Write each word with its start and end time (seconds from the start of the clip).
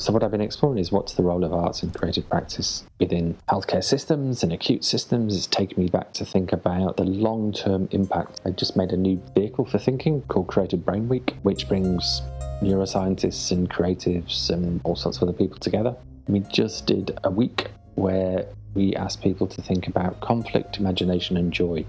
So, 0.00 0.12
what 0.12 0.22
I've 0.22 0.30
been 0.30 0.40
exploring 0.40 0.78
is 0.78 0.92
what's 0.92 1.14
the 1.14 1.24
role 1.24 1.42
of 1.42 1.52
arts 1.52 1.82
and 1.82 1.92
creative 1.92 2.28
practice 2.30 2.84
within 3.00 3.36
healthcare 3.48 3.82
systems 3.82 4.44
and 4.44 4.52
acute 4.52 4.84
systems. 4.84 5.36
It's 5.36 5.48
taken 5.48 5.82
me 5.82 5.88
back 5.88 6.12
to 6.14 6.24
think 6.24 6.52
about 6.52 6.96
the 6.96 7.04
long 7.04 7.52
term 7.52 7.88
impact. 7.90 8.40
I 8.44 8.50
just 8.50 8.76
made 8.76 8.92
a 8.92 8.96
new 8.96 9.20
vehicle 9.34 9.64
for 9.64 9.78
thinking 9.78 10.22
called 10.22 10.46
Creative 10.46 10.84
Brain 10.84 11.08
Week, 11.08 11.34
which 11.42 11.66
brings 11.66 12.22
neuroscientists 12.62 13.50
and 13.50 13.68
creatives 13.68 14.50
and 14.50 14.80
all 14.84 14.94
sorts 14.94 15.18
of 15.18 15.24
other 15.24 15.36
people 15.36 15.58
together. 15.58 15.96
We 16.28 16.40
just 16.40 16.86
did 16.86 17.18
a 17.24 17.30
week 17.30 17.66
where 17.96 18.46
we 18.74 18.94
asked 18.94 19.20
people 19.20 19.48
to 19.48 19.62
think 19.62 19.88
about 19.88 20.20
conflict, 20.20 20.78
imagination, 20.78 21.36
and 21.36 21.52
joy. 21.52 21.84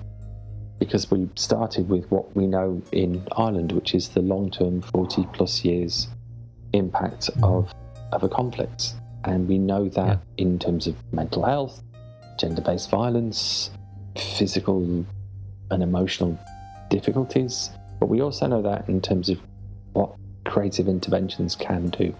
Because 0.80 1.12
we 1.12 1.30
started 1.36 1.88
with 1.88 2.10
what 2.10 2.36
we 2.36 2.48
know 2.48 2.82
in 2.92 3.28
Ireland, 3.38 3.72
which 3.72 3.94
is 3.94 4.10
the 4.10 4.22
long 4.22 4.50
term 4.50 4.82
40 4.82 5.28
plus 5.32 5.64
years 5.64 6.08
impact 6.74 7.30
of 7.44 7.72
of 8.12 8.24
a 8.24 8.30
conflict. 8.30 8.94
And 9.24 9.48
we 9.48 9.58
know 9.58 9.90
that 9.90 10.20
yeah. 10.38 10.44
in 10.44 10.60
terms 10.60 10.88
of 10.88 10.96
mental 11.14 11.46
health, 11.46 11.82
gender 12.40 12.62
based 12.62 12.90
violence, 12.90 13.72
physical 14.18 15.06
and 15.72 15.84
emotional 15.84 16.40
difficulties. 16.90 17.70
But 18.00 18.08
we 18.08 18.22
also 18.22 18.48
know 18.48 18.62
that 18.62 18.88
in 18.88 19.02
terms 19.02 19.30
of 19.30 19.40
what 19.94 20.16
creative 20.46 20.88
interventions 20.88 21.56
can 21.56 21.90
do. 21.90 22.16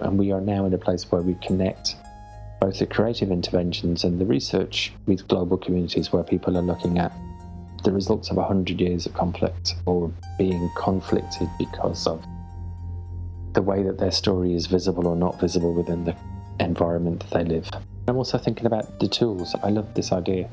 And 0.00 0.18
we 0.18 0.32
are 0.32 0.40
now 0.40 0.64
in 0.64 0.72
a 0.72 0.78
place 0.78 1.10
where 1.10 1.22
we 1.22 1.34
connect 1.34 1.96
both 2.60 2.78
the 2.78 2.86
creative 2.86 3.30
interventions 3.30 4.04
and 4.04 4.20
the 4.20 4.24
research 4.24 4.92
with 5.06 5.26
global 5.28 5.56
communities 5.56 6.12
where 6.12 6.22
people 6.22 6.56
are 6.56 6.62
looking 6.62 6.98
at 6.98 7.12
the 7.82 7.92
results 7.92 8.30
of 8.30 8.36
100 8.36 8.80
years 8.80 9.06
of 9.06 9.14
conflict 9.14 9.74
or 9.86 10.12
being 10.38 10.70
conflicted 10.76 11.48
because 11.58 12.06
of 12.06 12.24
the 13.52 13.62
way 13.62 13.82
that 13.82 13.98
their 13.98 14.10
story 14.10 14.54
is 14.54 14.66
visible 14.66 15.06
or 15.06 15.16
not 15.16 15.40
visible 15.40 15.74
within 15.74 16.04
the 16.04 16.16
environment 16.60 17.20
that 17.20 17.30
they 17.30 17.44
live. 17.44 17.68
I'm 18.08 18.16
also 18.16 18.38
thinking 18.38 18.66
about 18.66 18.98
the 19.00 19.08
tools. 19.08 19.54
I 19.62 19.70
love 19.70 19.94
this 19.94 20.12
idea. 20.12 20.50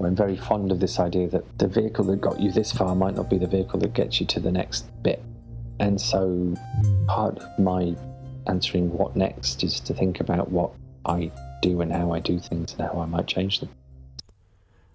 I'm 0.00 0.14
very 0.14 0.36
fond 0.36 0.70
of 0.70 0.80
this 0.80 1.00
idea 1.00 1.28
that 1.28 1.58
the 1.58 1.66
vehicle 1.66 2.04
that 2.06 2.20
got 2.20 2.38
you 2.40 2.52
this 2.52 2.72
far 2.72 2.94
might 2.94 3.16
not 3.16 3.28
be 3.28 3.38
the 3.38 3.46
vehicle 3.46 3.80
that 3.80 3.94
gets 3.94 4.20
you 4.20 4.26
to 4.26 4.40
the 4.40 4.50
next 4.50 4.86
bit. 5.02 5.22
And 5.80 6.00
so 6.00 6.54
part 7.06 7.38
of 7.38 7.58
my 7.58 7.96
answering 8.46 8.92
what 8.92 9.16
next 9.16 9.62
is 9.64 9.80
to 9.80 9.94
think 9.94 10.20
about 10.20 10.50
what 10.50 10.70
I 11.04 11.30
do 11.62 11.80
and 11.80 11.92
how 11.92 12.12
I 12.12 12.20
do 12.20 12.38
things 12.38 12.72
and 12.72 12.82
how 12.88 13.00
I 13.00 13.06
might 13.06 13.26
change 13.26 13.60
them. 13.60 13.68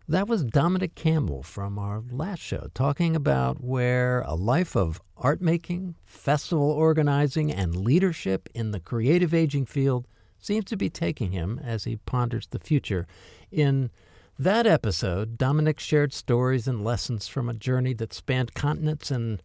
That 0.06 0.28
was 0.28 0.44
Dominic 0.44 0.96
Campbell 0.96 1.44
from 1.44 1.80
our 1.80 2.04
last 2.12 2.42
show, 2.42 2.68
talking 2.74 3.16
about 3.16 3.64
where 3.64 4.20
a 4.24 4.36
life 4.36 4.76
of 4.76 5.02
art 5.16 5.42
making, 5.42 5.96
festival 6.04 6.70
organizing, 6.70 7.50
and 7.50 7.74
leadership 7.74 8.50
in 8.54 8.72
the 8.72 8.82
creative 8.82 9.34
aging 9.34 9.66
field 9.66 10.06
seems 10.38 10.66
to 10.66 10.76
be 10.76 10.90
taking 10.90 11.32
him 11.32 11.58
as 11.64 11.86
he 11.86 11.96
ponders 11.96 12.48
the 12.48 12.60
future. 12.60 13.08
In 13.50 13.92
that 14.38 14.68
episode, 14.68 15.38
Dominic 15.38 15.80
shared 15.80 16.12
stories 16.12 16.68
and 16.68 16.84
lessons 16.84 17.30
from 17.30 17.48
a 17.48 17.54
journey 17.54 17.94
that 17.94 18.14
spanned 18.14 18.54
continents 18.54 19.10
and 19.10 19.42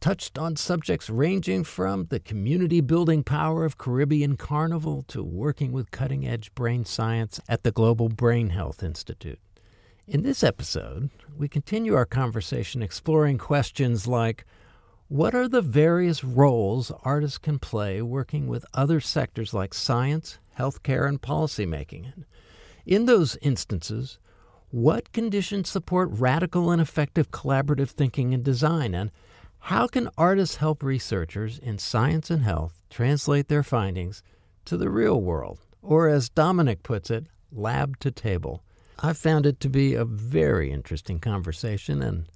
touched 0.00 0.38
on 0.38 0.56
subjects 0.56 1.08
ranging 1.08 1.64
from 1.64 2.08
the 2.10 2.20
community 2.20 2.82
building 2.82 3.24
power 3.24 3.64
of 3.64 3.78
Caribbean 3.78 4.36
Carnival 4.36 5.02
to 5.08 5.24
working 5.24 5.72
with 5.72 5.90
cutting 5.90 6.28
edge 6.28 6.54
brain 6.54 6.84
science 6.84 7.40
at 7.48 7.62
the 7.62 7.72
Global 7.72 8.10
Brain 8.10 8.50
Health 8.50 8.82
Institute. 8.82 9.38
In 10.06 10.22
this 10.22 10.44
episode, 10.44 11.08
we 11.34 11.48
continue 11.48 11.94
our 11.94 12.04
conversation 12.04 12.82
exploring 12.82 13.38
questions 13.38 14.06
like 14.06 14.44
what 15.08 15.34
are 15.34 15.48
the 15.48 15.62
various 15.62 16.22
roles 16.22 16.92
artists 17.04 17.38
can 17.38 17.58
play 17.58 18.02
working 18.02 18.46
with 18.46 18.66
other 18.74 19.00
sectors 19.00 19.54
like 19.54 19.72
science, 19.72 20.38
healthcare, 20.58 21.08
and 21.08 21.22
policymaking? 21.22 22.24
In 22.84 23.06
those 23.06 23.38
instances, 23.40 24.18
what 24.70 25.10
conditions 25.12 25.70
support 25.70 26.10
radical 26.12 26.70
and 26.70 26.82
effective 26.82 27.30
collaborative 27.30 27.88
thinking 27.88 28.34
and 28.34 28.44
design? 28.44 28.94
And 28.94 29.10
how 29.58 29.86
can 29.86 30.10
artists 30.18 30.56
help 30.56 30.82
researchers 30.82 31.58
in 31.58 31.78
science 31.78 32.30
and 32.30 32.42
health 32.42 32.82
translate 32.90 33.48
their 33.48 33.62
findings 33.62 34.22
to 34.66 34.76
the 34.76 34.90
real 34.90 35.22
world? 35.22 35.60
Or, 35.80 36.10
as 36.10 36.28
Dominic 36.28 36.82
puts 36.82 37.10
it, 37.10 37.24
lab 37.50 37.98
to 38.00 38.10
table. 38.10 38.63
I 39.00 39.12
found 39.12 39.44
it 39.44 39.60
to 39.60 39.68
be 39.68 39.94
a 39.94 40.04
very 40.04 40.70
interesting 40.70 41.18
conversation, 41.18 42.02
and 42.02 42.26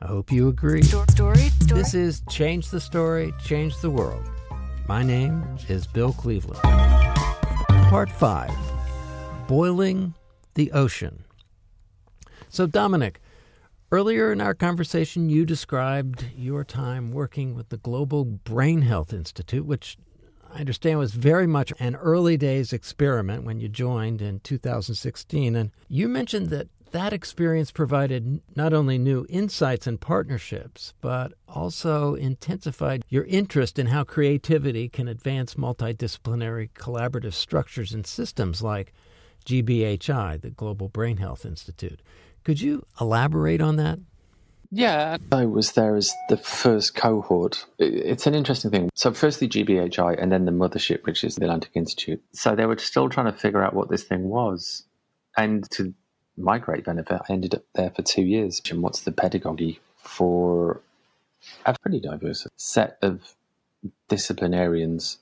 I 0.00 0.06
hope 0.06 0.32
you 0.32 0.48
agree. 0.48 0.82
Story, 0.82 1.06
story, 1.08 1.38
story. 1.60 1.82
This 1.82 1.94
is 1.94 2.22
Change 2.28 2.70
the 2.70 2.80
Story, 2.80 3.32
Change 3.44 3.78
the 3.80 3.90
World. 3.90 4.28
My 4.88 5.02
name 5.02 5.44
is 5.68 5.86
Bill 5.86 6.12
Cleveland. 6.12 6.62
Part 6.62 8.10
5 8.10 8.50
Boiling 9.46 10.14
the 10.54 10.72
Ocean. 10.72 11.24
So, 12.48 12.66
Dominic, 12.66 13.20
earlier 13.92 14.32
in 14.32 14.40
our 14.40 14.54
conversation, 14.54 15.28
you 15.28 15.44
described 15.44 16.24
your 16.34 16.64
time 16.64 17.12
working 17.12 17.54
with 17.54 17.68
the 17.68 17.76
Global 17.76 18.24
Brain 18.24 18.82
Health 18.82 19.12
Institute, 19.12 19.66
which 19.66 19.98
I 20.56 20.60
understand 20.60 20.98
was 20.98 21.12
very 21.12 21.46
much 21.46 21.70
an 21.78 21.96
early 21.96 22.38
days 22.38 22.72
experiment 22.72 23.44
when 23.44 23.60
you 23.60 23.68
joined 23.68 24.22
in 24.22 24.40
2016. 24.40 25.54
And 25.54 25.70
you 25.88 26.08
mentioned 26.08 26.48
that 26.48 26.68
that 26.92 27.12
experience 27.12 27.70
provided 27.70 28.40
not 28.56 28.72
only 28.72 28.96
new 28.96 29.26
insights 29.28 29.86
and 29.86 30.00
partnerships, 30.00 30.94
but 31.02 31.34
also 31.46 32.14
intensified 32.14 33.04
your 33.10 33.24
interest 33.24 33.78
in 33.78 33.88
how 33.88 34.02
creativity 34.02 34.88
can 34.88 35.08
advance 35.08 35.56
multidisciplinary 35.56 36.70
collaborative 36.72 37.34
structures 37.34 37.92
and 37.92 38.06
systems 38.06 38.62
like 38.62 38.94
GBHI, 39.44 40.40
the 40.40 40.48
Global 40.48 40.88
Brain 40.88 41.18
Health 41.18 41.44
Institute. 41.44 42.00
Could 42.44 42.62
you 42.62 42.86
elaborate 42.98 43.60
on 43.60 43.76
that? 43.76 43.98
Yeah, 44.70 45.16
I 45.32 45.46
was 45.46 45.72
there 45.72 45.96
as 45.96 46.12
the 46.28 46.36
first 46.36 46.94
cohort. 46.94 47.66
It's 47.78 48.26
an 48.26 48.34
interesting 48.34 48.70
thing. 48.70 48.90
So, 48.94 49.12
firstly, 49.12 49.48
GBHI 49.48 50.20
and 50.20 50.32
then 50.32 50.44
the 50.44 50.52
mothership, 50.52 51.04
which 51.04 51.24
is 51.24 51.36
the 51.36 51.44
Atlantic 51.44 51.72
Institute. 51.74 52.22
So, 52.32 52.54
they 52.54 52.66
were 52.66 52.78
still 52.78 53.08
trying 53.08 53.32
to 53.32 53.38
figure 53.38 53.62
out 53.62 53.74
what 53.74 53.90
this 53.90 54.04
thing 54.04 54.24
was. 54.24 54.84
And 55.36 55.68
to 55.72 55.94
my 56.36 56.58
great 56.58 56.84
benefit, 56.84 57.20
I 57.28 57.32
ended 57.32 57.54
up 57.54 57.64
there 57.74 57.90
for 57.90 58.02
two 58.02 58.22
years. 58.22 58.60
And 58.70 58.82
what's 58.82 59.00
the 59.00 59.12
pedagogy 59.12 59.80
for 59.96 60.80
a 61.64 61.76
pretty 61.80 62.00
diverse 62.00 62.46
set 62.56 62.98
of 63.02 63.34
disciplinarians 64.08 65.18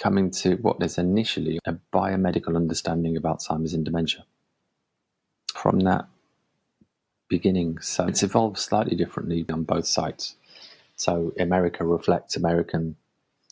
coming 0.00 0.30
to 0.30 0.56
what 0.56 0.82
is 0.82 0.98
initially 0.98 1.58
a 1.64 1.74
biomedical 1.92 2.56
understanding 2.56 3.16
of 3.16 3.22
Alzheimer's 3.22 3.74
and 3.74 3.84
dementia? 3.84 4.24
From 5.54 5.80
that 5.80 6.06
beginning. 7.32 7.80
So 7.80 8.06
it's 8.06 8.22
evolved 8.22 8.58
slightly 8.58 8.94
differently 8.94 9.46
on 9.50 9.62
both 9.62 9.86
sides. 9.86 10.36
So 10.96 11.32
America 11.40 11.82
reflects 11.82 12.36
American 12.36 12.96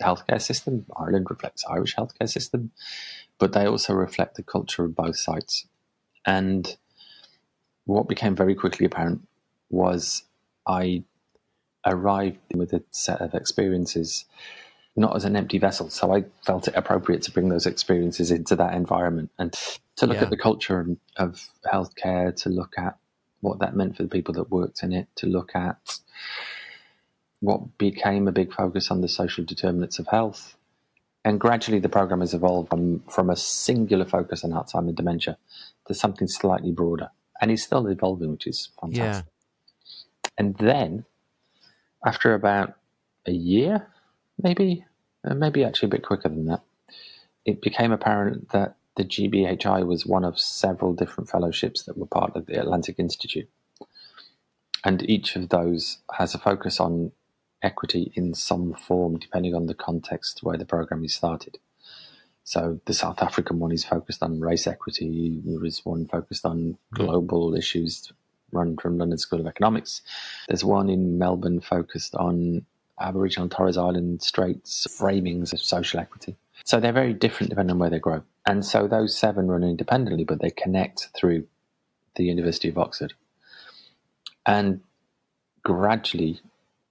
healthcare 0.02 0.40
system, 0.40 0.84
Ireland 0.94 1.28
reflects 1.30 1.64
Irish 1.64 1.96
healthcare 1.96 2.28
system, 2.28 2.72
but 3.38 3.54
they 3.54 3.64
also 3.64 3.94
reflect 3.94 4.36
the 4.36 4.42
culture 4.42 4.84
of 4.84 4.94
both 4.94 5.16
sides. 5.16 5.66
And 6.26 6.76
what 7.86 8.06
became 8.06 8.36
very 8.36 8.54
quickly 8.54 8.84
apparent 8.84 9.26
was 9.70 10.24
I 10.66 11.04
arrived 11.86 12.38
with 12.54 12.74
a 12.74 12.82
set 12.90 13.22
of 13.22 13.34
experiences, 13.34 14.26
not 14.94 15.16
as 15.16 15.24
an 15.24 15.36
empty 15.36 15.58
vessel. 15.58 15.88
So 15.88 16.14
I 16.14 16.24
felt 16.44 16.68
it 16.68 16.74
appropriate 16.76 17.22
to 17.22 17.32
bring 17.32 17.48
those 17.48 17.64
experiences 17.64 18.30
into 18.30 18.56
that 18.56 18.74
environment 18.74 19.30
and 19.38 19.54
to 19.96 20.06
look 20.06 20.18
yeah. 20.18 20.24
at 20.24 20.30
the 20.30 20.36
culture 20.36 20.86
of 21.16 21.48
healthcare, 21.64 22.36
to 22.42 22.50
look 22.50 22.74
at 22.76 22.99
what 23.40 23.58
that 23.60 23.76
meant 23.76 23.96
for 23.96 24.02
the 24.02 24.08
people 24.08 24.34
that 24.34 24.50
worked 24.50 24.82
in 24.82 24.92
it, 24.92 25.08
to 25.16 25.26
look 25.26 25.54
at 25.54 26.00
what 27.40 27.78
became 27.78 28.28
a 28.28 28.32
big 28.32 28.52
focus 28.52 28.90
on 28.90 29.00
the 29.00 29.08
social 29.08 29.44
determinants 29.44 29.98
of 29.98 30.06
health. 30.08 30.56
And 31.24 31.40
gradually, 31.40 31.80
the 31.80 31.88
program 31.88 32.20
has 32.20 32.34
evolved 32.34 32.70
from, 32.70 33.00
from 33.10 33.30
a 33.30 33.36
singular 33.36 34.06
focus 34.06 34.44
on 34.44 34.50
Alzheimer's 34.52 34.94
dementia 34.94 35.36
to 35.86 35.94
something 35.94 36.28
slightly 36.28 36.72
broader. 36.72 37.10
And 37.40 37.50
it's 37.50 37.62
still 37.62 37.86
evolving, 37.86 38.30
which 38.32 38.46
is 38.46 38.70
fantastic. 38.80 39.26
Yeah. 39.26 40.30
And 40.38 40.56
then, 40.56 41.04
after 42.04 42.34
about 42.34 42.74
a 43.26 43.32
year, 43.32 43.86
maybe, 44.42 44.84
uh, 45.24 45.34
maybe 45.34 45.64
actually 45.64 45.88
a 45.88 45.90
bit 45.90 46.04
quicker 46.04 46.28
than 46.28 46.46
that, 46.46 46.62
it 47.44 47.60
became 47.60 47.92
apparent 47.92 48.50
that 48.50 48.76
the 48.96 49.04
GBHI 49.04 49.86
was 49.86 50.06
one 50.06 50.24
of 50.24 50.38
several 50.38 50.92
different 50.92 51.30
fellowships 51.30 51.84
that 51.84 51.96
were 51.96 52.06
part 52.06 52.34
of 52.36 52.46
the 52.46 52.60
Atlantic 52.60 52.98
Institute. 52.98 53.48
And 54.84 55.08
each 55.08 55.36
of 55.36 55.50
those 55.50 55.98
has 56.12 56.34
a 56.34 56.38
focus 56.38 56.80
on 56.80 57.12
equity 57.62 58.12
in 58.14 58.34
some 58.34 58.74
form, 58.74 59.18
depending 59.18 59.54
on 59.54 59.66
the 59.66 59.74
context 59.74 60.42
where 60.42 60.56
the 60.56 60.64
program 60.64 61.04
is 61.04 61.14
started. 61.14 61.58
So 62.44 62.80
the 62.86 62.94
South 62.94 63.22
African 63.22 63.58
one 63.58 63.72
is 63.72 63.84
focused 63.84 64.22
on 64.22 64.40
race 64.40 64.66
equity. 64.66 65.40
There 65.44 65.64
is 65.64 65.84
one 65.84 66.06
focused 66.06 66.46
on 66.46 66.58
mm. 66.58 66.76
global 66.96 67.54
issues 67.54 68.12
run 68.52 68.76
from 68.76 68.98
London 68.98 69.18
School 69.18 69.40
of 69.40 69.46
Economics. 69.46 70.02
There's 70.48 70.64
one 70.64 70.88
in 70.88 71.18
Melbourne 71.18 71.60
focused 71.60 72.14
on 72.16 72.64
Aboriginal 73.00 73.44
and 73.44 73.52
Torres 73.52 73.76
Island 73.76 74.22
Straits 74.22 74.86
framings 74.90 75.52
of 75.52 75.60
social 75.60 76.00
equity. 76.00 76.36
So 76.64 76.80
they're 76.80 76.92
very 76.92 77.14
different 77.14 77.50
depending 77.50 77.74
on 77.74 77.78
where 77.78 77.90
they 77.90 77.98
grow. 77.98 78.22
And 78.46 78.64
so 78.64 78.88
those 78.88 79.16
seven 79.16 79.48
run 79.48 79.62
independently, 79.62 80.24
but 80.24 80.40
they 80.40 80.50
connect 80.50 81.08
through 81.14 81.46
the 82.16 82.24
University 82.24 82.68
of 82.68 82.78
Oxford. 82.78 83.12
And 84.46 84.80
gradually, 85.62 86.40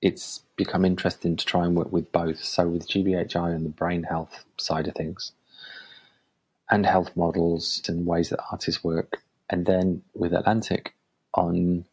it's 0.01 0.43
become 0.55 0.85
interesting 0.85 1.35
to 1.35 1.45
try 1.45 1.65
and 1.65 1.75
work 1.75 1.91
with 1.91 2.11
both. 2.11 2.43
So 2.43 2.67
with 2.67 2.87
GBHI 2.87 3.53
and 3.55 3.65
the 3.65 3.69
brain 3.69 4.03
health 4.03 4.45
side 4.57 4.87
of 4.87 4.95
things, 4.95 5.31
and 6.69 6.85
health 6.85 7.11
models 7.15 7.81
and 7.87 8.05
ways 8.05 8.29
that 8.29 8.39
artists 8.51 8.83
work, 8.83 9.21
and 9.49 9.65
then 9.65 10.03
with 10.13 10.33
Atlantic 10.33 10.93
on 11.33 11.85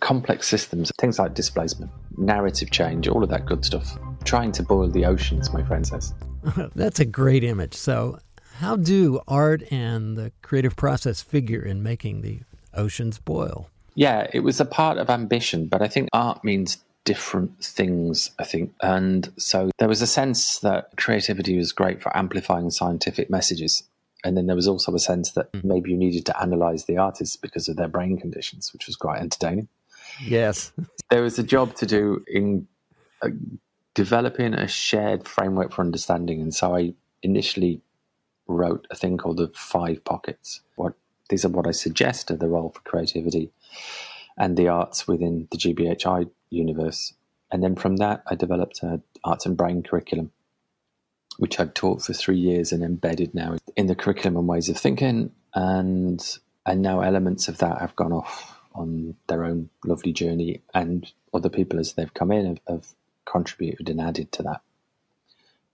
complex 0.00 0.48
systems, 0.48 0.90
things 0.98 1.18
like 1.18 1.34
displacement, 1.34 1.90
narrative 2.16 2.70
change, 2.70 3.08
all 3.08 3.22
of 3.22 3.30
that 3.30 3.46
good 3.46 3.64
stuff. 3.64 3.98
Trying 4.24 4.52
to 4.52 4.62
boil 4.62 4.88
the 4.88 5.04
oceans, 5.04 5.52
my 5.52 5.62
friend 5.62 5.86
says. 5.86 6.14
That's 6.74 7.00
a 7.00 7.04
great 7.04 7.44
image. 7.44 7.74
So, 7.74 8.18
how 8.60 8.76
do 8.76 9.20
art 9.26 9.62
and 9.72 10.18
the 10.18 10.32
creative 10.42 10.76
process 10.76 11.22
figure 11.22 11.62
in 11.62 11.82
making 11.82 12.20
the 12.20 12.40
oceans 12.74 13.18
boil? 13.18 13.70
Yeah, 13.94 14.26
it 14.34 14.40
was 14.40 14.60
a 14.60 14.66
part 14.66 14.98
of 14.98 15.08
ambition, 15.08 15.66
but 15.66 15.80
I 15.80 15.88
think 15.88 16.10
art 16.12 16.44
means 16.44 16.76
different 17.04 17.64
things, 17.64 18.30
I 18.38 18.44
think. 18.44 18.74
And 18.82 19.32
so 19.38 19.70
there 19.78 19.88
was 19.88 20.02
a 20.02 20.06
sense 20.06 20.58
that 20.58 20.90
creativity 20.98 21.56
was 21.56 21.72
great 21.72 22.02
for 22.02 22.14
amplifying 22.14 22.70
scientific 22.70 23.30
messages. 23.30 23.82
And 24.24 24.36
then 24.36 24.46
there 24.46 24.56
was 24.56 24.68
also 24.68 24.94
a 24.94 24.98
sense 24.98 25.32
that 25.32 25.50
mm. 25.52 25.64
maybe 25.64 25.90
you 25.90 25.96
needed 25.96 26.26
to 26.26 26.38
analyze 26.40 26.84
the 26.84 26.98
artists 26.98 27.36
because 27.36 27.66
of 27.66 27.76
their 27.76 27.88
brain 27.88 28.18
conditions, 28.18 28.74
which 28.74 28.86
was 28.86 28.96
quite 28.96 29.22
entertaining. 29.22 29.68
Yes. 30.22 30.72
there 31.10 31.22
was 31.22 31.38
a 31.38 31.42
job 31.42 31.74
to 31.76 31.86
do 31.86 32.22
in 32.26 32.68
uh, 33.22 33.30
developing 33.94 34.52
a 34.52 34.68
shared 34.68 35.26
framework 35.26 35.72
for 35.72 35.80
understanding. 35.80 36.42
And 36.42 36.54
so 36.54 36.76
I 36.76 36.92
initially 37.22 37.80
wrote 38.50 38.86
a 38.90 38.96
thing 38.96 39.16
called 39.16 39.38
the 39.38 39.48
five 39.48 40.04
pockets. 40.04 40.60
What 40.76 40.94
these 41.28 41.44
are 41.44 41.48
what 41.48 41.66
I 41.66 41.70
suggest 41.70 42.30
are 42.30 42.36
the 42.36 42.48
role 42.48 42.70
for 42.70 42.80
creativity 42.80 43.50
and 44.36 44.56
the 44.56 44.68
arts 44.68 45.06
within 45.06 45.48
the 45.50 45.58
GBHI 45.58 46.30
universe. 46.50 47.14
And 47.52 47.62
then 47.62 47.76
from 47.76 47.96
that, 47.96 48.22
I 48.26 48.34
developed 48.34 48.82
an 48.82 49.02
arts 49.24 49.46
and 49.46 49.56
brain 49.56 49.82
curriculum, 49.82 50.32
which 51.38 51.58
I'd 51.58 51.74
taught 51.74 52.02
for 52.02 52.12
three 52.12 52.38
years 52.38 52.72
and 52.72 52.82
embedded 52.82 53.34
now 53.34 53.56
in 53.76 53.86
the 53.86 53.94
curriculum 53.94 54.36
and 54.36 54.48
ways 54.48 54.68
of 54.68 54.76
thinking. 54.76 55.32
And 55.54 56.20
and 56.66 56.82
now 56.82 57.00
elements 57.00 57.48
of 57.48 57.58
that 57.58 57.80
have 57.80 57.96
gone 57.96 58.12
off 58.12 58.60
on 58.74 59.16
their 59.26 59.44
own 59.44 59.68
lovely 59.84 60.12
journey, 60.12 60.62
and 60.74 61.10
other 61.34 61.48
people 61.48 61.80
as 61.80 61.94
they've 61.94 62.14
come 62.14 62.30
in 62.30 62.46
have, 62.46 62.60
have 62.68 62.86
contributed 63.24 63.88
and 63.88 64.00
added 64.00 64.30
to 64.32 64.42
that. 64.44 64.60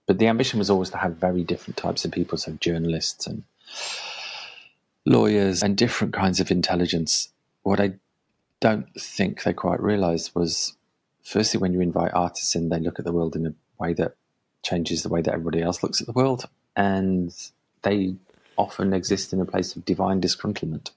But 0.07 0.17
the 0.17 0.27
ambition 0.27 0.57
was 0.57 0.69
always 0.69 0.89
to 0.91 0.97
have 0.97 1.17
very 1.17 1.43
different 1.43 1.77
types 1.77 2.05
of 2.05 2.11
people, 2.11 2.37
so 2.37 2.53
journalists 2.53 3.27
and 3.27 3.43
lawyers 5.05 5.61
and 5.61 5.77
different 5.77 6.13
kinds 6.13 6.39
of 6.39 6.49
intelligence. 6.49 7.29
What 7.63 7.79
I 7.79 7.93
don't 8.61 8.87
think 8.99 9.43
they 9.43 9.53
quite 9.53 9.81
realised 9.81 10.33
was, 10.33 10.73
firstly, 11.23 11.59
when 11.59 11.73
you 11.73 11.81
invite 11.81 12.13
artists 12.13 12.55
in, 12.55 12.69
they 12.69 12.79
look 12.79 12.99
at 12.99 13.05
the 13.05 13.11
world 13.11 13.35
in 13.35 13.47
a 13.47 13.53
way 13.79 13.93
that 13.93 14.15
changes 14.63 15.03
the 15.03 15.09
way 15.09 15.21
that 15.21 15.33
everybody 15.33 15.61
else 15.61 15.83
looks 15.83 16.01
at 16.01 16.07
the 16.07 16.13
world, 16.13 16.47
and 16.75 17.33
they 17.83 18.15
often 18.57 18.93
exist 18.93 19.33
in 19.33 19.41
a 19.41 19.45
place 19.45 19.75
of 19.75 19.85
divine 19.85 20.21
disgruntlement. 20.21 20.91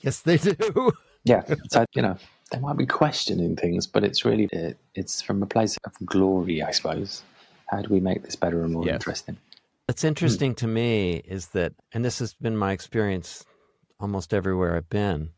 Yes, 0.00 0.20
they 0.20 0.38
do. 0.38 0.92
yeah, 1.24 1.42
so 1.70 1.84
you 1.94 2.02
know 2.02 2.16
they 2.50 2.58
might 2.58 2.76
be 2.76 2.86
questioning 2.86 3.56
things, 3.56 3.86
but 3.86 4.04
it's 4.04 4.24
really 4.24 4.48
it, 4.52 4.78
it's 4.94 5.20
from 5.20 5.42
a 5.42 5.46
place 5.46 5.76
of 5.84 5.92
glory, 6.04 6.62
I 6.62 6.70
suppose. 6.70 7.22
How 7.68 7.82
do 7.82 7.92
we 7.92 8.00
make 8.00 8.22
this 8.22 8.36
better 8.36 8.62
and 8.62 8.72
more 8.72 8.84
yes. 8.84 8.94
interesting? 8.94 9.36
What's 9.86 10.04
interesting 10.04 10.54
to 10.56 10.66
me 10.66 11.22
is 11.24 11.48
that, 11.48 11.72
and 11.92 12.04
this 12.04 12.18
has 12.18 12.34
been 12.34 12.56
my 12.56 12.72
experience 12.72 13.44
almost 14.00 14.34
everywhere 14.34 14.76
I've 14.76 14.90
been, 14.90 15.30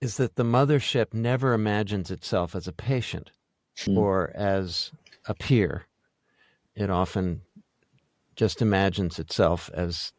is 0.00 0.16
that 0.16 0.36
the 0.36 0.44
mothership 0.44 1.12
never 1.12 1.52
imagines 1.52 2.10
itself 2.10 2.54
as 2.54 2.66
a 2.66 2.72
patient 2.72 3.30
mm. 3.76 3.96
or 3.96 4.32
as 4.34 4.92
a 5.26 5.34
peer. 5.34 5.86
It 6.74 6.90
often 6.90 7.42
just 8.36 8.62
imagines 8.62 9.18
itself 9.18 9.70
as 9.74 10.12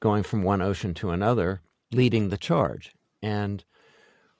going 0.00 0.22
from 0.22 0.42
one 0.42 0.62
ocean 0.62 0.94
to 0.94 1.10
another, 1.10 1.60
leading 1.90 2.28
the 2.28 2.38
charge. 2.38 2.92
And 3.22 3.64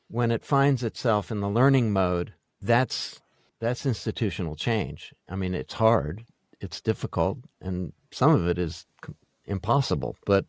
when 0.08 0.31
it 0.31 0.44
finds 0.44 0.82
itself 0.82 1.31
in 1.31 1.40
the 1.40 1.49
learning 1.49 1.93
mode, 1.93 2.34
that's 2.61 3.20
that's 3.60 3.86
institutional 3.86 4.56
change. 4.56 5.12
I 5.28 5.36
mean, 5.36 5.54
it's 5.54 5.74
hard, 5.74 6.24
it's 6.60 6.80
difficult, 6.80 7.38
and 7.60 7.92
some 8.12 8.32
of 8.32 8.46
it 8.48 8.58
is 8.58 8.86
impossible. 9.46 10.16
But 10.26 10.46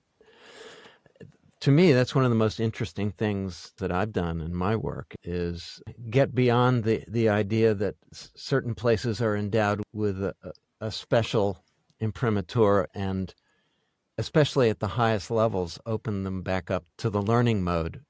to 1.61 1.71
me, 1.71 1.93
that's 1.93 2.13
one 2.13 2.25
of 2.25 2.31
the 2.31 2.35
most 2.35 2.59
interesting 2.59 3.11
things 3.11 3.73
that 3.77 3.91
I've 3.91 4.11
done 4.11 4.41
in 4.41 4.53
my 4.53 4.75
work 4.75 5.15
is 5.23 5.81
get 6.09 6.35
beyond 6.35 6.83
the, 6.83 7.03
the 7.07 7.29
idea 7.29 7.73
that 7.73 7.95
certain 8.11 8.75
places 8.75 9.21
are 9.21 9.35
endowed 9.35 9.81
with 9.93 10.23
a, 10.23 10.35
a 10.81 10.91
special 10.91 11.63
imprimatur 11.99 12.87
and 12.93 13.33
especially 14.17 14.69
at 14.69 14.79
the 14.79 14.87
highest 14.87 15.29
levels, 15.29 15.79
open 15.85 16.23
them 16.23 16.41
back 16.41 16.71
up 16.71 16.85
to 16.97 17.09
the 17.09 17.21
learning 17.21 17.63
mode 17.63 18.01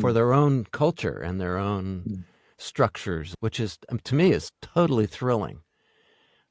for 0.00 0.12
their 0.12 0.32
own 0.32 0.64
culture 0.64 1.18
and 1.18 1.40
their 1.40 1.58
own 1.58 2.02
mm. 2.06 2.24
Structures, 2.58 3.34
which 3.40 3.60
is, 3.60 3.78
um, 3.90 3.98
to 4.04 4.14
me, 4.14 4.32
is 4.32 4.50
totally 4.62 5.06
thrilling 5.06 5.60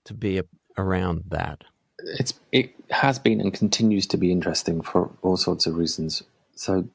to 0.05 0.13
be 0.13 0.41
around 0.77 1.23
that 1.29 1.63
it's 1.99 2.33
it 2.51 2.73
has 2.89 3.19
been 3.19 3.41
and 3.41 3.53
continues 3.53 4.05
to 4.07 4.17
be 4.17 4.31
interesting 4.31 4.81
for 4.81 5.11
all 5.21 5.37
sorts 5.37 5.65
of 5.65 5.75
reasons. 5.75 6.23
So 6.55 6.87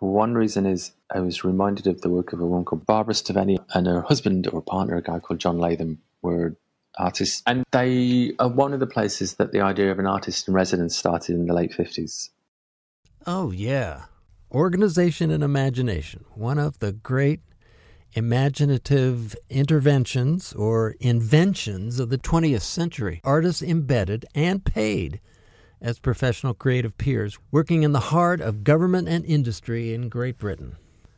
one 0.00 0.34
reason 0.34 0.66
is 0.66 0.92
I 1.10 1.20
was 1.20 1.44
reminded 1.44 1.86
of 1.86 2.00
the 2.00 2.08
work 2.08 2.32
of 2.32 2.40
a 2.40 2.46
woman 2.46 2.64
called 2.64 2.86
Barbara 2.86 3.14
Steveni 3.14 3.58
and 3.74 3.86
her 3.86 4.02
husband 4.02 4.48
or 4.48 4.62
partner, 4.62 4.96
a 4.96 5.02
guy 5.02 5.18
called 5.18 5.40
John 5.40 5.58
Latham, 5.58 6.00
were 6.22 6.56
artists. 6.98 7.42
And 7.46 7.64
they 7.70 8.32
are 8.38 8.48
one 8.48 8.72
of 8.72 8.80
the 8.80 8.86
places 8.86 9.34
that 9.34 9.52
the 9.52 9.60
idea 9.60 9.90
of 9.90 9.98
an 9.98 10.06
artist 10.06 10.48
in 10.48 10.54
residence 10.54 10.96
started 10.96 11.34
in 11.34 11.46
the 11.46 11.54
late 11.54 11.72
50s. 11.72 12.30
Oh, 13.26 13.50
yeah. 13.50 14.04
Organization 14.52 15.30
and 15.30 15.44
Imagination, 15.44 16.24
one 16.34 16.58
of 16.58 16.78
the 16.80 16.92
great 16.92 17.40
imaginative 18.14 19.36
interventions 19.48 20.52
or 20.52 20.96
inventions 21.00 21.98
of 21.98 22.10
the 22.10 22.18
20th 22.18 22.62
century. 22.62 23.20
Artists 23.24 23.62
embedded 23.62 24.26
and 24.34 24.64
paid 24.64 25.20
as 25.80 25.98
professional 25.98 26.54
creative 26.54 26.96
peers 26.98 27.38
working 27.50 27.82
in 27.82 27.92
the 27.92 28.00
heart 28.00 28.40
of 28.40 28.64
government 28.64 29.08
and 29.08 29.24
industry 29.24 29.94
in 29.94 30.08
Great 30.08 30.38
Britain. 30.38 30.76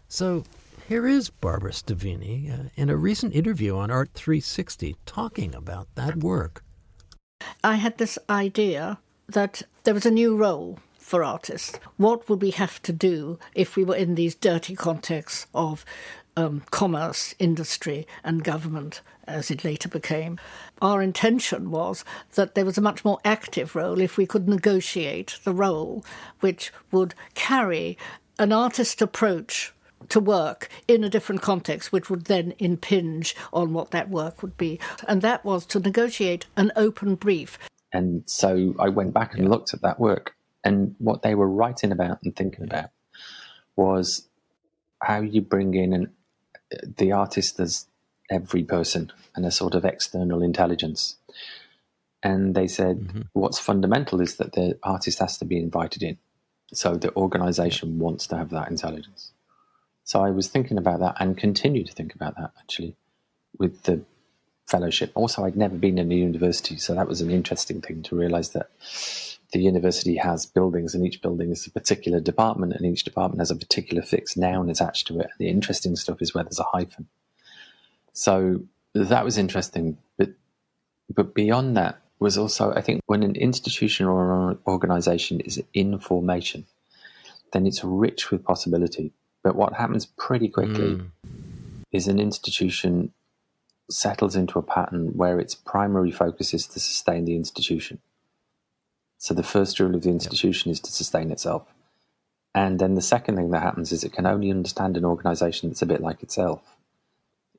So 0.08 0.44
here 0.88 1.06
is 1.06 1.30
Barbara 1.30 1.72
Steveni 1.72 2.52
uh, 2.52 2.68
in 2.76 2.90
a 2.90 2.96
recent 2.96 3.34
interview 3.34 3.76
on 3.76 3.90
Art 3.90 4.10
360 4.14 4.96
talking 5.06 5.54
about 5.54 5.88
that 5.94 6.16
work. 6.16 6.64
I 7.64 7.76
had 7.76 7.98
this 7.98 8.18
idea 8.28 8.98
that 9.28 9.62
there 9.84 9.94
was 9.94 10.06
a 10.06 10.10
new 10.10 10.36
role 10.36 10.78
for 10.98 11.24
artists. 11.24 11.78
What 11.96 12.28
would 12.28 12.40
we 12.40 12.50
have 12.52 12.80
to 12.82 12.92
do 12.92 13.38
if 13.54 13.76
we 13.76 13.84
were 13.84 13.96
in 13.96 14.14
these 14.14 14.34
dirty 14.34 14.74
contexts 14.74 15.46
of 15.54 15.84
um, 16.36 16.62
commerce, 16.70 17.34
industry, 17.38 18.06
and 18.24 18.44
government, 18.44 19.00
as 19.26 19.50
it 19.50 19.64
later 19.64 19.88
became. 19.88 20.38
Our 20.80 21.02
intention 21.02 21.70
was 21.70 22.04
that 22.34 22.54
there 22.54 22.64
was 22.64 22.78
a 22.78 22.82
much 22.82 23.04
more 23.04 23.18
active 23.24 23.76
role 23.76 24.00
if 24.00 24.16
we 24.16 24.26
could 24.26 24.48
negotiate 24.48 25.38
the 25.44 25.52
role, 25.52 26.04
which 26.40 26.72
would 26.90 27.14
carry 27.34 27.98
an 28.38 28.52
artist 28.52 29.02
approach 29.02 29.72
to 30.08 30.20
work 30.20 30.68
in 30.88 31.04
a 31.04 31.10
different 31.10 31.42
context, 31.42 31.92
which 31.92 32.10
would 32.10 32.24
then 32.24 32.54
impinge 32.58 33.36
on 33.52 33.72
what 33.72 33.92
that 33.92 34.10
work 34.10 34.42
would 34.42 34.56
be. 34.56 34.80
And 35.06 35.22
that 35.22 35.44
was 35.44 35.64
to 35.66 35.78
negotiate 35.78 36.46
an 36.56 36.72
open 36.76 37.14
brief. 37.14 37.58
And 37.92 38.22
so 38.26 38.74
I 38.78 38.88
went 38.88 39.12
back 39.12 39.34
and 39.34 39.48
looked 39.48 39.74
at 39.74 39.82
that 39.82 40.00
work, 40.00 40.34
and 40.64 40.94
what 40.98 41.22
they 41.22 41.34
were 41.34 41.48
writing 41.48 41.92
about 41.92 42.18
and 42.24 42.34
thinking 42.34 42.64
about 42.64 42.90
was 43.76 44.28
how 45.02 45.20
you 45.20 45.40
bring 45.40 45.74
in 45.74 45.92
an 45.92 46.12
the 46.96 47.12
artist 47.12 47.58
as 47.60 47.86
every 48.30 48.62
person 48.64 49.12
and 49.34 49.44
a 49.44 49.50
sort 49.50 49.74
of 49.74 49.84
external 49.84 50.42
intelligence. 50.42 51.16
And 52.22 52.54
they 52.54 52.68
said 52.68 53.00
mm-hmm. 53.00 53.20
what's 53.32 53.58
fundamental 53.58 54.20
is 54.20 54.36
that 54.36 54.52
the 54.52 54.78
artist 54.82 55.18
has 55.18 55.38
to 55.38 55.44
be 55.44 55.58
invited 55.58 56.02
in. 56.02 56.18
So 56.72 56.94
the 56.94 57.14
organization 57.16 57.98
wants 57.98 58.26
to 58.28 58.36
have 58.36 58.50
that 58.50 58.70
intelligence. 58.70 59.32
So 60.04 60.24
I 60.24 60.30
was 60.30 60.48
thinking 60.48 60.78
about 60.78 61.00
that 61.00 61.16
and 61.20 61.36
continue 61.36 61.84
to 61.84 61.92
think 61.92 62.14
about 62.14 62.36
that 62.36 62.52
actually 62.58 62.96
with 63.58 63.82
the 63.82 64.02
fellowship. 64.66 65.12
Also, 65.14 65.44
I'd 65.44 65.56
never 65.56 65.76
been 65.76 65.98
in 65.98 66.10
a 66.10 66.14
university, 66.14 66.76
so 66.78 66.94
that 66.94 67.08
was 67.08 67.20
an 67.20 67.30
interesting 67.30 67.80
thing 67.80 68.02
to 68.04 68.16
realize 68.16 68.50
that 68.50 68.70
the 69.52 69.60
university 69.60 70.16
has 70.16 70.46
buildings, 70.46 70.94
and 70.94 71.06
each 71.06 71.20
building 71.22 71.50
is 71.50 71.66
a 71.66 71.70
particular 71.70 72.20
department, 72.20 72.72
and 72.72 72.86
each 72.86 73.04
department 73.04 73.40
has 73.40 73.50
a 73.50 73.56
particular 73.56 74.02
fixed 74.02 74.36
noun 74.36 74.70
attached 74.70 75.06
to 75.08 75.20
it. 75.20 75.30
The 75.38 75.48
interesting 75.48 75.96
stuff 75.96 76.22
is 76.22 76.34
where 76.34 76.44
there's 76.44 76.58
a 76.58 76.64
hyphen. 76.64 77.08
So 78.12 78.62
that 78.94 79.24
was 79.24 79.38
interesting, 79.38 79.98
but 80.18 80.30
but 81.14 81.34
beyond 81.34 81.76
that, 81.76 82.02
was 82.22 82.38
also, 82.38 82.72
I 82.72 82.80
think, 82.80 83.02
when 83.06 83.22
an 83.22 83.34
institution 83.36 84.06
or 84.06 84.50
an 84.50 84.58
organization 84.66 85.40
is 85.40 85.62
in 85.74 85.98
formation, 85.98 86.64
then 87.52 87.66
it's 87.66 87.84
rich 87.84 88.30
with 88.30 88.44
possibility. 88.44 89.12
But 89.42 89.56
what 89.56 89.74
happens 89.74 90.06
pretty 90.06 90.48
quickly 90.48 90.96
mm. 90.96 91.10
is 91.90 92.06
an 92.06 92.20
institution 92.20 93.12
settles 93.90 94.36
into 94.36 94.58
a 94.58 94.62
pattern 94.62 95.08
where 95.16 95.40
its 95.40 95.54
primary 95.54 96.12
focus 96.12 96.54
is 96.54 96.66
to 96.68 96.80
sustain 96.80 97.24
the 97.24 97.34
institution. 97.34 97.98
So 99.22 99.34
the 99.34 99.44
first 99.44 99.78
rule 99.78 99.94
of 99.94 100.02
the 100.02 100.10
institution 100.10 100.70
yep. 100.70 100.72
is 100.72 100.80
to 100.80 100.90
sustain 100.90 101.30
itself. 101.30 101.62
And 102.56 102.80
then 102.80 102.96
the 102.96 103.00
second 103.00 103.36
thing 103.36 103.52
that 103.52 103.62
happens 103.62 103.92
is 103.92 104.02
it 104.02 104.12
can 104.12 104.26
only 104.26 104.50
understand 104.50 104.96
an 104.96 105.04
organization 105.04 105.68
that's 105.68 105.80
a 105.80 105.86
bit 105.86 106.00
like 106.00 106.24
itself. 106.24 106.60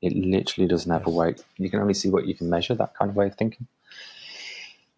It 0.02 0.14
literally 0.14 0.68
doesn't 0.68 0.92
have 0.92 1.04
yes. 1.06 1.08
a 1.08 1.16
way. 1.16 1.34
You 1.56 1.70
can 1.70 1.80
only 1.80 1.94
see 1.94 2.10
what 2.10 2.26
you 2.26 2.34
can 2.34 2.50
measure, 2.50 2.74
that 2.74 2.94
kind 2.94 3.10
of 3.10 3.16
way 3.16 3.28
of 3.28 3.36
thinking. 3.36 3.66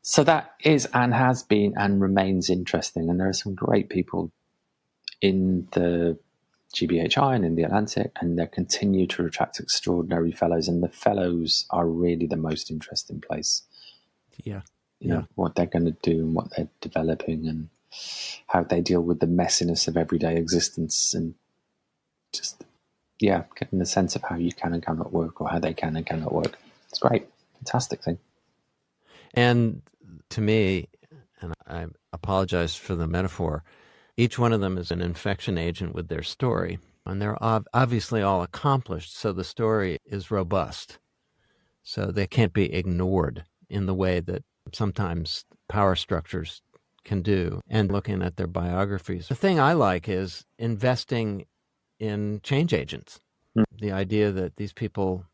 So 0.03 0.25
that 0.25 0.55
is 0.65 0.89
and 0.93 1.15
has 1.15 1.45
been 1.45 1.75
and 1.77 2.01
remains 2.01 2.51
interesting. 2.51 3.11
And 3.11 3.21
there 3.21 3.29
are 3.29 3.33
some 3.33 3.55
great 3.55 3.89
people 3.89 4.33
in 5.21 5.69
the 5.71 6.19
GBHI 6.75 7.37
and 7.37 7.45
in 7.45 7.55
the 7.55 7.63
Atlantic, 7.63 8.11
and 8.21 8.37
they 8.37 8.47
continue 8.49 9.07
to 9.07 9.25
attract 9.25 9.61
extraordinary 9.61 10.33
fellows. 10.33 10.67
And 10.67 10.83
the 10.83 10.89
fellows 10.89 11.65
are 11.71 11.87
really 11.87 12.27
the 12.27 12.37
most 12.37 12.73
interesting 12.73 13.21
place. 13.21 13.63
Yeah. 14.43 14.63
You 14.99 15.09
know, 15.09 15.27
what 15.35 15.55
they're 15.55 15.67
going 15.67 15.85
to 15.85 15.97
do 16.03 16.21
and 16.21 16.35
what 16.35 16.51
they're 16.57 16.69
developing 16.81 17.47
and 17.47 17.69
how 18.47 18.63
they 18.63 18.81
deal 18.81 19.03
with 19.03 19.21
the 19.21 19.27
messiness 19.27 19.87
of 19.89 19.97
everyday 19.97 20.37
existence 20.37 21.13
and 21.13 21.35
just, 22.33 22.65
yeah, 23.21 23.45
getting 23.55 23.81
a 23.81 23.87
sense 23.87 24.17
of 24.17 24.23
how 24.23 24.37
you 24.37 24.53
can 24.53 24.73
and 24.73 24.85
cannot 24.85 25.13
work 25.13 25.41
or 25.41 25.49
how 25.49 25.59
they 25.59 25.75
can 25.75 25.97
and 25.97 26.07
cannot 26.07 26.33
work. 26.33 26.59
It's 26.89 26.99
great. 26.99 27.29
Fantastic 27.59 28.03
thing. 28.03 28.19
And 29.35 29.83
to 30.31 30.41
me, 30.41 30.89
and 31.41 31.53
I 31.67 31.87
apologize 32.13 32.75
for 32.75 32.95
the 32.95 33.07
metaphor, 33.07 33.63
each 34.17 34.39
one 34.39 34.55
of 34.55 34.63
them 34.63 34.79
is 34.79 34.91
an 34.91 35.03
infection 35.03 35.59
agent 35.59 35.95
with 35.95 36.09
their 36.09 36.23
story, 36.23 36.79
and 37.05 37.21
they're 37.21 37.37
obviously 37.43 38.23
all 38.23 38.43
accomplished, 38.43 39.15
so 39.15 39.33
the 39.33 39.45
story 39.45 39.99
is 40.07 40.31
robust. 40.31 40.99
So 41.83 42.07
they 42.07 42.27
can't 42.27 42.55
be 42.55 42.73
ignored 42.73 43.45
in 43.69 43.85
the 43.85 43.95
way 43.95 44.21
that 44.21 44.43
sometimes 44.73 45.45
power 45.69 45.95
structures 45.95 46.63
can 47.05 47.23
do. 47.23 47.61
And 47.69 47.91
looking 47.91 48.23
at 48.23 48.37
their 48.37 48.47
biographies, 48.47 49.29
the 49.29 49.35
thing 49.35 49.61
I 49.61 49.73
like 49.73 50.09
is 50.09 50.45
investing 50.59 51.47
in 51.99 52.41
change 52.43 52.75
agents. 52.75 53.21
Mm. 53.57 53.65
The 53.81 53.93
idea 53.93 54.33
that 54.33 54.57
these 54.57 54.73
people 54.73 55.25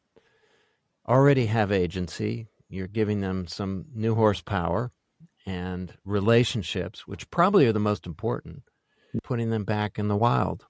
already 1.09 1.47
have 1.47 1.73
agency, 1.73 2.49
you're 2.69 2.87
giving 2.87 3.21
them 3.21 3.47
some 3.47 3.87
new 3.95 4.15
horsepower 4.15 4.93
and 5.47 5.93
relationships, 6.05 7.07
which 7.07 7.31
probably 7.31 7.67
are 7.67 7.73
the 7.73 7.81
most 7.81 8.07
important 8.07 8.63
putting 9.23 9.51
them 9.51 9.65
back 9.65 9.99
in 9.99 10.09
the 10.09 10.17
wild. 10.17 10.67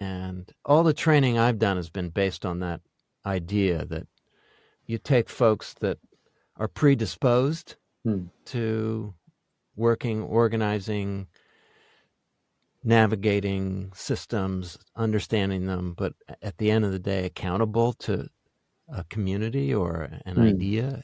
And 0.00 0.50
all 0.64 0.82
the 0.82 0.92
training 0.92 1.38
I've 1.38 1.58
done 1.58 1.76
has 1.76 1.90
been 1.90 2.10
based 2.10 2.44
on 2.44 2.60
that 2.60 2.80
idea 3.24 3.84
that 3.86 4.06
you 4.86 4.98
take 4.98 5.28
folks 5.28 5.74
that 5.80 5.98
are 6.56 6.68
predisposed 6.68 7.76
hmm. 8.04 8.24
to 8.46 9.14
working, 9.76 10.22
organizing, 10.22 11.26
navigating 12.84 13.92
systems, 13.94 14.78
understanding 14.96 15.66
them, 15.66 15.94
but 15.96 16.14
at 16.42 16.58
the 16.58 16.70
end 16.70 16.84
of 16.84 16.92
the 16.92 16.98
day, 16.98 17.24
accountable 17.24 17.92
to 17.92 18.28
a 18.88 19.04
community 19.04 19.72
or 19.72 20.08
an 20.26 20.36
hmm. 20.36 20.42
idea, 20.42 21.02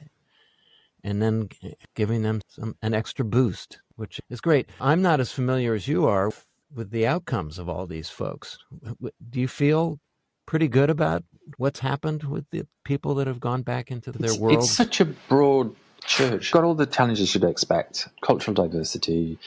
and 1.04 1.22
then 1.22 1.48
giving 1.94 2.22
them 2.22 2.40
some, 2.48 2.76
an 2.82 2.94
extra 2.94 3.24
boost, 3.24 3.78
which 3.96 4.20
is 4.28 4.40
great. 4.40 4.68
I'm 4.80 5.02
not 5.02 5.20
as 5.20 5.32
familiar 5.32 5.74
as 5.74 5.88
you 5.88 6.06
are 6.06 6.30
with 6.74 6.90
the 6.90 7.06
outcomes 7.06 7.58
of 7.58 7.68
all 7.68 7.86
these 7.86 8.10
folks. 8.10 8.58
Do 9.00 9.40
you 9.40 9.48
feel 9.48 10.00
pretty 10.46 10.68
good 10.68 10.90
about 10.90 11.24
what's 11.56 11.80
happened 11.80 12.24
with 12.24 12.44
the 12.50 12.66
people 12.84 13.14
that 13.14 13.26
have 13.26 13.40
gone 13.40 13.62
back 13.62 13.90
into 13.90 14.12
their 14.12 14.30
it's, 14.30 14.38
world? 14.38 14.58
It's 14.58 14.70
such 14.70 15.00
a 15.00 15.06
broad 15.06 15.74
church. 16.08 16.52
Got 16.52 16.64
all 16.64 16.74
the 16.74 16.86
challenges 16.86 17.34
you'd 17.34 17.44
expect: 17.44 18.08
cultural 18.22 18.54
diversity, 18.54 19.38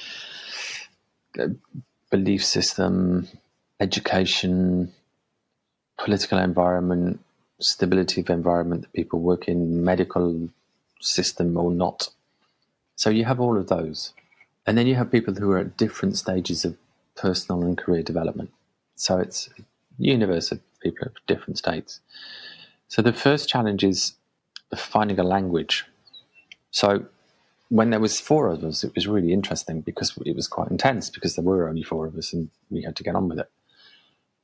uh, 1.40 1.48
belief 2.10 2.46
system, 2.46 3.28
education, 3.80 4.94
political 5.98 6.38
environment, 6.40 7.20
stability 7.60 8.22
of 8.22 8.30
environment 8.30 8.82
that 8.84 8.94
people 8.94 9.20
work 9.20 9.48
in, 9.48 9.84
medical 9.84 10.50
system 11.00 11.58
or 11.58 11.72
not. 11.72 12.10
So 12.96 13.10
you 13.10 13.26
have 13.26 13.40
all 13.40 13.58
of 13.58 13.68
those. 13.68 14.14
And 14.68 14.78
then 14.78 14.88
you 14.88 14.96
have 14.96 15.12
people 15.12 15.34
who 15.34 15.52
are 15.52 15.60
at 15.60 15.78
different 15.78 16.18
stages 16.18 16.66
of 16.66 16.78
personal 17.16 17.64
and 17.64 17.78
career 17.78 18.04
development. 18.04 18.52
So 18.96 19.18
it's 19.18 19.50
a 19.58 19.64
universe 19.98 20.52
of 20.52 20.60
people 20.82 21.08
at 21.08 21.14
different 21.28 21.58
states. 21.58 22.00
So 22.88 23.02
the 23.02 23.14
first 23.14 23.50
challenge 23.50 23.84
is 23.84 24.14
finding 24.76 25.20
a 25.20 25.24
language. 25.24 25.86
So 26.72 27.06
when 27.70 27.90
there 27.90 28.00
was 28.00 28.20
four 28.20 28.48
of 28.48 28.64
us, 28.64 28.84
it 28.84 28.94
was 28.96 29.08
really 29.08 29.32
interesting 29.32 29.82
because 29.82 30.18
it 30.26 30.36
was 30.36 30.48
quite 30.48 30.72
intense 30.72 31.10
because 31.10 31.36
there 31.36 31.46
were 31.46 31.70
only 31.70 31.84
four 31.84 32.06
of 32.06 32.16
us 32.16 32.34
and 32.34 32.50
we 32.70 32.82
had 32.82 32.96
to 32.98 33.04
get 33.04 33.16
on 33.16 33.30
with 33.30 33.40
it. 33.40 33.50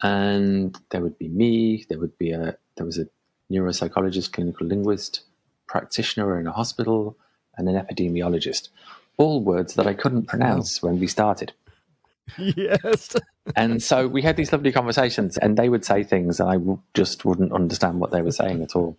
And 0.02 0.78
there 0.92 1.02
would 1.02 1.18
be 1.18 1.28
me, 1.28 1.86
there 1.90 2.00
would 2.00 2.18
be 2.18 2.32
a 2.32 2.58
there 2.76 2.86
was 2.86 3.00
a 3.00 3.08
neuropsychologist, 3.52 4.32
clinical 4.32 4.68
linguist, 4.68 5.22
practitioner 5.68 6.40
in 6.40 6.48
a 6.48 6.52
hospital, 6.52 7.18
and 7.58 7.68
an 7.68 7.76
epidemiologist. 7.76 8.70
All 9.18 9.42
words 9.42 9.74
that 9.74 9.88
I 9.88 9.94
couldn't 9.94 10.28
pronounce 10.28 10.82
when 10.82 11.00
we 11.00 11.08
started. 11.08 11.54
Yes. 12.38 13.16
and 13.56 13.82
so 13.82 14.08
we 14.08 14.22
had 14.22 14.38
these 14.38 14.52
lovely 14.52 14.72
conversations, 14.72 15.38
and 15.38 15.58
they 15.58 15.70
would 15.70 15.86
say 15.86 16.04
things, 16.04 16.40
and 16.40 16.50
I 16.50 16.54
w- 16.54 16.80
just 16.94 17.26
wouldn't 17.26 17.54
understand 17.54 18.00
what 18.00 18.12
they 18.12 18.22
were 18.22 18.32
saying 18.32 18.62
at 18.62 18.76
all. 18.76 18.98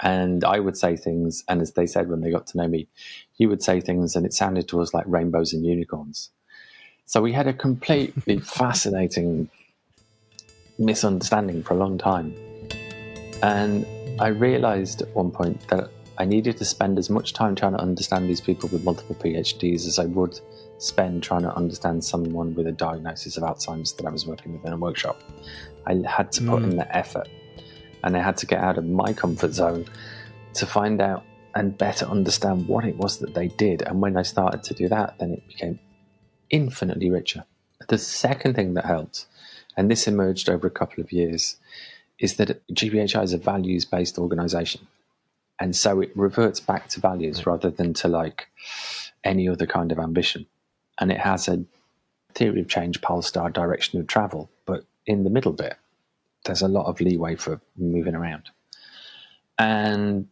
And 0.00 0.44
I 0.44 0.58
would 0.58 0.76
say 0.76 0.96
things, 0.96 1.44
and 1.48 1.62
as 1.62 1.72
they 1.72 1.86
said 1.86 2.08
when 2.08 2.20
they 2.20 2.30
got 2.30 2.46
to 2.48 2.58
know 2.58 2.68
me, 2.68 2.88
he 3.32 3.46
would 3.46 3.62
say 3.62 3.80
things, 3.80 4.16
and 4.16 4.26
it 4.26 4.32
sounded 4.32 4.68
to 4.68 4.80
us 4.80 4.92
like 4.92 5.04
rainbows 5.06 5.52
and 5.52 5.64
unicorns. 5.64 6.30
So 7.06 7.20
we 7.20 7.32
had 7.32 7.46
a 7.46 7.52
completely 7.52 8.38
fascinating 8.40 9.48
misunderstanding 10.78 11.62
for 11.62 11.74
a 11.74 11.76
long 11.76 11.98
time. 11.98 12.34
And 13.42 13.86
I 14.20 14.28
realized 14.28 15.02
at 15.02 15.14
one 15.14 15.30
point 15.30 15.68
that 15.68 15.90
I 16.18 16.24
needed 16.24 16.56
to 16.58 16.64
spend 16.64 16.98
as 16.98 17.10
much 17.10 17.32
time 17.32 17.54
trying 17.54 17.72
to 17.72 17.80
understand 17.80 18.28
these 18.28 18.40
people 18.40 18.68
with 18.68 18.84
multiple 18.84 19.16
PhDs 19.16 19.86
as 19.86 19.98
I 19.98 20.06
would 20.06 20.38
spend 20.78 21.22
trying 21.22 21.42
to 21.42 21.54
understand 21.54 22.04
someone 22.04 22.54
with 22.54 22.66
a 22.66 22.72
diagnosis 22.72 23.36
of 23.36 23.42
Alzheimer's 23.42 23.92
that 23.94 24.06
I 24.06 24.10
was 24.10 24.26
working 24.26 24.52
with 24.52 24.64
in 24.64 24.72
a 24.72 24.76
workshop. 24.76 25.20
I 25.86 26.02
had 26.06 26.30
to 26.32 26.40
put 26.42 26.62
mm. 26.62 26.70
in 26.70 26.76
the 26.76 26.96
effort 26.96 27.28
and 28.04 28.16
I 28.16 28.20
had 28.20 28.36
to 28.38 28.46
get 28.46 28.60
out 28.60 28.78
of 28.78 28.86
my 28.86 29.12
comfort 29.12 29.52
zone 29.52 29.86
to 30.54 30.66
find 30.66 31.00
out 31.00 31.24
and 31.56 31.76
better 31.76 32.06
understand 32.06 32.68
what 32.68 32.84
it 32.84 32.96
was 32.96 33.18
that 33.18 33.34
they 33.34 33.48
did. 33.48 33.82
And 33.82 34.00
when 34.00 34.16
I 34.16 34.22
started 34.22 34.62
to 34.64 34.74
do 34.74 34.88
that, 34.88 35.18
then 35.18 35.32
it 35.32 35.48
became 35.48 35.80
infinitely 36.50 37.10
richer. 37.10 37.44
The 37.88 37.98
second 37.98 38.54
thing 38.54 38.74
that 38.74 38.84
helped, 38.84 39.26
and 39.76 39.90
this 39.90 40.06
emerged 40.06 40.48
over 40.48 40.68
a 40.68 40.70
couple 40.70 41.02
of 41.02 41.12
years, 41.12 41.56
is 42.20 42.36
that 42.36 42.62
GBHI 42.68 43.24
is 43.24 43.32
a 43.32 43.38
values 43.38 43.84
based 43.84 44.18
organization. 44.18 44.86
And 45.58 45.74
so 45.74 46.00
it 46.00 46.12
reverts 46.14 46.60
back 46.60 46.88
to 46.90 47.00
values 47.00 47.46
rather 47.46 47.70
than 47.70 47.94
to 47.94 48.08
like 48.08 48.48
any 49.24 49.48
other 49.48 49.66
kind 49.66 49.90
of 49.90 49.98
ambition 49.98 50.46
and 50.98 51.10
it 51.10 51.18
has 51.18 51.48
a 51.48 51.64
theory 52.34 52.60
of 52.60 52.68
change 52.68 53.00
pole 53.00 53.22
star 53.22 53.50
direction 53.50 54.00
of 54.00 54.06
travel, 54.06 54.50
but 54.66 54.84
in 55.06 55.24
the 55.24 55.30
middle 55.30 55.52
bit, 55.52 55.76
there's 56.44 56.62
a 56.62 56.68
lot 56.68 56.86
of 56.86 57.00
leeway 57.00 57.36
for 57.36 57.60
moving 57.76 58.14
around. 58.14 58.50
And 59.58 60.28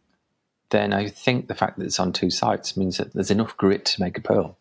then 0.69 0.93
I 0.93 1.07
think 1.07 1.47
the 1.47 1.55
fact 1.55 1.77
that 1.77 1.85
it's 1.85 1.99
on 1.99 2.13
two 2.13 2.29
sites 2.29 2.75
means 2.75 2.97
that 2.97 3.13
there's 3.13 3.31
enough 3.31 3.55
grit 3.57 3.85
to 3.85 4.01
make 4.01 4.17
a 4.17 4.21
pearl. 4.21 4.57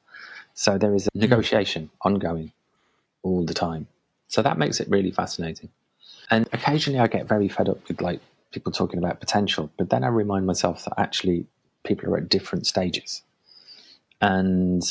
So 0.54 0.78
there 0.78 0.94
is 0.94 1.06
a 1.06 1.11
hmm. 1.12 1.21
negotiation 1.21 1.90
ongoing 2.02 2.52
all 3.23 3.44
the 3.44 3.54
time. 3.54 3.87
So 4.28 4.42
that 4.42 4.59
makes 4.59 4.80
it 4.80 4.88
really 4.88 5.11
fascinating. 5.11 5.71
And 6.30 6.49
occasionally 6.52 7.00
I 7.00 7.06
get 7.06 7.26
very 7.26 7.49
fed 7.49 7.68
up 7.68 7.87
with 7.88 8.00
like 8.00 8.21
people 8.50 8.73
talking 8.73 8.99
about 8.99 9.21
potential, 9.21 9.71
but 9.76 9.90
then 9.90 10.04
I 10.04 10.09
remind 10.09 10.47
myself 10.47 10.85
that 10.85 10.94
actually 10.99 11.47
people 11.85 12.09
are 12.09 12.18
at 12.18 12.28
different 12.28 12.66
stages. 12.66 13.23
And 14.21 14.82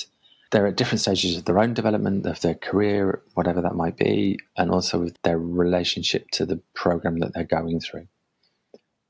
they're 0.51 0.67
at 0.67 0.75
different 0.75 1.01
stages 1.01 1.37
of 1.37 1.45
their 1.45 1.59
own 1.59 1.73
development, 1.73 2.25
of 2.25 2.41
their 2.41 2.55
career, 2.55 3.21
whatever 3.33 3.61
that 3.61 3.75
might 3.75 3.97
be, 3.97 4.37
and 4.57 4.69
also 4.69 4.99
with 4.99 5.21
their 5.23 5.39
relationship 5.39 6.29
to 6.31 6.45
the 6.45 6.61
program 6.73 7.19
that 7.19 7.33
they're 7.33 7.43
going 7.43 7.79
through. 7.79 8.07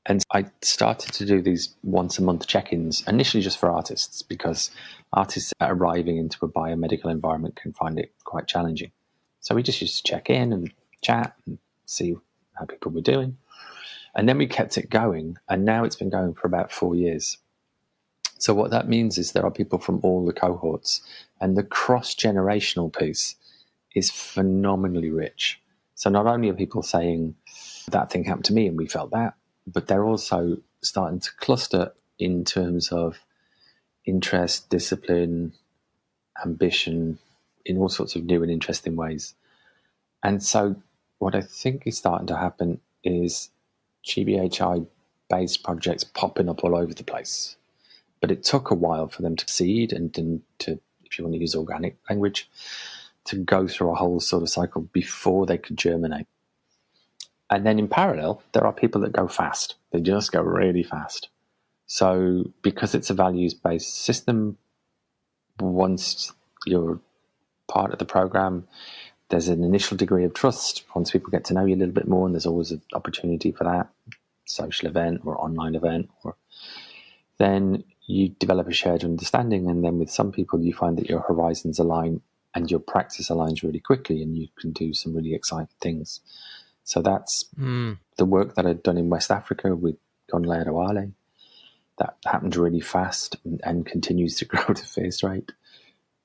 And 0.06 0.24
I 0.32 0.46
started 0.62 1.12
to 1.14 1.26
do 1.26 1.40
these 1.40 1.76
once 1.82 2.18
a 2.18 2.22
month 2.22 2.46
check 2.46 2.72
ins, 2.72 3.06
initially 3.06 3.42
just 3.42 3.58
for 3.58 3.70
artists, 3.70 4.22
because 4.22 4.70
artists 5.12 5.52
arriving 5.60 6.16
into 6.16 6.44
a 6.44 6.48
biomedical 6.48 7.10
environment 7.10 7.56
can 7.56 7.72
find 7.72 7.98
it 7.98 8.12
quite 8.24 8.48
challenging. 8.48 8.90
So 9.40 9.54
we 9.54 9.62
just 9.62 9.80
used 9.80 10.04
to 10.04 10.10
check 10.10 10.30
in 10.30 10.52
and 10.52 10.72
chat 11.02 11.34
and 11.46 11.58
see 11.86 12.16
how 12.54 12.64
people 12.64 12.92
were 12.92 13.00
doing. 13.00 13.36
And 14.14 14.28
then 14.28 14.38
we 14.38 14.46
kept 14.46 14.76
it 14.76 14.90
going, 14.90 15.38
and 15.48 15.64
now 15.64 15.84
it's 15.84 15.96
been 15.96 16.10
going 16.10 16.34
for 16.34 16.46
about 16.46 16.70
four 16.70 16.94
years. 16.94 17.38
So 18.42 18.54
what 18.54 18.72
that 18.72 18.88
means 18.88 19.18
is 19.18 19.30
there 19.30 19.46
are 19.46 19.52
people 19.52 19.78
from 19.78 20.00
all 20.02 20.26
the 20.26 20.32
cohorts, 20.32 21.00
and 21.40 21.56
the 21.56 21.62
cross 21.62 22.12
generational 22.12 22.92
piece 22.92 23.36
is 23.94 24.10
phenomenally 24.10 25.10
rich. 25.10 25.60
So 25.94 26.10
not 26.10 26.26
only 26.26 26.48
are 26.48 26.54
people 26.54 26.82
saying 26.82 27.36
that 27.92 28.10
thing 28.10 28.24
happened 28.24 28.46
to 28.46 28.52
me 28.52 28.66
and 28.66 28.76
we 28.76 28.88
felt 28.88 29.12
that, 29.12 29.34
but 29.64 29.86
they're 29.86 30.04
also 30.04 30.56
starting 30.82 31.20
to 31.20 31.30
cluster 31.36 31.92
in 32.18 32.44
terms 32.44 32.90
of 32.90 33.20
interest, 34.06 34.68
discipline, 34.68 35.52
ambition 36.44 37.20
in 37.64 37.78
all 37.78 37.88
sorts 37.88 38.16
of 38.16 38.24
new 38.24 38.42
and 38.42 38.50
interesting 38.50 38.96
ways. 38.96 39.36
And 40.24 40.42
so, 40.42 40.74
what 41.18 41.36
I 41.36 41.42
think 41.42 41.86
is 41.86 41.96
starting 41.96 42.26
to 42.26 42.36
happen 42.36 42.80
is 43.04 43.50
GBHI 44.04 44.84
based 45.30 45.62
projects 45.62 46.02
popping 46.02 46.48
up 46.48 46.64
all 46.64 46.74
over 46.74 46.92
the 46.92 47.04
place. 47.04 47.56
But 48.22 48.30
it 48.30 48.42
took 48.44 48.70
a 48.70 48.74
while 48.74 49.08
for 49.08 49.20
them 49.20 49.36
to 49.36 49.48
seed 49.48 49.92
and, 49.92 50.14
to, 50.14 50.80
if 51.04 51.18
you 51.18 51.24
want 51.24 51.34
to 51.34 51.40
use 51.40 51.54
organic 51.54 51.98
language, 52.08 52.48
to 53.24 53.36
go 53.36 53.68
through 53.68 53.90
a 53.90 53.96
whole 53.96 54.20
sort 54.20 54.42
of 54.42 54.48
cycle 54.48 54.82
before 54.92 55.44
they 55.44 55.58
could 55.58 55.76
germinate. 55.76 56.26
And 57.50 57.66
then 57.66 57.78
in 57.78 57.88
parallel, 57.88 58.42
there 58.52 58.64
are 58.64 58.72
people 58.72 59.02
that 59.02 59.12
go 59.12 59.28
fast. 59.28 59.74
They 59.90 60.00
just 60.00 60.32
go 60.32 60.40
really 60.40 60.82
fast. 60.82 61.28
So, 61.86 62.52
because 62.62 62.94
it's 62.94 63.10
a 63.10 63.14
values 63.14 63.52
based 63.52 63.94
system, 64.04 64.56
once 65.60 66.32
you're 66.64 67.00
part 67.68 67.92
of 67.92 67.98
the 67.98 68.06
program, 68.06 68.66
there's 69.28 69.48
an 69.48 69.64
initial 69.64 69.96
degree 69.96 70.24
of 70.24 70.32
trust. 70.32 70.84
Once 70.94 71.10
people 71.10 71.30
get 71.30 71.44
to 71.46 71.54
know 71.54 71.64
you 71.64 71.74
a 71.74 71.76
little 71.76 71.92
bit 71.92 72.08
more, 72.08 72.24
and 72.26 72.34
there's 72.34 72.46
always 72.46 72.70
an 72.70 72.80
opportunity 72.94 73.52
for 73.52 73.64
that 73.64 73.90
social 74.46 74.88
event 74.88 75.20
or 75.24 75.38
online 75.38 75.74
event, 75.74 76.08
or 76.22 76.36
then 77.38 77.84
you 78.12 78.28
develop 78.28 78.68
a 78.68 78.72
shared 78.72 79.04
understanding. 79.04 79.68
And 79.68 79.82
then 79.84 79.98
with 79.98 80.10
some 80.10 80.32
people, 80.32 80.62
you 80.62 80.74
find 80.74 80.98
that 80.98 81.08
your 81.08 81.20
horizons 81.20 81.78
align 81.78 82.20
and 82.54 82.70
your 82.70 82.80
practice 82.80 83.30
aligns 83.30 83.62
really 83.62 83.80
quickly, 83.80 84.22
and 84.22 84.36
you 84.36 84.48
can 84.60 84.72
do 84.72 84.92
some 84.92 85.14
really 85.14 85.34
exciting 85.34 85.68
things. 85.80 86.20
So 86.84 87.00
that's 87.00 87.46
mm. 87.58 87.96
the 88.18 88.26
work 88.26 88.54
that 88.54 88.66
I'd 88.66 88.82
done 88.82 88.98
in 88.98 89.08
West 89.08 89.30
Africa 89.30 89.74
with 89.74 89.96
Gonle 90.30 90.64
Adewale 90.64 91.12
that 91.98 92.16
happened 92.26 92.56
really 92.56 92.80
fast 92.80 93.36
and, 93.44 93.60
and 93.64 93.86
continues 93.86 94.36
to 94.36 94.44
grow 94.50 94.64
at 94.68 94.82
a 94.82 94.84
fast 94.84 95.22
rate. 95.22 95.52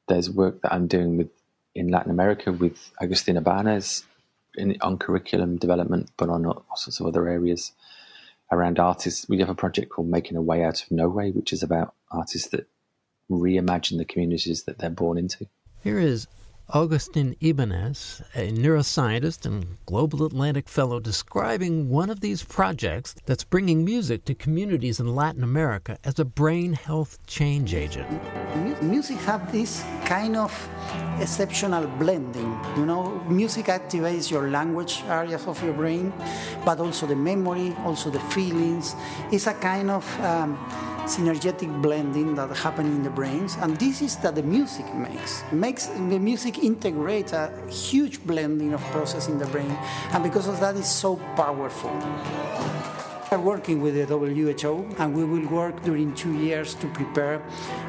There's 0.07 0.29
work 0.29 0.61
that 0.61 0.73
I'm 0.73 0.87
doing 0.87 1.17
with 1.17 1.29
in 1.75 1.89
Latin 1.89 2.11
America 2.11 2.51
with 2.51 2.91
Agustin 2.99 3.37
Ibanez 3.37 4.03
in, 4.55 4.75
on 4.81 4.97
curriculum 4.97 5.57
development, 5.57 6.09
but 6.17 6.27
on 6.27 6.45
all 6.45 6.65
sorts 6.75 6.99
of 6.99 7.05
other 7.05 7.29
areas 7.29 7.71
around 8.51 8.79
artists. 8.79 9.27
We 9.27 9.39
have 9.39 9.49
a 9.49 9.55
project 9.55 9.89
called 9.89 10.09
Making 10.09 10.37
a 10.37 10.41
Way 10.41 10.63
Out 10.63 10.83
of 10.83 10.91
No 10.91 11.09
Way, 11.09 11.31
which 11.31 11.53
is 11.53 11.63
about 11.63 11.93
artists 12.11 12.49
that 12.49 12.67
reimagine 13.29 13.97
the 13.97 14.05
communities 14.05 14.63
that 14.63 14.79
they're 14.79 14.89
born 14.89 15.17
into. 15.17 15.47
Here 15.83 15.99
is 15.99 16.27
Agustin 16.73 17.33
Ibanez, 17.39 18.21
a 18.35 18.51
neuroscientist 18.51 19.45
and 19.45 19.65
Global 19.85 20.25
Atlantic 20.25 20.67
Fellow, 20.67 20.99
describing 20.99 21.87
one 21.87 22.09
of 22.09 22.19
these 22.19 22.43
projects 22.43 23.15
that's 23.25 23.45
bringing 23.45 23.85
music 23.85 24.25
to 24.25 24.35
communities 24.35 24.99
in 24.99 25.15
Latin 25.15 25.43
America 25.43 25.97
as 26.03 26.19
a 26.19 26.25
brain 26.25 26.73
health 26.73 27.25
change 27.25 27.73
agent. 27.73 28.05
Music 28.83 29.17
has 29.19 29.49
this 29.49 29.81
kind 30.03 30.35
of 30.35 30.51
exceptional 31.21 31.87
blending. 31.99 32.59
You 32.75 32.85
know, 32.85 33.23
music 33.29 33.67
activates 33.67 34.29
your 34.29 34.49
language 34.49 35.03
areas 35.07 35.47
of 35.47 35.63
your 35.63 35.73
brain, 35.73 36.11
but 36.65 36.81
also 36.81 37.07
the 37.07 37.15
memory, 37.15 37.73
also 37.85 38.09
the 38.09 38.19
feelings. 38.35 38.93
It's 39.31 39.47
a 39.47 39.53
kind 39.53 39.89
of 39.89 40.19
um, 40.19 40.57
synergetic 41.07 41.81
blending 41.81 42.35
that 42.35 42.49
happens 42.55 42.93
in 42.95 43.01
the 43.01 43.09
brains, 43.09 43.55
and 43.61 43.77
this 43.77 44.01
is 44.01 44.17
that 44.17 44.35
the 44.35 44.43
music 44.43 44.85
makes. 44.93 45.43
makes 45.51 45.87
the 45.87 46.19
music 46.19 46.59
integrates 46.59 47.31
a 47.33 47.51
huge 47.69 48.21
blending 48.25 48.73
of 48.73 48.81
process 48.91 49.27
in 49.27 49.39
the 49.39 49.45
brain, 49.47 49.71
and 50.11 50.23
because 50.23 50.47
of 50.47 50.59
that, 50.59 50.75
it's 50.75 50.91
so 50.91 51.15
powerful. 51.35 51.91
We 53.31 53.35
are 53.37 53.41
working 53.41 53.81
with 53.81 53.95
the 53.95 54.05
WHO, 54.05 54.87
and 54.99 55.13
we 55.13 55.23
will 55.23 55.47
work 55.49 55.83
during 55.83 56.13
two 56.13 56.33
years 56.33 56.75
to 56.75 56.87
prepare 56.87 57.41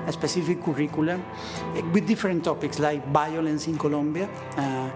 a 0.07 0.13
specific 0.13 0.63
curriculum 0.63 1.25
with 1.93 2.07
different 2.07 2.45
topics 2.45 2.79
like 2.79 3.07
violence 3.13 3.69
in 3.69 3.79
Colombia. 3.79 4.29
Uh, 4.57 4.91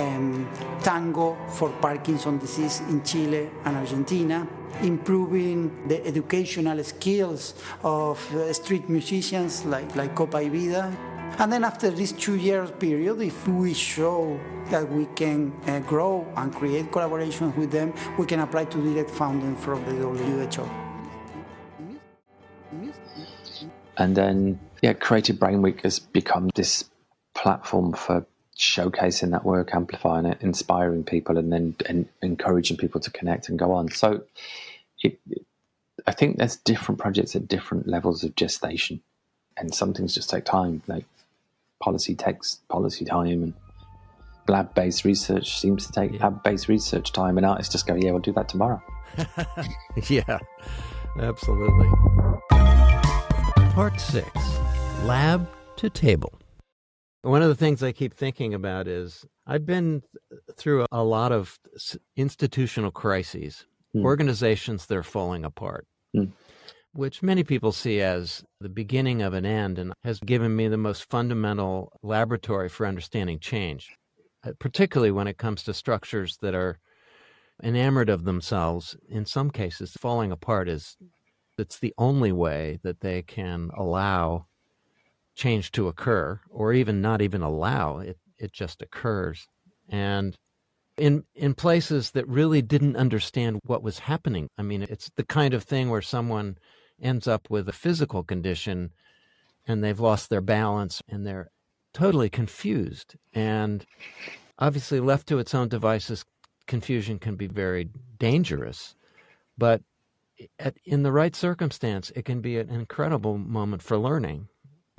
um, 0.00 0.48
tango 0.82 1.36
for 1.50 1.70
Parkinson's 1.80 2.40
disease 2.40 2.80
in 2.88 3.02
Chile 3.02 3.50
and 3.64 3.76
Argentina, 3.76 4.46
improving 4.82 5.88
the 5.88 6.04
educational 6.06 6.82
skills 6.82 7.54
of 7.82 8.18
uh, 8.34 8.52
street 8.52 8.88
musicians 8.88 9.64
like, 9.64 9.94
like 9.96 10.14
Copa 10.14 10.38
y 10.38 10.48
Vida. 10.48 10.96
And 11.38 11.52
then 11.52 11.64
after 11.64 11.90
this 11.90 12.12
two 12.12 12.36
years 12.36 12.70
period, 12.72 13.20
if 13.20 13.46
we 13.48 13.72
show 13.72 14.38
that 14.70 14.90
we 14.90 15.06
can 15.14 15.52
uh, 15.66 15.80
grow 15.80 16.26
and 16.36 16.54
create 16.54 16.90
collaborations 16.90 17.56
with 17.56 17.70
them, 17.70 17.92
we 18.18 18.26
can 18.26 18.40
apply 18.40 18.64
to 18.66 18.78
direct 18.78 19.10
funding 19.10 19.56
from 19.56 19.84
the 19.84 19.92
WHO. 19.92 20.68
And 23.96 24.16
then, 24.16 24.58
yeah, 24.82 24.94
Creative 24.94 25.38
Brain 25.38 25.62
Week 25.62 25.82
has 25.82 25.98
become 25.98 26.50
this 26.54 26.84
platform 27.34 27.92
for 27.92 28.26
showcasing 28.60 29.30
that 29.30 29.44
work, 29.44 29.74
amplifying 29.74 30.26
it, 30.26 30.38
inspiring 30.42 31.02
people, 31.02 31.38
and 31.38 31.52
then 31.52 31.74
and 31.86 32.08
encouraging 32.22 32.76
people 32.76 33.00
to 33.00 33.10
connect 33.10 33.48
and 33.48 33.58
go 33.58 33.72
on. 33.72 33.90
So, 33.90 34.22
it, 35.02 35.18
it, 35.30 35.46
I 36.06 36.12
think 36.12 36.36
there's 36.36 36.56
different 36.56 37.00
projects 37.00 37.34
at 37.34 37.48
different 37.48 37.88
levels 37.88 38.22
of 38.22 38.36
gestation, 38.36 39.00
and 39.56 39.74
some 39.74 39.94
things 39.94 40.14
just 40.14 40.28
take 40.28 40.44
time. 40.44 40.82
Like 40.86 41.06
policy 41.82 42.14
takes 42.14 42.56
policy 42.68 43.06
time, 43.06 43.42
and 43.42 43.54
lab-based 44.46 45.04
research 45.04 45.58
seems 45.58 45.86
to 45.86 45.92
take 45.92 46.20
lab-based 46.20 46.68
research 46.68 47.12
time, 47.12 47.38
and 47.38 47.46
artists 47.46 47.72
just 47.72 47.86
go, 47.86 47.94
"Yeah, 47.94 48.10
we'll 48.10 48.20
do 48.20 48.32
that 48.34 48.50
tomorrow." 48.50 48.82
yeah, 50.08 50.38
absolutely. 51.18 51.88
Part 53.72 53.98
six: 53.98 54.28
Lab 55.04 55.48
to 55.76 55.88
table. 55.88 56.39
One 57.22 57.42
of 57.42 57.48
the 57.48 57.54
things 57.54 57.82
I 57.82 57.92
keep 57.92 58.14
thinking 58.14 58.54
about 58.54 58.88
is 58.88 59.26
I've 59.46 59.66
been 59.66 60.02
through 60.56 60.86
a 60.90 61.04
lot 61.04 61.32
of 61.32 61.58
institutional 62.16 62.90
crises, 62.90 63.66
mm. 63.94 64.04
organizations 64.04 64.86
that 64.86 64.96
are 64.96 65.02
falling 65.02 65.44
apart, 65.44 65.86
mm. 66.16 66.32
which 66.94 67.22
many 67.22 67.44
people 67.44 67.72
see 67.72 68.00
as 68.00 68.42
the 68.60 68.70
beginning 68.70 69.20
of 69.20 69.34
an 69.34 69.44
end 69.44 69.78
and 69.78 69.92
has 70.02 70.18
given 70.20 70.56
me 70.56 70.68
the 70.68 70.78
most 70.78 71.10
fundamental 71.10 71.92
laboratory 72.02 72.70
for 72.70 72.86
understanding 72.86 73.38
change, 73.38 73.90
uh, 74.44 74.52
particularly 74.58 75.10
when 75.10 75.26
it 75.26 75.36
comes 75.36 75.62
to 75.64 75.74
structures 75.74 76.38
that 76.40 76.54
are 76.54 76.78
enamored 77.62 78.08
of 78.08 78.24
themselves. 78.24 78.96
In 79.10 79.26
some 79.26 79.50
cases, 79.50 79.92
falling 80.00 80.32
apart 80.32 80.70
is 80.70 80.96
it's 81.58 81.78
the 81.78 81.92
only 81.98 82.32
way 82.32 82.78
that 82.82 83.00
they 83.00 83.20
can 83.20 83.70
allow 83.76 84.46
change 85.40 85.72
to 85.72 85.88
occur 85.88 86.40
or 86.50 86.72
even 86.72 87.00
not 87.00 87.22
even 87.22 87.42
allow 87.42 87.98
it 87.98 88.18
it 88.38 88.52
just 88.52 88.80
occurs. 88.82 89.46
And 89.88 90.36
in 90.96 91.24
in 91.34 91.54
places 91.54 92.12
that 92.12 92.26
really 92.28 92.62
didn't 92.62 92.96
understand 92.96 93.60
what 93.64 93.82
was 93.82 94.00
happening 94.00 94.48
i 94.58 94.62
mean 94.62 94.82
it's 94.82 95.08
the 95.16 95.24
kind 95.24 95.54
of 95.54 95.62
thing 95.62 95.88
where 95.88 96.02
someone 96.02 96.58
ends 97.00 97.26
up 97.26 97.48
with 97.48 97.68
a 97.68 97.72
physical 97.72 98.22
condition 98.22 98.92
and 99.66 99.82
they've 99.82 100.00
lost 100.00 100.30
their 100.30 100.40
balance 100.40 101.02
and 101.08 101.26
they're 101.26 101.50
totally 101.92 102.28
confused. 102.28 103.16
And 103.32 103.84
obviously 104.58 105.00
left 105.00 105.26
to 105.28 105.38
its 105.38 105.54
own 105.54 105.68
devices 105.68 106.24
confusion 106.66 107.18
can 107.18 107.36
be 107.36 107.46
very 107.46 107.88
dangerous. 108.18 108.94
But 109.58 109.82
at, 110.58 110.76
in 110.84 111.02
the 111.02 111.12
right 111.12 111.34
circumstance 111.34 112.10
it 112.14 112.24
can 112.24 112.40
be 112.40 112.58
an 112.58 112.70
incredible 112.70 113.38
moment 113.38 113.82
for 113.82 113.98
learning 113.98 114.48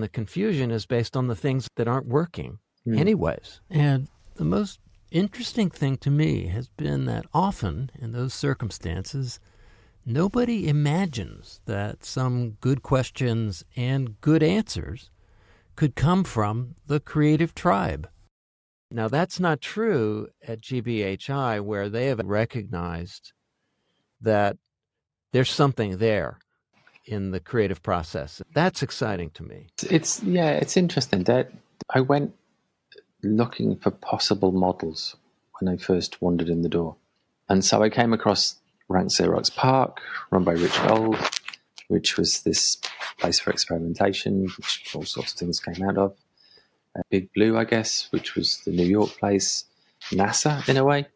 the 0.02 0.10
confusion 0.10 0.72
is 0.72 0.86
based 0.86 1.16
on 1.16 1.28
the 1.28 1.36
things 1.36 1.68
that 1.76 1.88
aren't 1.88 2.08
working, 2.08 2.60
mm. 2.88 2.98
anyways. 2.98 3.62
And 3.70 4.08
the 4.36 4.46
most 4.46 4.80
interesting 5.12 5.70
thing 5.70 5.98
to 5.98 6.10
me 6.10 6.48
has 6.48 6.70
been 6.70 7.06
that 7.06 7.26
often 7.34 7.92
in 8.00 8.12
those 8.12 8.34
circumstances, 8.34 9.40
nobody 10.06 10.68
imagines 10.68 11.62
that 11.66 12.04
some 12.04 12.52
good 12.62 12.82
questions 12.82 13.64
and 13.76 14.20
good 14.22 14.44
answers 14.44 15.10
could 15.76 15.96
come 15.96 16.24
from 16.24 16.76
the 16.88 17.00
creative 17.00 17.56
tribe. 17.56 18.10
Now, 18.92 19.08
that's 19.08 19.40
not 19.40 19.62
true 19.62 20.28
at 20.46 20.62
GBHI, 20.62 21.62
where 21.62 21.88
they 21.88 22.08
have 22.08 22.20
recognized 22.20 23.32
that 24.20 24.58
there's 25.32 25.50
something 25.50 25.98
there 25.98 26.40
in 27.06 27.32
the 27.32 27.40
creative 27.40 27.82
process. 27.82 28.42
That's 28.54 28.84
exciting 28.84 29.32
to 29.32 29.44
me. 29.44 29.68
It's 29.90 30.22
yeah, 30.24 30.52
it's 30.52 30.78
interesting 30.78 31.24
that 31.24 31.52
I 31.90 32.02
went 32.02 32.34
looking 33.24 33.78
for 33.78 33.92
possible 33.92 34.52
models 34.52 35.16
when 35.60 35.74
I 35.74 35.78
first 35.78 36.22
wandered 36.22 36.50
in 36.50 36.62
the 36.62 36.70
door. 36.70 36.96
And 37.50 37.64
so 37.64 37.84
I 37.84 37.90
came 37.90 38.14
across 38.14 38.56
Rank 38.88 39.10
Xerox 39.10 39.54
PARC, 39.54 40.00
run 40.32 40.44
by 40.44 40.54
Rich 40.54 40.80
Gold, 40.88 41.18
which 41.88 42.18
was 42.18 42.42
this 42.44 42.78
place 43.20 43.40
for 43.40 43.52
experimentation, 43.52 44.44
which 44.44 44.92
all 44.96 45.04
sorts 45.04 45.34
of 45.34 45.40
things 45.40 45.60
came 45.60 45.88
out 45.88 45.98
of. 45.98 46.16
Uh, 46.98 47.02
Big 47.10 47.32
Blue, 47.34 47.58
I 47.58 47.64
guess, 47.64 48.08
which 48.12 48.36
was 48.36 48.60
the 48.66 48.72
New 48.72 48.86
York 48.86 49.10
place. 49.20 49.66
NASA, 50.10 50.68
in 50.68 50.78
a 50.78 50.84
way. 50.84 51.08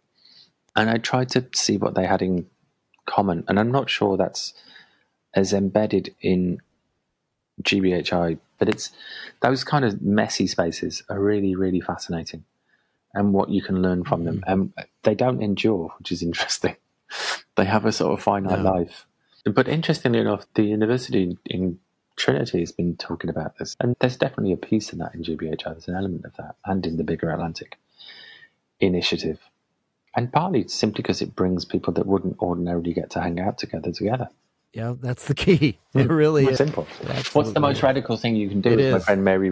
And 0.76 0.90
I 0.90 0.98
tried 0.98 1.30
to 1.30 1.46
see 1.54 1.78
what 1.78 1.96
they 1.96 2.06
had 2.06 2.22
in 2.22 2.46
common. 3.06 3.44
And 3.48 3.60
I'm 3.60 3.72
not 3.72 3.90
sure 3.90 4.18
that's 4.18 4.54
as 5.36 5.54
embedded 5.54 6.16
in 6.22 6.62
GBHI, 7.62 8.40
but 8.58 8.70
it's 8.70 8.92
those 9.42 9.64
kind 9.64 9.86
of 9.86 10.02
messy 10.02 10.48
spaces 10.48 11.04
are 11.10 11.20
really, 11.20 11.56
really 11.56 11.82
fascinating 11.82 12.44
and 13.14 13.34
what 13.34 13.50
you 13.50 13.62
can 13.62 13.82
learn 13.82 14.04
from 14.04 14.26
them. 14.26 14.44
Mm. 14.48 14.52
And 14.52 14.74
they 15.04 15.16
don't 15.16 15.42
endure, 15.42 15.94
which 16.00 16.12
is 16.12 16.22
interesting. 16.22 16.76
they 17.56 17.66
have 17.66 17.86
a 17.86 17.92
sort 17.92 18.18
of 18.18 18.24
finite 18.24 18.60
no. 18.60 18.72
life. 18.72 19.06
But 19.46 19.68
interestingly 19.68 20.20
enough, 20.20 20.46
the 20.56 20.64
university 20.64 21.38
in 21.46 21.80
Trinity 22.16 22.60
has 22.60 22.72
been 22.72 22.96
talking 22.96 23.30
about 23.30 23.58
this, 23.58 23.76
and 23.80 23.96
there's 24.00 24.18
definitely 24.18 24.54
a 24.54 24.58
piece 24.58 24.92
in 24.92 25.00
that 25.00 25.14
in 25.14 25.24
GBHI. 25.24 25.64
There's 25.64 25.88
an 25.88 25.96
element 25.96 26.26
of 26.26 26.36
that, 26.38 26.56
and 26.66 26.86
in 26.86 26.98
the 26.98 27.04
bigger 27.04 27.30
Atlantic 27.30 27.78
initiative. 28.80 29.40
And 30.16 30.32
partly 30.32 30.68
simply 30.68 31.02
because 31.02 31.22
it 31.22 31.36
brings 31.36 31.66
people 31.66 31.94
that 31.94 32.08
wouldn't 32.08 32.40
ordinarily 32.40 32.94
get 32.94 33.10
to 33.12 33.22
hang 33.22 33.40
out 33.40 33.58
together 33.58 33.92
together. 33.92 34.30
Yeah, 34.76 34.94
that's 35.00 35.28
the 35.28 35.34
key. 35.34 35.80
It 35.96 36.10
really 36.10 36.46
is. 36.46 36.58
Simple. 36.58 36.86
Absolutely. 37.00 37.24
What's 37.32 37.54
the 37.54 37.62
most 37.62 37.82
radical 37.82 38.18
thing 38.18 38.36
you 38.36 38.50
can 38.50 38.60
do? 38.60 38.78
As 38.78 38.92
my 38.92 39.00
friend 39.00 39.24
Mary 39.24 39.50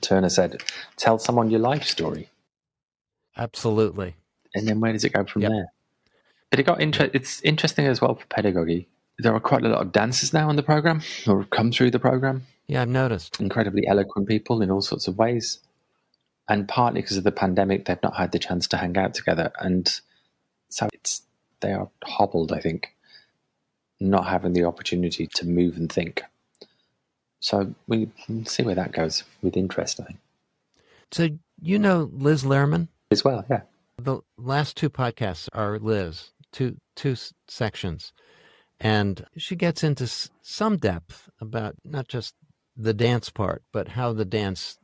Turner 0.00 0.28
said, 0.28 0.60
tell 0.96 1.20
someone 1.20 1.48
your 1.48 1.60
life 1.60 1.84
story. 1.84 2.28
Absolutely. 3.36 4.16
And 4.56 4.66
then 4.66 4.80
where 4.80 4.92
does 4.92 5.04
it 5.04 5.12
go 5.12 5.24
from 5.24 5.42
yep. 5.42 5.52
there? 5.52 5.66
But 6.50 6.58
it 6.58 6.64
got 6.64 6.80
inter- 6.80 7.10
it's 7.14 7.40
interesting 7.42 7.86
as 7.86 8.00
well 8.00 8.16
for 8.16 8.26
pedagogy. 8.26 8.88
There 9.20 9.32
are 9.32 9.38
quite 9.38 9.64
a 9.64 9.68
lot 9.68 9.82
of 9.82 9.92
dancers 9.92 10.32
now 10.32 10.50
in 10.50 10.56
the 10.56 10.64
program 10.64 11.00
or 11.28 11.44
come 11.44 11.70
through 11.70 11.92
the 11.92 12.00
program. 12.00 12.44
Yeah, 12.66 12.82
I've 12.82 12.88
noticed. 12.88 13.40
Incredibly 13.40 13.86
eloquent 13.86 14.26
people 14.26 14.62
in 14.62 14.70
all 14.72 14.82
sorts 14.82 15.06
of 15.06 15.16
ways. 15.16 15.60
And 16.48 16.66
partly 16.66 17.02
because 17.02 17.16
of 17.16 17.22
the 17.22 17.30
pandemic, 17.30 17.84
they've 17.84 18.02
not 18.02 18.16
had 18.16 18.32
the 18.32 18.40
chance 18.40 18.66
to 18.68 18.78
hang 18.78 18.98
out 18.98 19.14
together. 19.14 19.52
And 19.60 19.88
so 20.70 20.88
it's 20.92 21.22
they 21.60 21.72
are 21.72 21.88
hobbled, 22.02 22.52
I 22.52 22.58
think, 22.58 22.93
not 24.00 24.26
having 24.26 24.52
the 24.52 24.64
opportunity 24.64 25.28
to 25.34 25.46
move 25.46 25.76
and 25.76 25.90
think. 25.90 26.22
So 27.40 27.74
we 27.86 28.08
see 28.44 28.62
where 28.62 28.74
that 28.74 28.92
goes 28.92 29.24
with 29.42 29.56
interest, 29.56 30.00
I 30.00 30.04
think. 30.04 30.18
So 31.12 31.28
you 31.60 31.78
know 31.78 32.10
Liz 32.12 32.42
Lerman? 32.42 32.88
As 33.10 33.24
well, 33.24 33.44
yeah. 33.50 33.60
The 33.98 34.20
last 34.36 34.76
two 34.76 34.90
podcasts 34.90 35.48
are 35.52 35.78
Liz, 35.78 36.32
two 36.52 36.76
two 36.96 37.14
sections, 37.46 38.12
and 38.80 39.24
she 39.36 39.56
gets 39.56 39.84
into 39.84 40.10
some 40.42 40.76
depth 40.76 41.28
about 41.40 41.76
not 41.84 42.08
just 42.08 42.34
the 42.76 42.94
dance 42.94 43.30
part, 43.30 43.62
but 43.72 43.88
how 43.88 44.12
the 44.12 44.24
dance 44.24 44.78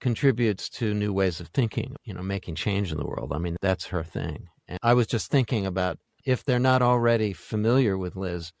contributes 0.00 0.68
to 0.68 0.94
new 0.94 1.12
ways 1.12 1.40
of 1.40 1.48
thinking, 1.48 1.96
you 2.04 2.14
know, 2.14 2.22
making 2.22 2.54
change 2.54 2.92
in 2.92 2.98
the 2.98 3.06
world. 3.06 3.32
I 3.34 3.38
mean, 3.38 3.56
that's 3.60 3.86
her 3.86 4.04
thing. 4.04 4.48
And 4.66 4.78
I 4.82 4.94
was 4.94 5.06
just 5.06 5.30
thinking 5.30 5.66
about 5.66 5.98
if 6.28 6.44
they're 6.44 6.58
not 6.58 6.82
already 6.82 7.32
familiar 7.32 7.96
with 7.96 8.14
Liz, 8.14 8.52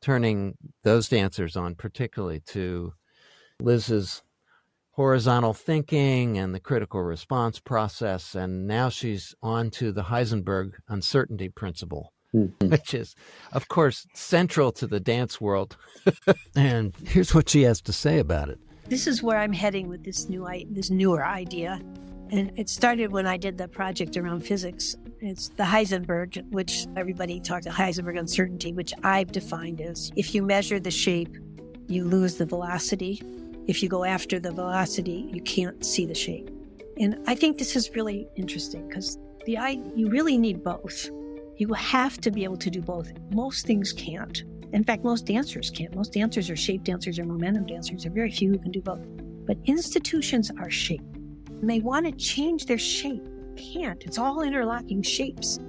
turning 0.00 0.54
those 0.82 1.08
dancers 1.08 1.56
on, 1.56 1.76
particularly 1.76 2.40
to 2.40 2.92
Liz's 3.60 4.24
horizontal 4.90 5.54
thinking 5.54 6.36
and 6.36 6.52
the 6.52 6.58
critical 6.58 7.00
response 7.00 7.60
process. 7.60 8.34
And 8.34 8.66
now 8.66 8.88
she's 8.88 9.36
on 9.40 9.70
to 9.70 9.92
the 9.92 10.02
Heisenberg 10.02 10.72
uncertainty 10.88 11.48
principle, 11.48 12.12
mm-hmm. 12.34 12.70
which 12.70 12.92
is, 12.92 13.14
of 13.52 13.68
course, 13.68 14.04
central 14.14 14.72
to 14.72 14.88
the 14.88 14.98
dance 14.98 15.40
world. 15.40 15.76
and 16.56 16.92
here's 17.06 17.32
what 17.32 17.48
she 17.48 17.62
has 17.62 17.80
to 17.82 17.92
say 17.92 18.18
about 18.18 18.48
it. 18.48 18.58
This 18.88 19.06
is 19.06 19.22
where 19.22 19.38
I'm 19.38 19.52
heading 19.52 19.88
with 19.88 20.02
this 20.02 20.28
new 20.28 20.44
this 20.72 20.90
newer 20.90 21.24
idea. 21.24 21.80
And 22.32 22.50
it 22.56 22.70
started 22.70 23.12
when 23.12 23.26
I 23.26 23.36
did 23.36 23.58
the 23.58 23.68
project 23.68 24.16
around 24.16 24.40
physics. 24.40 24.96
It's 25.20 25.50
the 25.50 25.64
Heisenberg, 25.64 26.50
which 26.50 26.86
everybody 26.96 27.38
talks 27.38 27.66
about 27.66 27.78
Heisenberg 27.78 28.18
uncertainty, 28.18 28.72
which 28.72 28.94
I've 29.04 29.30
defined 29.30 29.82
as 29.82 30.10
if 30.16 30.34
you 30.34 30.42
measure 30.42 30.80
the 30.80 30.90
shape, 30.90 31.36
you 31.88 32.04
lose 32.04 32.36
the 32.36 32.46
velocity. 32.46 33.22
If 33.66 33.82
you 33.82 33.90
go 33.90 34.04
after 34.04 34.40
the 34.40 34.50
velocity, 34.50 35.28
you 35.30 35.42
can't 35.42 35.84
see 35.84 36.06
the 36.06 36.14
shape. 36.14 36.48
And 36.98 37.22
I 37.26 37.34
think 37.34 37.58
this 37.58 37.76
is 37.76 37.94
really 37.94 38.26
interesting 38.34 38.88
because 38.88 39.18
the 39.44 39.58
I, 39.58 39.82
you 39.94 40.08
really 40.08 40.38
need 40.38 40.64
both. 40.64 41.10
You 41.58 41.74
have 41.74 42.18
to 42.22 42.30
be 42.30 42.44
able 42.44 42.56
to 42.56 42.70
do 42.70 42.80
both. 42.80 43.12
Most 43.34 43.66
things 43.66 43.92
can't. 43.92 44.42
In 44.72 44.84
fact, 44.84 45.04
most 45.04 45.26
dancers 45.26 45.68
can't. 45.68 45.94
Most 45.94 46.14
dancers 46.14 46.48
are 46.48 46.56
shape 46.56 46.82
dancers 46.82 47.18
or 47.18 47.26
momentum 47.26 47.66
dancers. 47.66 48.04
There 48.04 48.10
are 48.10 48.14
very 48.14 48.30
few 48.30 48.52
who 48.52 48.58
can 48.58 48.72
do 48.72 48.80
both. 48.80 49.06
But 49.46 49.58
institutions 49.66 50.50
are 50.58 50.70
shape. 50.70 51.02
And 51.62 51.70
they 51.70 51.78
want 51.78 52.06
to 52.06 52.12
change 52.12 52.66
their 52.66 52.76
shape. 52.76 53.22
Can't. 53.56 54.02
It's 54.02 54.18
all 54.18 54.42
interlocking 54.42 55.00
shapes. 55.00 55.60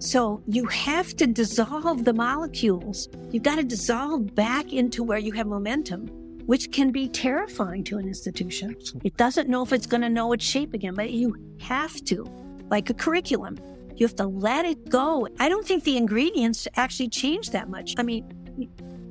So 0.00 0.42
you 0.46 0.66
have 0.66 1.14
to 1.16 1.26
dissolve 1.28 2.04
the 2.04 2.12
molecules. 2.12 3.08
You've 3.30 3.44
got 3.44 3.56
to 3.56 3.62
dissolve 3.62 4.34
back 4.34 4.72
into 4.72 5.04
where 5.04 5.18
you 5.18 5.30
have 5.32 5.46
momentum, 5.46 6.08
which 6.46 6.72
can 6.72 6.90
be 6.90 7.08
terrifying 7.08 7.84
to 7.84 7.98
an 7.98 8.08
institution. 8.08 8.76
It 9.04 9.16
doesn't 9.16 9.48
know 9.48 9.62
if 9.62 9.72
it's 9.72 9.86
going 9.86 10.00
to 10.02 10.08
know 10.08 10.32
its 10.32 10.44
shape 10.44 10.74
again, 10.74 10.94
but 10.94 11.12
you 11.12 11.34
have 11.60 11.94
to, 12.06 12.26
like 12.68 12.90
a 12.90 12.94
curriculum. 12.94 13.56
You 13.94 14.04
have 14.04 14.16
to 14.16 14.26
let 14.26 14.66
it 14.66 14.90
go. 14.90 15.28
I 15.38 15.48
don't 15.48 15.66
think 15.66 15.84
the 15.84 15.96
ingredients 15.96 16.66
actually 16.74 17.08
change 17.08 17.50
that 17.50 17.70
much. 17.70 17.94
I 17.96 18.02
mean, 18.02 18.28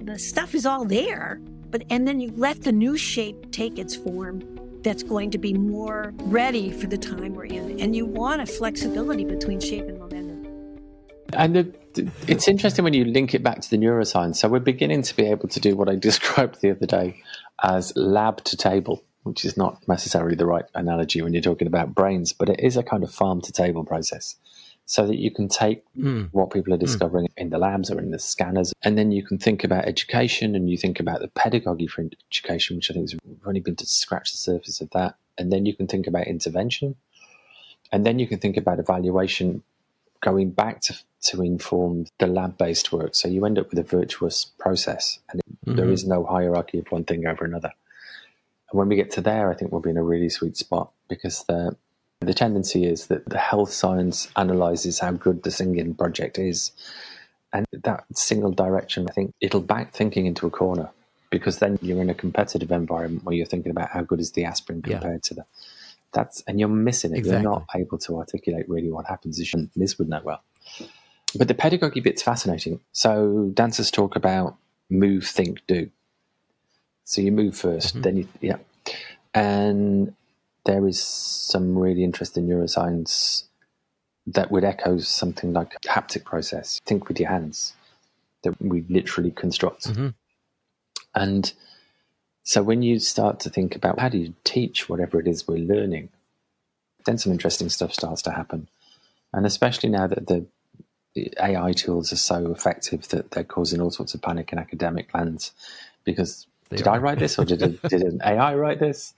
the 0.04 0.19
stuff 0.19 0.54
is 0.54 0.65
all 0.65 0.84
there, 0.84 1.39
but 1.71 1.84
and 1.89 2.06
then 2.06 2.19
you 2.19 2.34
let 2.36 2.62
the 2.62 2.74
new 2.74 2.98
shape 2.98 3.52
take 3.52 3.80
its 3.80 3.95
form 3.95 4.41
that's 4.86 5.04
going 5.04 5.32
to 5.32 5.38
be 5.39 5.52
more 5.52 6.13
ready 6.19 6.71
for 6.71 6.86
the 6.86 6.98
time 6.98 7.34
we're 7.34 7.45
in. 7.45 7.82
And 7.82 7.95
you 7.95 8.06
want 8.06 8.41
a 8.41 8.45
flexibility 8.45 9.26
between 9.26 9.60
shape 9.60 9.88
and 9.88 9.98
momentum. 9.98 10.45
And 11.34 11.56
the, 11.56 12.12
it's 12.28 12.48
interesting 12.48 12.84
when 12.84 12.93
you 12.93 13.04
link 13.04 13.34
it 13.34 13.41
back 13.41 13.62
to 13.62 13.69
the 13.69 13.78
neuroscience. 13.78 14.38
So 14.38 14.48
we're 14.48 14.60
beginning 14.60 15.02
to 15.02 15.15
be 15.15 15.26
able 15.26 15.50
to 15.50 15.60
do 15.60 15.76
what 15.76 15.89
I 15.89 15.95
described 16.10 16.62
the 16.62 16.71
other 16.71 16.86
day 16.86 17.21
as 17.63 17.93
lab 17.95 18.43
to 18.45 18.56
table, 18.56 19.04
which 19.24 19.43
is 19.43 19.58
not 19.58 19.86
necessarily 19.88 20.36
the 20.36 20.45
right 20.45 20.65
analogy 20.76 21.21
when 21.21 21.34
you're 21.34 21.41
talking 21.41 21.67
about 21.67 21.95
brains, 21.95 22.32
but 22.32 22.48
it 22.48 22.60
is 22.60 22.78
a 22.78 22.84
kind 22.84 23.04
of 23.04 23.12
farm 23.12 23.41
to 23.41 23.52
table 23.52 23.84
process 23.84 24.36
so 24.86 25.08
that 25.08 25.17
you 25.17 25.32
can 25.32 25.48
take 25.48 25.84
mm. 25.98 26.30
what 26.32 26.52
people 26.52 26.71
are 26.74 26.78
hmm. 26.78 26.86
discovering 26.86 27.26
mm. 27.26 27.34
in 27.38 27.50
the 27.50 27.58
labs 27.58 27.89
or 27.89 28.00
in 28.00 28.12
the 28.12 28.19
scanners, 28.19 28.71
and 28.84 28.98
then 28.98 29.12
you 29.12 29.24
can 29.24 29.38
think 29.38 29.63
about 29.63 29.86
education 29.86 30.56
and 30.56 30.69
you 30.69 30.78
think 30.78 31.00
about 31.00 31.21
the 31.21 31.28
pedagogy 31.30 31.88
for 31.88 32.06
education, 32.32 32.76
which 32.76 32.91
I 32.91 32.93
think 32.93 33.10
has 33.10 33.19
only 33.45 33.62
been 33.62 33.76
to 33.78 33.86
scratch 33.86 34.32
the 34.32 34.38
surface 34.38 34.82
of 34.82 34.89
that. 34.91 35.15
And 35.38 35.52
then 35.52 35.65
you 35.65 35.76
can 35.76 35.88
think 35.88 36.08
about 36.08 36.28
intervention, 36.28 36.95
and 37.91 38.06
then 38.06 38.19
you 38.19 38.28
can 38.28 38.39
think 38.39 38.58
about 38.58 38.80
evaluation 38.80 39.63
going 40.21 40.52
back 40.52 40.82
to, 40.82 40.98
to 41.21 41.41
inform 41.41 42.06
the 42.19 42.28
lab 42.28 42.58
based 42.58 42.91
work. 42.91 43.15
So 43.15 43.28
you 43.28 43.45
end 43.45 43.60
up 43.60 43.69
with 43.69 43.80
a 43.80 43.84
virtuous 43.84 44.45
process, 44.60 45.19
and 45.30 45.41
mm-hmm. 45.41 45.76
there 45.76 45.89
is 45.89 46.06
no 46.06 46.26
hierarchy 46.26 46.80
of 46.80 46.91
one 46.91 47.06
thing 47.06 47.26
over 47.26 47.43
another. 47.43 47.71
And 48.71 48.80
when 48.80 48.88
we 48.88 48.95
get 48.95 49.12
to 49.12 49.21
there, 49.21 49.50
I 49.50 49.56
think 49.56 49.71
we'll 49.71 49.82
be 49.82 49.89
in 49.89 49.98
a 49.98 50.04
really 50.04 50.30
sweet 50.30 50.58
spot 50.58 50.91
because 51.08 51.43
the 51.48 51.76
the 52.25 52.33
tendency 52.33 52.85
is 52.85 53.07
that 53.07 53.27
the 53.27 53.38
health 53.38 53.71
science 53.71 54.29
analyzes 54.35 54.99
how 54.99 55.11
good 55.11 55.43
the 55.43 55.51
singing 55.51 55.93
project 55.95 56.38
is. 56.38 56.71
And 57.53 57.65
that 57.71 58.03
single 58.13 58.51
direction, 58.51 59.07
I 59.09 59.13
think 59.13 59.33
it'll 59.39 59.61
back 59.61 59.93
thinking 59.93 60.25
into 60.25 60.45
a 60.45 60.49
corner 60.49 60.89
because 61.29 61.59
then 61.59 61.79
you're 61.81 62.01
in 62.01 62.09
a 62.09 62.13
competitive 62.13 62.71
environment 62.71 63.23
where 63.23 63.35
you're 63.35 63.45
thinking 63.45 63.71
about 63.71 63.89
how 63.89 64.01
good 64.01 64.19
is 64.19 64.31
the 64.31 64.43
aspirin 64.45 64.81
compared 64.81 65.13
yeah. 65.13 65.19
to 65.23 65.33
the 65.35 65.45
that's 66.15 66.41
and 66.47 66.59
you're 66.59 66.69
missing 66.69 67.13
it. 67.13 67.19
Exactly. 67.19 67.43
You're 67.43 67.51
not 67.51 67.65
able 67.75 67.97
to 67.99 68.17
articulate 68.17 68.67
really 68.67 68.89
what 68.89 69.05
happens. 69.05 69.39
Is 69.39 69.53
and 69.53 69.69
Liz 69.75 69.99
would 69.99 70.09
know 70.09 70.21
well. 70.23 70.41
But 71.38 71.47
the 71.49 71.53
pedagogy 71.53 71.99
bit's 71.99 72.23
fascinating. 72.23 72.79
So 72.93 73.51
dancers 73.53 73.91
talk 73.91 74.15
about 74.15 74.55
move, 74.89 75.25
think, 75.25 75.59
do. 75.67 75.89
So 77.03 77.21
you 77.21 77.31
move 77.31 77.53
1st 77.53 77.77
mm-hmm. 77.77 78.01
then 78.01 78.17
you 78.17 78.27
yeah. 78.41 78.57
And 79.33 80.15
there 80.65 80.88
is 80.88 81.01
some 81.01 81.78
really 81.78 82.04
interesting 82.04 82.47
neuroscience 82.47 83.43
that 84.28 84.51
would 84.51 84.63
echo 84.63 84.97
something 84.97 85.54
like 85.54 85.75
a 85.75 85.88
haptic 85.88 86.23
process. 86.23 86.80
Think 86.86 87.08
with 87.08 87.19
your 87.19 87.30
hands 87.30 87.73
that 88.43 88.60
we 88.62 88.84
literally 88.89 89.32
construct. 89.32 89.88
Mm-hmm. 89.88 90.10
And 91.13 91.54
so 92.43 92.63
when 92.63 92.82
you 92.82 92.99
start 92.99 93.39
to 93.41 93.49
think 93.49 93.75
about 93.75 93.99
how 93.99 94.10
do 94.10 94.17
you 94.17 94.34
teach 94.43 94.89
whatever 94.89 95.19
it 95.19 95.28
is 95.28 95.47
we're 95.47 95.58
learning, 95.58 96.10
then 97.06 97.17
some 97.17 97.32
interesting 97.32 97.69
stuff 97.69 97.93
starts 97.93 98.21
to 98.23 98.32
happen. 98.32 98.67
And 99.34 99.45
especially 99.45 99.89
now 99.89 100.08
that 100.08 100.28
the 100.28 100.45
AI 101.41 101.71
tools 101.73 102.12
are 102.12 102.17
so 102.17 102.51
effective 102.51 103.08
that 103.10 103.32
they're 103.32 103.43
causing 103.43 103.82
all 103.82 103.91
sorts 103.91 104.13
of 104.13 104.21
panic 104.21 104.51
in 104.51 104.60
academic 104.60 105.13
lands 105.13 105.51
because 106.04 106.47
they 106.69 106.78
did 106.78 106.88
are. 106.88 106.95
I 106.95 106.97
write 106.97 107.19
this 107.19 107.38
or 107.39 107.45
did, 107.45 107.60
did 107.60 108.01
an 108.01 108.21
AI 108.23 108.56
write 108.56 108.80
this? 108.80 109.13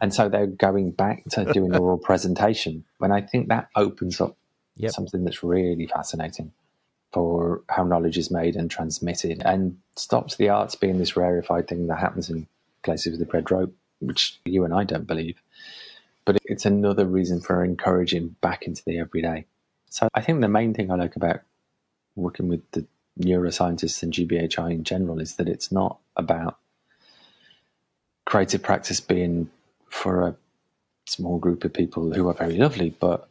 And 0.00 0.12
so 0.12 0.28
they're 0.28 0.46
going 0.46 0.90
back 0.90 1.24
to 1.30 1.44
doing 1.52 1.74
a 1.74 1.78
oral 1.78 1.98
presentation. 1.98 2.84
When 2.98 3.12
I 3.12 3.20
think 3.20 3.48
that 3.48 3.68
opens 3.76 4.20
up 4.20 4.36
yep. 4.76 4.92
something 4.92 5.24
that's 5.24 5.42
really 5.42 5.86
fascinating 5.86 6.52
for 7.12 7.62
how 7.68 7.84
knowledge 7.84 8.18
is 8.18 8.30
made 8.30 8.56
and 8.56 8.70
transmitted 8.70 9.40
and 9.44 9.78
stops 9.94 10.36
the 10.36 10.48
arts 10.48 10.74
being 10.74 10.98
this 10.98 11.16
rarefied 11.16 11.68
thing 11.68 11.86
that 11.86 12.00
happens 12.00 12.28
in 12.28 12.46
places 12.82 13.12
with 13.12 13.26
the 13.26 13.32
red 13.32 13.50
rope, 13.50 13.72
which 14.00 14.40
you 14.44 14.64
and 14.64 14.74
I 14.74 14.82
don't 14.82 15.06
believe. 15.06 15.40
But 16.24 16.38
it's 16.44 16.66
another 16.66 17.04
reason 17.04 17.40
for 17.40 17.62
encouraging 17.62 18.34
back 18.40 18.62
into 18.64 18.82
the 18.84 18.98
everyday. 18.98 19.44
So 19.90 20.08
I 20.12 20.22
think 20.22 20.40
the 20.40 20.48
main 20.48 20.74
thing 20.74 20.90
I 20.90 20.96
like 20.96 21.14
about 21.14 21.40
working 22.16 22.48
with 22.48 22.68
the 22.72 22.84
neuroscientists 23.20 24.02
and 24.02 24.12
GBHI 24.12 24.72
in 24.72 24.82
general 24.82 25.20
is 25.20 25.36
that 25.36 25.48
it's 25.48 25.70
not 25.70 25.98
about 26.16 26.58
creative 28.24 28.62
practice 28.62 29.00
being 29.00 29.50
for 29.88 30.22
a 30.22 30.36
small 31.06 31.38
group 31.38 31.64
of 31.64 31.72
people 31.72 32.12
who 32.12 32.28
are 32.28 32.34
very 32.34 32.56
lovely, 32.56 32.90
but 32.90 33.28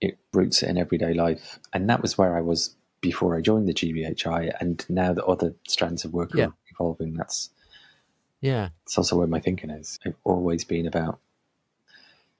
it 0.00 0.18
roots 0.32 0.62
it 0.62 0.68
in 0.68 0.78
everyday 0.78 1.14
life. 1.14 1.58
And 1.72 1.88
that 1.88 2.02
was 2.02 2.18
where 2.18 2.36
I 2.36 2.40
was 2.40 2.74
before 3.00 3.36
I 3.36 3.40
joined 3.40 3.68
the 3.68 3.74
GBHI, 3.74 4.56
and 4.60 4.84
now 4.88 5.12
the 5.12 5.24
other 5.24 5.54
strands 5.68 6.04
of 6.04 6.12
work 6.12 6.34
yeah. 6.34 6.46
are 6.46 6.54
evolving. 6.72 7.14
That's 7.14 7.50
yeah, 8.40 8.70
it's 8.84 8.98
also 8.98 9.16
where 9.16 9.26
my 9.26 9.40
thinking 9.40 9.70
is. 9.70 9.98
It's 10.04 10.16
always 10.24 10.64
been 10.64 10.86
about 10.86 11.20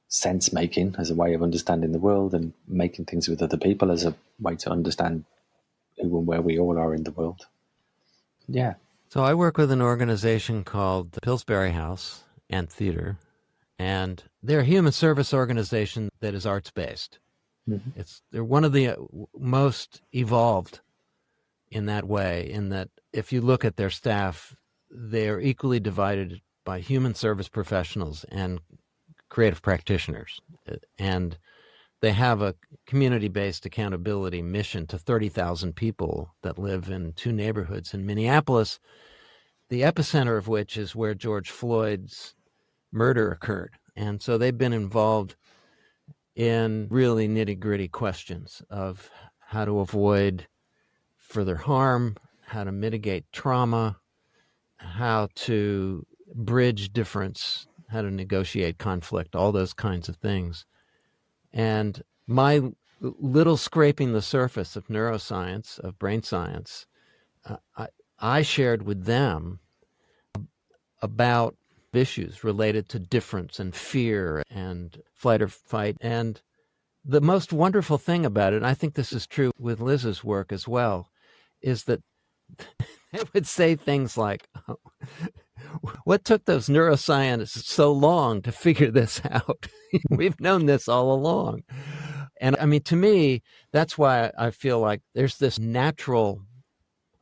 sense 0.09 0.53
making 0.53 0.95
as 0.99 1.11
a 1.11 1.15
way 1.15 1.35
of 1.35 1.43
understanding 1.43 1.93
the 1.93 1.99
world 1.99 2.33
and 2.35 2.53
making 2.69 3.05
things 3.05 3.29
with 3.29 3.43
other 3.43 3.57
people 3.57 3.91
as 3.91 4.05
a 4.05 4.15
way 4.41 4.55
to 4.57 4.71
understand 4.71 5.25
who 5.97 6.19
and 6.19 6.27
where 6.27 6.43
we 6.43 6.59
all 6.59 6.79
are 6.79 6.95
in 6.95 7.05
the 7.05 7.11
world. 7.11 7.47
Yeah. 8.47 8.75
So 9.09 9.23
I 9.23 9.35
work 9.35 9.57
with 9.57 9.71
an 9.71 9.83
organization 9.83 10.65
called 10.65 11.13
the 11.13 11.21
Pillsbury 11.21 11.73
House 11.73 12.23
and 12.51 12.69
Theater, 12.69 13.19
and 13.79 14.23
they're 14.43 14.61
a 14.61 14.65
human 14.65 14.93
service 14.93 15.35
organization 15.35 16.09
that 16.21 16.35
is 16.35 16.47
arts 16.47 16.71
based. 16.71 17.19
Mm-hmm. 17.69 17.99
It's 17.99 18.23
they're 18.31 18.45
one 18.45 18.65
of 18.65 18.73
the 18.73 18.89
uh, 18.89 18.97
most 19.37 20.01
evolved 20.13 20.81
in 21.71 21.87
that 21.87 22.07
way. 22.07 22.51
In 22.51 22.69
that, 22.71 22.89
if 23.13 23.33
you 23.33 23.41
look 23.41 23.65
at 23.65 23.77
their 23.77 23.91
staff, 23.91 24.55
they 24.91 25.29
are 25.29 25.41
equally 25.41 25.81
divided 25.81 26.41
by 26.65 26.81
human 26.81 27.15
service 27.15 27.49
professionals 27.49 28.25
and 28.31 28.61
creative 29.29 29.63
practitioners, 29.63 30.41
and 30.99 31.37
they 32.01 32.13
have 32.13 32.43
a 32.43 32.55
community-based 32.87 33.67
accountability 33.67 34.43
mission 34.43 34.87
to 34.87 34.99
30,000 34.99 35.75
people 35.75 36.35
that 36.43 36.59
live 36.59 36.89
in 36.89 37.13
two 37.15 37.33
neighborhoods 37.33 37.95
in 37.95 38.07
Minneapolis, 38.07 38.79
the 39.71 39.83
epicenter 39.83 40.39
of 40.39 40.47
which 40.47 40.77
is 40.77 40.95
where 40.95 41.15
George 41.15 41.51
Floyd's 41.51 42.35
murder 42.97 43.31
occurred. 43.31 43.75
And 43.95 44.21
so 44.21 44.39
they've 44.39 44.57
been 44.57 44.73
involved 44.73 45.37
in 46.35 46.89
really 46.91 47.29
nitty 47.29 47.59
gritty 47.59 47.89
questions 47.89 48.63
of 48.69 49.11
how 49.39 49.65
to 49.65 49.81
avoid 49.81 50.47
further 51.17 51.57
harm, 51.57 52.17
how 52.47 52.65
to 52.65 52.73
mitigate 52.73 53.25
trauma, 53.33 53.97
how 54.77 55.29
to 55.35 56.05
bridge 56.35 56.93
difference, 56.93 57.67
how 57.89 58.03
to 58.03 58.11
negotiate 58.11 58.79
conflict, 58.79 59.35
all 59.37 59.53
those 59.53 59.73
kinds 59.73 60.09
of 60.09 60.17
things. 60.17 60.67
And 61.53 62.03
my 62.27 62.63
little 63.01 63.57
scraping 63.57 64.13
the 64.13 64.23
surface 64.23 64.77
of 64.77 64.89
neuroscience, 64.89 65.79
of 65.79 65.99
brain 65.99 66.23
science, 66.23 66.87
uh, 67.45 67.57
I, 67.77 67.89
I 68.19 68.43
shared 68.43 68.83
with 68.83 69.05
them 69.05 69.61
about 71.01 71.57
issues 71.97 72.45
related 72.45 72.89
to 72.91 72.99
difference 72.99 73.59
and 73.59 73.75
fear 73.75 74.43
and 74.51 75.03
flight 75.15 75.43
or 75.43 75.49
fight. 75.49 75.97
And 76.01 76.41
the 77.05 77.21
most 77.21 77.53
wonderful 77.53 77.99
thing 77.99 78.27
about 78.27 78.53
it, 78.53 78.57
and 78.57 78.67
I 78.67 78.75
think 78.75 78.95
this 78.95 79.13
is 79.13 79.27
true 79.27 79.53
with 79.59 79.81
Liz's 79.81 80.25
work 80.25 80.53
as 80.53 80.67
well, 80.67 81.11
is 81.63 81.85
that 81.85 82.03
they 83.13 83.23
would 83.35 83.47
say 83.47 83.77
things 83.77 84.17
like, 84.17 84.49
What 86.05 86.25
took 86.25 86.45
those 86.45 86.69
neuroscientists 86.69 87.65
so 87.65 87.93
long 87.93 88.43
to 88.43 88.53
figure 88.53 88.91
this 88.91 89.21
out? 89.31 89.67
We've 90.11 90.39
known 90.41 90.67
this 90.67 90.89
all 90.89 91.13
along. 91.13 91.63
And 92.41 92.57
I 92.61 92.67
mean, 92.67 92.83
to 92.83 92.97
me, 92.97 93.43
that's 93.73 93.97
why 93.97 94.31
I 94.39 94.51
feel 94.51 94.79
like 94.79 95.01
there's 95.15 95.39
this 95.39 95.59
natural 95.59 96.43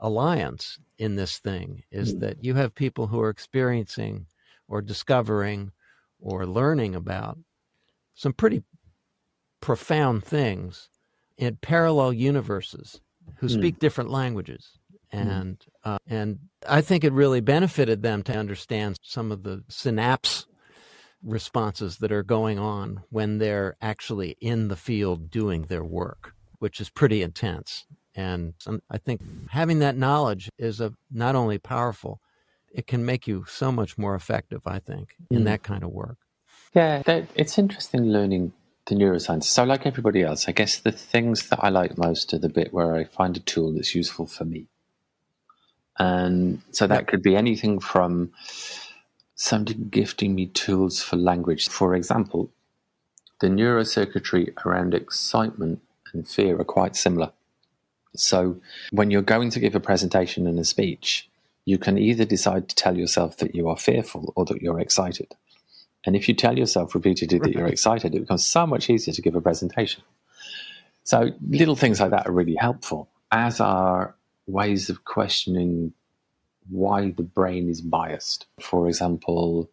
alliance 0.00 0.78
in 0.98 1.16
this 1.16 1.38
thing 1.38 1.82
is 1.90 2.14
mm. 2.14 2.20
that 2.20 2.44
you 2.44 2.54
have 2.54 2.74
people 2.74 3.06
who 3.06 3.20
are 3.20 3.30
experiencing 3.30 4.26
or 4.68 4.82
discovering 4.82 5.72
or 6.20 6.46
learning 6.46 6.94
about 6.94 7.38
some 8.14 8.32
pretty 8.32 8.62
profound 9.60 10.24
things 10.24 10.88
in 11.36 11.56
parallel 11.56 12.12
universes 12.12 13.00
who 13.38 13.46
mm. 13.46 13.50
speak 13.50 13.78
different 13.78 14.10
languages 14.10 14.78
hmm. 15.10 15.18
and 15.18 15.58
mm. 15.58 15.94
uh, 15.94 15.98
and 16.06 16.38
I 16.68 16.80
think 16.80 17.02
it 17.04 17.12
really 17.12 17.40
benefited 17.40 18.02
them 18.02 18.22
to 18.24 18.36
understand 18.36 18.96
some 19.02 19.32
of 19.32 19.42
the 19.42 19.64
synapse 19.68 20.46
responses 21.24 21.98
that 21.98 22.12
are 22.12 22.22
going 22.22 22.58
on 22.58 23.02
when 23.10 23.38
they're 23.38 23.76
actually 23.80 24.36
in 24.40 24.68
the 24.68 24.76
field 24.76 25.30
doing 25.30 25.62
their 25.62 25.84
work, 25.84 26.34
which 26.58 26.80
is 26.80 26.90
pretty 26.90 27.22
intense. 27.22 27.86
And 28.14 28.54
I 28.90 28.98
think 28.98 29.22
having 29.50 29.80
that 29.80 29.96
knowledge 29.96 30.50
is 30.58 30.80
a, 30.80 30.92
not 31.10 31.34
only 31.34 31.58
powerful, 31.58 32.20
it 32.74 32.86
can 32.86 33.06
make 33.06 33.26
you 33.26 33.44
so 33.48 33.70
much 33.70 33.96
more 33.96 34.14
effective, 34.14 34.62
I 34.66 34.80
think, 34.80 35.14
in 35.30 35.42
mm. 35.42 35.44
that 35.44 35.62
kind 35.62 35.84
of 35.84 35.90
work. 35.90 36.18
Yeah, 36.74 37.02
it's 37.36 37.56
interesting 37.56 38.06
learning 38.06 38.52
the 38.86 38.96
neuroscience. 38.96 39.44
So, 39.44 39.62
like 39.64 39.86
everybody 39.86 40.22
else, 40.22 40.48
I 40.48 40.52
guess 40.52 40.78
the 40.78 40.92
things 40.92 41.48
that 41.48 41.62
I 41.62 41.68
like 41.68 41.96
most 41.96 42.34
are 42.34 42.38
the 42.38 42.48
bit 42.48 42.74
where 42.74 42.94
I 42.96 43.04
find 43.04 43.36
a 43.36 43.40
tool 43.40 43.72
that's 43.72 43.94
useful 43.94 44.26
for 44.26 44.44
me. 44.44 44.66
And 45.98 46.60
so 46.72 46.88
that 46.88 47.06
could 47.06 47.22
be 47.22 47.36
anything 47.36 47.78
from 47.78 48.32
somebody 49.36 49.74
gifting 49.74 50.34
me 50.34 50.46
tools 50.46 51.00
for 51.00 51.16
language. 51.16 51.68
For 51.68 51.94
example, 51.94 52.50
the 53.40 53.46
neurocircuitry 53.46 54.52
around 54.66 54.94
excitement 54.94 55.80
and 56.12 56.26
fear 56.26 56.60
are 56.60 56.64
quite 56.64 56.96
similar. 56.96 57.30
So, 58.16 58.60
when 58.90 59.12
you're 59.12 59.22
going 59.22 59.50
to 59.50 59.60
give 59.60 59.76
a 59.76 59.80
presentation 59.80 60.48
and 60.48 60.58
a 60.58 60.64
speech, 60.64 61.28
you 61.64 61.78
can 61.78 61.98
either 61.98 62.24
decide 62.24 62.68
to 62.68 62.76
tell 62.76 62.96
yourself 62.96 63.38
that 63.38 63.54
you 63.54 63.68
are 63.68 63.76
fearful 63.76 64.32
or 64.36 64.44
that 64.44 64.60
you're 64.60 64.80
excited. 64.80 65.34
And 66.06 66.14
if 66.14 66.28
you 66.28 66.34
tell 66.34 66.58
yourself 66.58 66.94
repeatedly 66.94 67.38
that 67.38 67.52
you're 67.52 67.66
excited, 67.66 68.14
it 68.14 68.20
becomes 68.20 68.46
so 68.46 68.66
much 68.66 68.90
easier 68.90 69.14
to 69.14 69.22
give 69.22 69.34
a 69.34 69.40
presentation. 69.40 70.02
So 71.04 71.30
little 71.48 71.76
things 71.76 72.00
like 72.00 72.10
that 72.10 72.26
are 72.26 72.32
really 72.32 72.56
helpful, 72.56 73.08
as 73.30 73.60
are 73.60 74.14
ways 74.46 74.90
of 74.90 75.04
questioning 75.04 75.92
why 76.68 77.10
the 77.10 77.22
brain 77.22 77.68
is 77.68 77.80
biased. 77.80 78.46
For 78.60 78.86
example, 78.88 79.70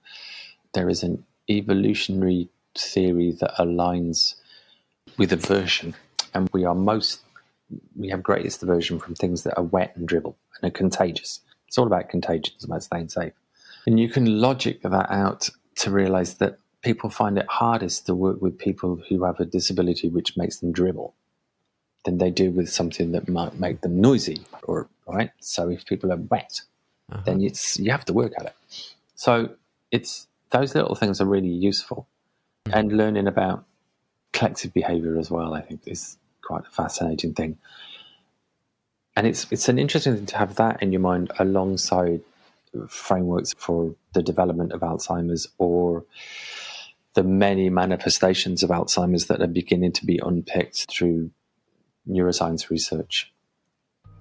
there 0.74 0.90
is 0.90 1.04
an 1.04 1.24
evolutionary 1.50 2.50
theory 2.76 3.32
that 3.40 3.56
aligns 3.56 4.36
with 5.18 5.34
aversion, 5.34 5.96
and 6.34 6.50
we 6.54 6.64
are 6.66 6.76
most 6.76 7.22
we 7.98 8.10
have 8.10 8.22
greatest 8.22 8.64
aversion 8.64 9.00
from 9.00 9.16
things 9.16 9.44
that 9.44 9.58
are 9.58 9.64
wet 9.64 9.96
and 9.96 10.06
dribble 10.06 10.36
and 10.62 10.70
are 10.70 10.74
contagious. 10.74 11.40
It's 11.72 11.78
all 11.78 11.88
about 11.88 12.10
contagion, 12.10 12.54
it's 12.58 12.66
about 12.66 12.84
staying 12.84 13.08
safe. 13.08 13.32
And 13.88 13.98
you 13.98 14.10
can 14.10 14.42
logic 14.42 14.82
that 14.82 15.10
out 15.10 15.50
to 15.78 15.90
realize 15.90 16.34
that 16.40 16.58
people 16.82 17.10
find 17.10 17.38
it 17.38 17.46
hardest 17.48 18.08
to 18.08 18.14
work 18.14 18.42
with 18.42 18.60
people 18.60 19.02
who 19.08 19.24
have 19.24 19.40
a 19.40 19.46
disability 19.46 20.10
which 20.10 20.36
makes 20.36 20.58
them 20.58 20.74
dribble 20.74 21.14
than 22.04 22.18
they 22.18 22.30
do 22.30 22.52
with 22.52 22.70
something 22.70 23.14
that 23.14 23.30
might 23.30 23.58
make 23.58 23.80
them 23.80 24.02
noisy 24.02 24.42
or 24.64 24.90
right. 25.08 25.32
So 25.40 25.70
if 25.70 25.86
people 25.86 26.12
are 26.12 26.18
wet, 26.18 26.60
uh-huh. 27.10 27.22
then 27.26 27.42
it's 27.42 27.80
you 27.80 27.90
have 27.92 28.04
to 28.04 28.12
work 28.12 28.34
at 28.38 28.48
it. 28.48 28.56
So 29.16 29.52
it's 29.92 30.28
those 30.50 30.76
little 30.76 30.96
things 30.96 31.22
are 31.22 31.26
really 31.26 31.48
useful, 31.48 32.06
mm-hmm. 32.66 32.80
and 32.80 32.98
learning 32.98 33.28
about 33.28 33.64
collective 34.34 34.74
behavior 34.74 35.18
as 35.18 35.32
well. 35.32 35.54
I 35.54 35.62
think 35.62 35.84
is 35.86 36.18
quite 36.42 36.64
a 36.68 36.72
fascinating 36.72 37.34
thing 37.34 37.58
and 39.16 39.28
it's 39.28 39.48
it's 39.52 39.70
an 39.70 39.78
interesting 39.78 40.16
thing 40.16 40.26
to 40.28 40.38
have 40.38 40.56
that 40.56 40.82
in 40.82 40.92
your 40.92 41.02
mind 41.02 41.32
alongside 41.40 42.22
frameworks 42.88 43.54
for 43.58 43.96
the 44.14 44.24
development 44.24 44.72
of 44.72 44.82
Alzheimer's 44.82 45.48
or 45.58 46.06
the 47.14 47.24
many 47.24 47.70
manifestations 47.70 48.64
of 48.64 48.70
Alzheimer's 48.70 49.28
that 49.28 49.42
are 49.42 49.48
beginning 49.48 49.92
to 49.94 50.06
be 50.06 50.20
unpicked 50.24 50.90
through 50.90 51.32
neuroscience 52.08 52.70
research. 52.70 53.32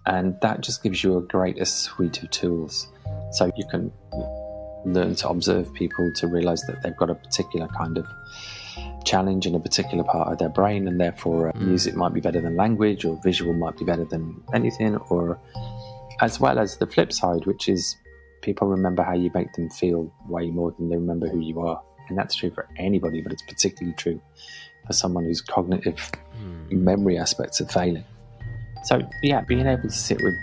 And 0.07 0.37
that 0.43 0.63
just 0.63 0.83
gives 0.83 1.05
you 1.05 1.17
a 1.17 1.23
greater 1.23 1.65
suite 1.65 2.23
of 2.23 2.31
tools. 2.31 2.89
So 3.33 3.53
you 3.57 3.65
can 3.71 3.93
learn 4.85 5.15
to 5.15 5.29
observe 5.29 5.73
people 5.75 6.11
to 6.15 6.27
realize 6.27 6.63
that 6.63 6.83
they've 6.83 6.97
got 6.97 7.11
a 7.11 7.15
particular 7.15 7.69
kind 7.69 7.99
of 7.99 8.07
challenge 9.05 9.47
in 9.47 9.55
a 9.55 9.61
particular 9.61 10.05
part 10.05 10.33
of 10.33 10.39
their 10.39 10.49
brain, 10.49 10.89
and 10.89 11.01
therefore 11.01 11.49
uh, 11.49 11.53
mm. 11.53 11.63
music 11.63 11.95
might 11.95 12.13
be 12.13 12.21
better 12.21 12.41
than 12.41 12.57
language, 12.57 13.05
or 13.05 13.21
visual 13.23 13.53
might 13.53 13.77
be 13.77 13.85
better 13.85 14.05
than 14.05 14.43
anything, 14.53 14.97
or 15.09 15.39
as 16.21 16.41
well 16.41 16.59
as 16.59 16.77
the 16.79 16.87
flip 16.87 17.13
side, 17.13 17.47
which 17.47 17.69
is 17.69 17.97
people 18.43 18.69
remember 18.69 19.03
how 19.03 19.15
you 19.15 19.31
make 19.35 19.53
them 19.55 19.69
feel 19.71 20.13
way 20.29 20.49
more 20.51 20.73
than 20.79 20.89
they 20.89 20.97
remember 20.97 21.29
who 21.29 21.41
you 21.41 21.61
are. 21.61 21.83
And 22.09 22.19
that's 22.19 22.35
true 22.35 22.51
for 22.51 22.69
anybody, 22.77 23.21
but 23.21 23.33
it's 23.33 23.43
particularly 23.43 23.95
true 23.97 24.21
for 24.87 24.93
someone 24.93 25.25
whose 25.25 25.41
cognitive 25.41 26.11
mm. 26.37 26.71
memory 26.71 27.19
aspects 27.19 27.61
are 27.61 27.69
failing. 27.69 28.05
So 28.85 29.01
yeah, 29.23 29.43
being 29.43 29.67
able 29.67 29.83
to 29.83 29.91
sit 29.91 30.23
with 30.23 30.35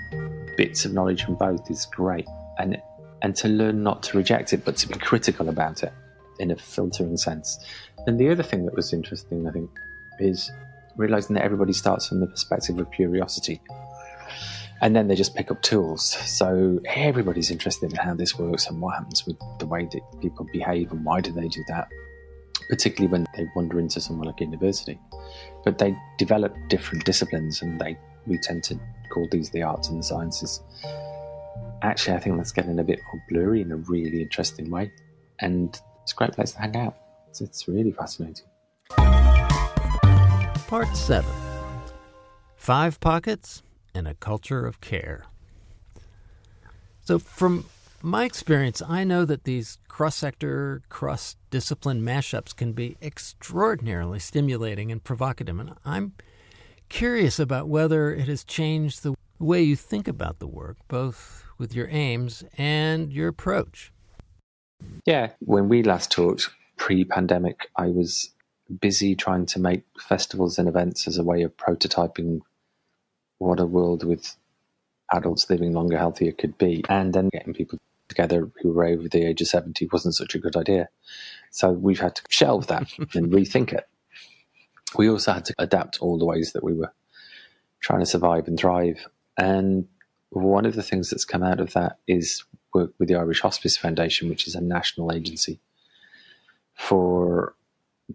bits 0.56 0.86
of 0.86 0.94
knowledge 0.94 1.24
from 1.24 1.36
both 1.36 1.70
is 1.70 1.86
great, 1.86 2.28
and 2.60 2.78
and 3.22 3.36
to 3.36 3.48
learn 3.48 3.82
not 3.82 4.04
to 4.04 4.18
reject 4.18 4.54
it, 4.54 4.64
but 4.64 4.78
to 4.78 4.88
be 4.88 4.94
critical 4.96 5.50
about 5.50 5.84
it 5.84 5.92
in 6.40 6.52
a 6.52 6.56
filtering 6.56 7.18
sense. 7.18 7.60
And 8.06 8.20
the 8.20 8.30
other 8.30 8.44
thing 8.44 8.66
that 8.66 8.76
was 8.76 8.94
interesting, 8.94 9.48
I 9.48 9.52
think, 9.52 9.70
is 10.20 10.52
realizing 10.96 11.36
that 11.36 11.44
everybody 11.44 11.74
starts 11.74 12.08
from 12.08 12.20
the 12.20 12.28
perspective 12.28 12.80
of 12.80 12.92
curiosity. 12.92 13.62
And 14.82 14.96
then 14.96 15.08
they 15.08 15.16
just 15.16 15.36
pick 15.36 15.50
up 15.50 15.62
tools. 15.62 16.06
So 16.06 16.80
everybody's 16.86 17.50
interested 17.50 17.92
in 17.92 17.98
how 17.98 18.14
this 18.14 18.38
works 18.38 18.68
and 18.68 18.80
what 18.80 18.96
happens 18.96 19.26
with 19.26 19.38
the 19.60 19.66
way 19.66 19.88
that 19.92 20.22
people 20.22 20.48
behave 20.52 20.92
and 20.92 21.04
why 21.04 21.22
do 21.22 21.32
they 21.32 21.48
do 21.48 21.64
that, 21.68 21.88
particularly 22.70 23.12
when 23.12 23.26
they 23.36 23.48
wander 23.56 23.80
into 23.80 24.00
somewhere 24.00 24.28
like 24.28 24.40
university. 24.40 25.00
But 25.64 25.80
they 25.80 25.96
develop 26.18 26.56
different 26.70 27.06
disciplines 27.06 27.62
and 27.62 27.80
they 27.80 27.98
we 28.28 28.38
tend 28.38 28.64
to 28.66 28.80
call 29.10 29.28
these 29.32 29.50
the 29.50 29.64
arts 29.64 29.90
and 29.90 30.00
the 30.00 30.04
sciences. 30.04 30.62
Actually, 31.82 32.18
I 32.18 32.20
think 32.20 32.38
that's 32.38 32.52
getting 32.52 32.78
a 32.80 32.84
bit 32.84 33.00
more 33.12 33.24
blurry 33.30 33.62
in 33.62 33.72
a 33.72 33.78
really 33.78 34.22
interesting 34.22 34.70
way. 34.70 34.92
And 35.40 35.80
it's 36.08 36.14
a 36.14 36.16
great 36.16 36.32
place 36.32 36.54
to 36.54 36.60
hang 36.60 36.74
out. 36.78 36.96
It's, 37.28 37.42
it's 37.42 37.68
really 37.68 37.92
fascinating. 37.92 38.46
Part 40.68 40.96
7 40.96 41.30
Five 42.56 43.02
Pockets 43.02 43.62
and 43.94 44.08
a 44.08 44.14
Culture 44.14 44.66
of 44.66 44.80
Care. 44.80 45.26
So, 47.04 47.20
from 47.20 47.66
my 48.02 48.24
experience, 48.24 48.82
I 48.88 49.04
know 49.04 49.26
that 49.26 49.44
these 49.44 49.80
cross 49.90 50.16
sector, 50.16 50.82
cross 50.88 51.36
discipline 51.50 52.02
mashups 52.04 52.56
can 52.56 52.72
be 52.72 52.96
extraordinarily 53.02 54.20
stimulating 54.20 54.94
and 54.94 55.04
provocative. 55.04 55.60
And 55.60 55.74
I'm 55.84 56.14
curious 56.88 57.38
about 57.38 57.68
whether 57.68 58.14
it 58.14 58.30
has 58.30 58.46
changed 58.46 59.04
the 59.04 59.14
way 59.40 59.62
you 59.62 59.76
think 59.76 60.08
about 60.08 60.40
the 60.40 60.48
work, 60.48 60.78
both 60.88 61.44
with 61.58 61.76
your 61.76 61.90
aims 61.90 62.46
and 62.58 63.12
your 63.12 63.28
approach. 63.28 63.92
Yeah, 65.06 65.32
when 65.40 65.70
we 65.70 65.84
last 65.84 66.12
talked 66.12 66.50
pre 66.78 67.04
pandemic, 67.04 67.70
I 67.76 67.88
was 67.88 68.32
busy 68.82 69.16
trying 69.16 69.46
to 69.48 69.60
make 69.60 69.84
festivals 70.00 70.60
and 70.60 70.68
events 70.68 71.08
as 71.08 71.18
a 71.18 71.24
way 71.24 71.44
of 71.44 71.56
prototyping 71.56 72.42
what 73.38 73.60
a 73.60 73.66
world 73.66 74.04
with 74.04 74.36
adults 75.12 75.50
living 75.50 75.74
longer, 75.74 75.98
healthier 75.98 76.32
could 76.32 76.58
be. 76.58 76.84
And 76.90 77.14
then 77.14 77.30
getting 77.30 77.54
people 77.54 77.80
together 78.10 78.50
who 78.62 78.72
were 78.72 78.86
over 78.86 79.08
the 79.08 79.26
age 79.26 79.42
of 79.42 79.48
70 79.48 79.88
wasn't 79.92 80.16
such 80.16 80.36
a 80.36 80.40
good 80.40 80.56
idea. 80.56 80.90
So 81.52 81.72
we've 81.72 82.00
had 82.00 82.16
to 82.16 82.24
shelve 82.30 82.68
that 82.68 82.92
and 83.14 83.32
rethink 83.32 83.74
it. 83.74 83.88
We 84.98 85.10
also 85.10 85.34
had 85.34 85.46
to 85.46 85.56
adapt 85.58 86.00
all 86.02 86.18
the 86.18 86.26
ways 86.26 86.54
that 86.54 86.64
we 86.64 86.74
were 86.74 86.94
trying 87.80 88.00
to 88.00 88.06
survive 88.06 88.48
and 88.48 88.58
thrive. 88.58 89.08
And 89.38 89.88
one 90.30 90.66
of 90.66 90.76
the 90.76 90.84
things 90.84 91.10
that's 91.10 91.26
come 91.26 91.44
out 91.44 91.60
of 91.60 91.74
that 91.74 91.98
is 92.08 92.44
work 92.78 92.92
with 93.00 93.08
the 93.10 93.16
Irish 93.16 93.42
Hospice 93.42 93.78
Foundation, 93.78 94.30
which 94.30 94.48
is 94.48 94.56
a 94.56 94.62
national 94.62 95.12
agency 95.12 95.60
for 96.74 97.56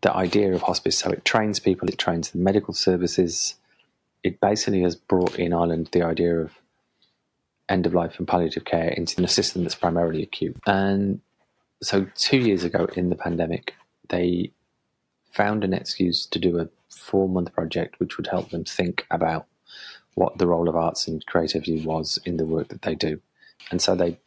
the 0.01 0.15
idea 0.15 0.55
of 0.55 0.63
hospice. 0.63 0.99
So 0.99 1.11
it 1.11 1.25
trains 1.25 1.59
people, 1.59 1.89
it 1.89 1.99
trains 1.99 2.31
the 2.31 2.39
medical 2.39 2.75
services. 2.75 3.57
It 4.23 4.41
basically 4.41 4.83
has 4.83 4.97
brought 4.97 5.39
in 5.39 5.53
Ireland 5.53 5.89
the 5.93 6.03
idea 6.03 6.39
of 6.41 6.53
end 7.69 7.87
of 7.87 7.95
life 7.95 8.19
and 8.19 8.29
palliative 8.29 8.65
care 8.65 8.89
into 8.89 9.23
a 9.23 9.29
system 9.29 9.63
that's 9.63 9.75
primarily 9.75 10.23
acute. 10.23 10.57
And 10.67 11.21
so 11.83 12.07
two 12.15 12.39
years 12.39 12.65
ago 12.65 12.87
in 12.97 13.11
the 13.11 13.17
pandemic, 13.17 13.75
they 14.09 14.53
found 15.31 15.65
an 15.65 15.73
excuse 15.73 16.27
to 16.27 16.39
do 16.39 16.59
a 16.59 16.69
four 16.89 17.29
month 17.29 17.53
project 17.53 17.99
which 17.99 18.17
would 18.17 18.27
help 18.27 18.51
them 18.51 18.65
think 18.65 19.07
about 19.11 19.47
what 20.15 20.39
the 20.39 20.47
role 20.47 20.69
of 20.69 20.77
arts 20.77 21.09
and 21.09 21.25
creativity 21.27 21.83
was 21.85 22.19
in 22.25 22.37
the 22.37 22.45
work 22.45 22.69
that 22.69 22.83
they 22.83 22.95
do. 22.95 23.21
And 23.71 23.81
so 23.81 23.95
they 23.95 24.19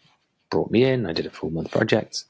brought 0.50 0.72
me 0.72 0.84
in, 0.84 1.06
I 1.06 1.14
did 1.14 1.26
a 1.26 1.30
four 1.30 1.52
month 1.52 1.72
project, 1.72 2.26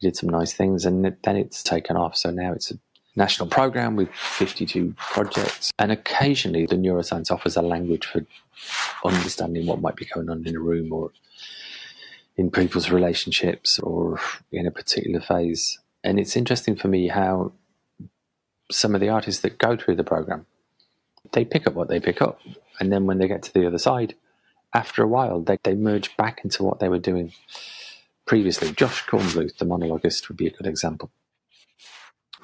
we 0.00 0.08
did 0.08 0.16
some 0.16 0.28
nice 0.28 0.52
things, 0.52 0.84
and 0.84 1.04
then 1.22 1.36
it's 1.36 1.62
taken 1.62 1.96
off. 1.96 2.16
So 2.16 2.30
now 2.30 2.52
it's 2.52 2.70
a 2.70 2.78
national 3.16 3.48
program 3.48 3.96
with 3.96 4.08
52 4.14 4.94
projects. 4.96 5.70
And 5.78 5.92
occasionally 5.92 6.66
the 6.66 6.76
neuroscience 6.76 7.30
offers 7.30 7.56
a 7.56 7.62
language 7.62 8.06
for 8.06 8.24
understanding 9.04 9.66
what 9.66 9.80
might 9.80 9.96
be 9.96 10.06
going 10.06 10.30
on 10.30 10.46
in 10.46 10.56
a 10.56 10.60
room 10.60 10.92
or 10.92 11.10
in 12.36 12.50
people's 12.50 12.90
relationships 12.90 13.78
or 13.80 14.20
in 14.52 14.66
a 14.66 14.70
particular 14.70 15.20
phase. 15.20 15.80
And 16.04 16.18
it's 16.18 16.36
interesting 16.36 16.76
for 16.76 16.88
me 16.88 17.08
how 17.08 17.52
some 18.70 18.94
of 18.94 19.00
the 19.00 19.08
artists 19.08 19.42
that 19.42 19.58
go 19.58 19.76
through 19.76 19.96
the 19.96 20.04
program, 20.04 20.46
they 21.32 21.44
pick 21.44 21.66
up 21.66 21.74
what 21.74 21.88
they 21.88 22.00
pick 22.00 22.22
up. 22.22 22.40
And 22.78 22.92
then 22.92 23.06
when 23.06 23.18
they 23.18 23.26
get 23.26 23.42
to 23.42 23.52
the 23.52 23.66
other 23.66 23.78
side, 23.78 24.14
after 24.74 25.02
a 25.02 25.08
while, 25.08 25.40
they, 25.40 25.58
they 25.62 25.74
merge 25.74 26.16
back 26.16 26.40
into 26.44 26.62
what 26.62 26.78
they 26.80 26.88
were 26.88 26.98
doing 26.98 27.32
previously. 28.26 28.72
Josh 28.72 29.04
Kornbluth, 29.04 29.56
the 29.58 29.64
monologuist, 29.64 30.28
would 30.28 30.36
be 30.36 30.46
a 30.46 30.52
good 30.52 30.66
example. 30.66 31.10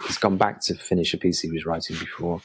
He's 0.07 0.19
gone 0.19 0.37
back 0.37 0.61
to 0.63 0.75
finish 0.75 1.15
a 1.15 1.19
piece 1.19 1.41
he 1.41 1.51
was 1.51 1.67
writing 1.67 1.97
before 1.99 2.41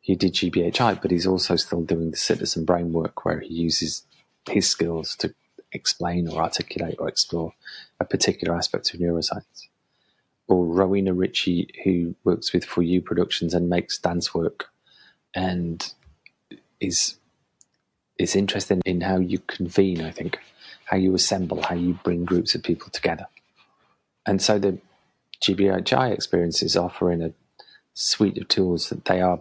he 0.00 0.14
did 0.14 0.34
GBHI, 0.34 1.00
but 1.00 1.10
he's 1.10 1.26
also 1.26 1.56
still 1.56 1.82
doing 1.82 2.10
the 2.10 2.16
citizen 2.16 2.64
brain 2.64 2.92
work 2.92 3.24
where 3.24 3.40
he 3.40 3.54
uses 3.54 4.04
his 4.48 4.68
skills 4.68 5.16
to 5.16 5.34
explain 5.72 6.28
or 6.28 6.42
articulate 6.42 6.96
or 6.98 7.08
explore 7.08 7.54
a 7.98 8.04
particular 8.04 8.54
aspect 8.54 8.92
of 8.92 9.00
neuroscience 9.00 9.68
or 10.46 10.66
Rowena 10.66 11.14
Ritchie, 11.14 11.68
who 11.84 12.14
works 12.24 12.52
with 12.52 12.64
For 12.64 12.82
You 12.82 13.00
Productions 13.00 13.54
and 13.54 13.68
makes 13.68 13.98
dance 13.98 14.34
work, 14.34 14.66
and 15.34 15.92
is 16.80 17.16
is 18.18 18.36
interested 18.36 18.82
in 18.84 19.00
how 19.00 19.18
you 19.18 19.38
convene. 19.38 20.00
I 20.00 20.10
think 20.10 20.38
how 20.86 20.96
you 20.96 21.14
assemble, 21.14 21.62
how 21.62 21.74
you 21.74 21.98
bring 22.04 22.24
groups 22.24 22.54
of 22.54 22.62
people 22.62 22.90
together, 22.90 23.26
and 24.26 24.40
so 24.40 24.58
the 24.58 24.78
GBHI 25.42 26.12
experience 26.12 26.62
is 26.62 26.76
offering 26.76 27.22
a 27.22 27.32
suite 27.94 28.38
of 28.38 28.48
tools 28.48 28.88
that 28.88 29.04
they 29.04 29.20
are 29.20 29.40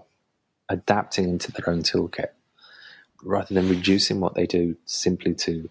adapting 0.69 1.29
into 1.29 1.51
their 1.51 1.69
own 1.69 1.83
toolkit, 1.83 2.29
rather 3.23 3.53
than 3.53 3.69
reducing 3.69 4.19
what 4.19 4.35
they 4.35 4.45
do 4.45 4.75
simply 4.85 5.33
to 5.35 5.69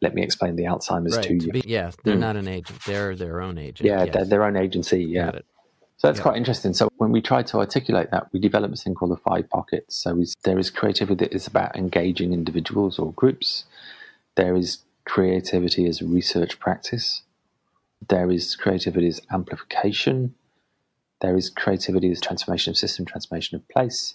let 0.00 0.14
me 0.14 0.22
explain 0.22 0.56
the 0.56 0.64
Alzheimer's 0.64 1.16
right, 1.16 1.24
to 1.24 1.34
you. 1.34 1.52
Be, 1.52 1.62
yeah, 1.66 1.90
they're 2.04 2.16
mm. 2.16 2.20
not 2.20 2.36
an 2.36 2.48
agent; 2.48 2.78
they're 2.86 3.14
their 3.14 3.40
own 3.40 3.58
agent. 3.58 3.86
Yeah, 3.86 4.04
yes. 4.04 4.14
they're 4.14 4.24
their 4.24 4.44
own 4.44 4.56
agency. 4.56 5.04
Yeah. 5.04 5.40
So 6.00 6.08
that's 6.08 6.20
quite 6.20 6.38
interesting. 6.38 6.72
So 6.72 6.88
when 6.96 7.12
we 7.12 7.20
try 7.20 7.42
to 7.42 7.58
articulate 7.58 8.10
that, 8.10 8.28
we 8.32 8.40
develop 8.40 8.70
this 8.70 8.82
thing 8.82 8.94
called 8.94 9.10
the 9.10 9.18
five 9.18 9.50
pockets. 9.50 9.96
So 9.96 10.18
there 10.44 10.58
is 10.58 10.70
creativity 10.70 11.26
that 11.26 11.34
is 11.34 11.46
about 11.46 11.76
engaging 11.76 12.32
individuals 12.32 12.98
or 12.98 13.12
groups. 13.12 13.64
There 14.34 14.56
is 14.56 14.78
creativity 15.04 15.84
as 15.84 16.00
research 16.00 16.58
practice. 16.58 17.20
There 18.08 18.30
is 18.30 18.56
creativity 18.56 19.08
as 19.08 19.20
amplification. 19.30 20.34
There 21.20 21.36
is 21.36 21.50
creativity 21.50 22.10
as 22.10 22.18
transformation 22.22 22.70
of 22.70 22.78
system, 22.78 23.04
transformation 23.04 23.56
of 23.56 23.68
place. 23.68 24.14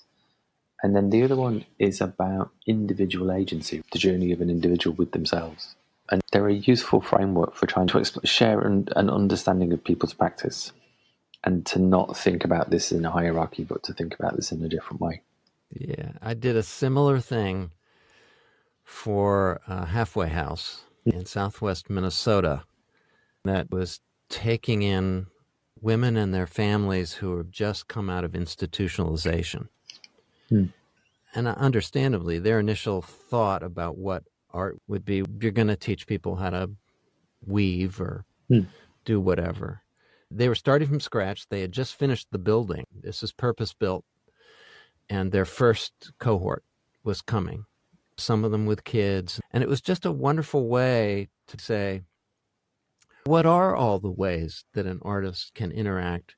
And 0.81 0.95
then 0.95 1.11
the 1.11 1.21
other 1.21 1.35
one 1.35 1.65
is 1.77 2.01
about 2.01 2.49
individual 2.65 3.31
agency, 3.31 3.83
the 3.91 3.99
journey 3.99 4.31
of 4.31 4.41
an 4.41 4.49
individual 4.49 4.95
with 4.95 5.11
themselves. 5.11 5.75
And 6.09 6.23
they're 6.31 6.47
a 6.47 6.53
useful 6.53 7.01
framework 7.01 7.53
for 7.53 7.67
trying 7.67 7.89
to 7.89 8.03
share 8.23 8.61
an, 8.61 8.87
an 8.95 9.11
understanding 9.11 9.71
of 9.71 9.83
people's 9.83 10.13
practice 10.13 10.71
and 11.45 11.65
to 11.67 11.79
not 11.79 12.17
think 12.17 12.43
about 12.43 12.71
this 12.71 12.91
in 12.91 13.05
a 13.05 13.11
hierarchy, 13.11 13.63
but 13.63 13.83
to 13.83 13.93
think 13.93 14.15
about 14.17 14.35
this 14.35 14.51
in 14.51 14.63
a 14.63 14.67
different 14.67 14.99
way. 14.99 15.21
Yeah, 15.71 16.13
I 16.21 16.33
did 16.33 16.55
a 16.55 16.63
similar 16.63 17.19
thing 17.19 17.71
for 18.83 19.61
a 19.67 19.85
halfway 19.85 20.29
house 20.29 20.83
in 21.05 21.25
southwest 21.25 21.89
Minnesota 21.89 22.63
that 23.43 23.69
was 23.71 23.99
taking 24.29 24.81
in 24.81 25.27
women 25.81 26.17
and 26.17 26.33
their 26.33 26.47
families 26.47 27.13
who 27.13 27.37
have 27.37 27.51
just 27.51 27.87
come 27.87 28.09
out 28.09 28.23
of 28.23 28.31
institutionalization. 28.31 29.67
Hmm. 30.49 30.65
And 31.33 31.47
understandably, 31.47 32.39
their 32.39 32.59
initial 32.59 33.01
thought 33.01 33.61
about 33.61 33.97
what 33.97 34.23
art 34.51 34.79
would 34.87 35.03
be 35.03 35.23
you're 35.41 35.51
going 35.51 35.67
to 35.67 35.75
teach 35.75 36.07
people 36.07 36.37
how 36.37 36.49
to 36.49 36.71
weave 37.45 37.99
or 37.99 38.25
hmm. 38.47 38.61
do 39.03 39.19
whatever. 39.19 39.81
They 40.35 40.49
were 40.49 40.55
starting 40.55 40.89
from 40.89 40.99
scratch. 40.99 41.47
They 41.47 41.61
had 41.61 41.71
just 41.71 41.95
finished 41.95 42.27
the 42.31 42.37
building. 42.37 42.83
This 42.91 43.23
is 43.23 43.31
purpose 43.31 43.73
built. 43.73 44.03
And 45.09 45.31
their 45.31 45.45
first 45.45 46.11
cohort 46.19 46.63
was 47.03 47.21
coming, 47.21 47.65
some 48.17 48.43
of 48.43 48.51
them 48.51 48.65
with 48.65 48.83
kids. 48.83 49.39
And 49.51 49.63
it 49.63 49.69
was 49.69 49.79
just 49.79 50.05
a 50.05 50.11
wonderful 50.11 50.67
way 50.67 51.29
to 51.47 51.59
say, 51.59 52.01
what 53.25 53.45
are 53.45 53.75
all 53.75 53.99
the 53.99 54.11
ways 54.11 54.65
that 54.73 54.85
an 54.85 54.99
artist 55.03 55.53
can 55.53 55.71
interact 55.71 56.35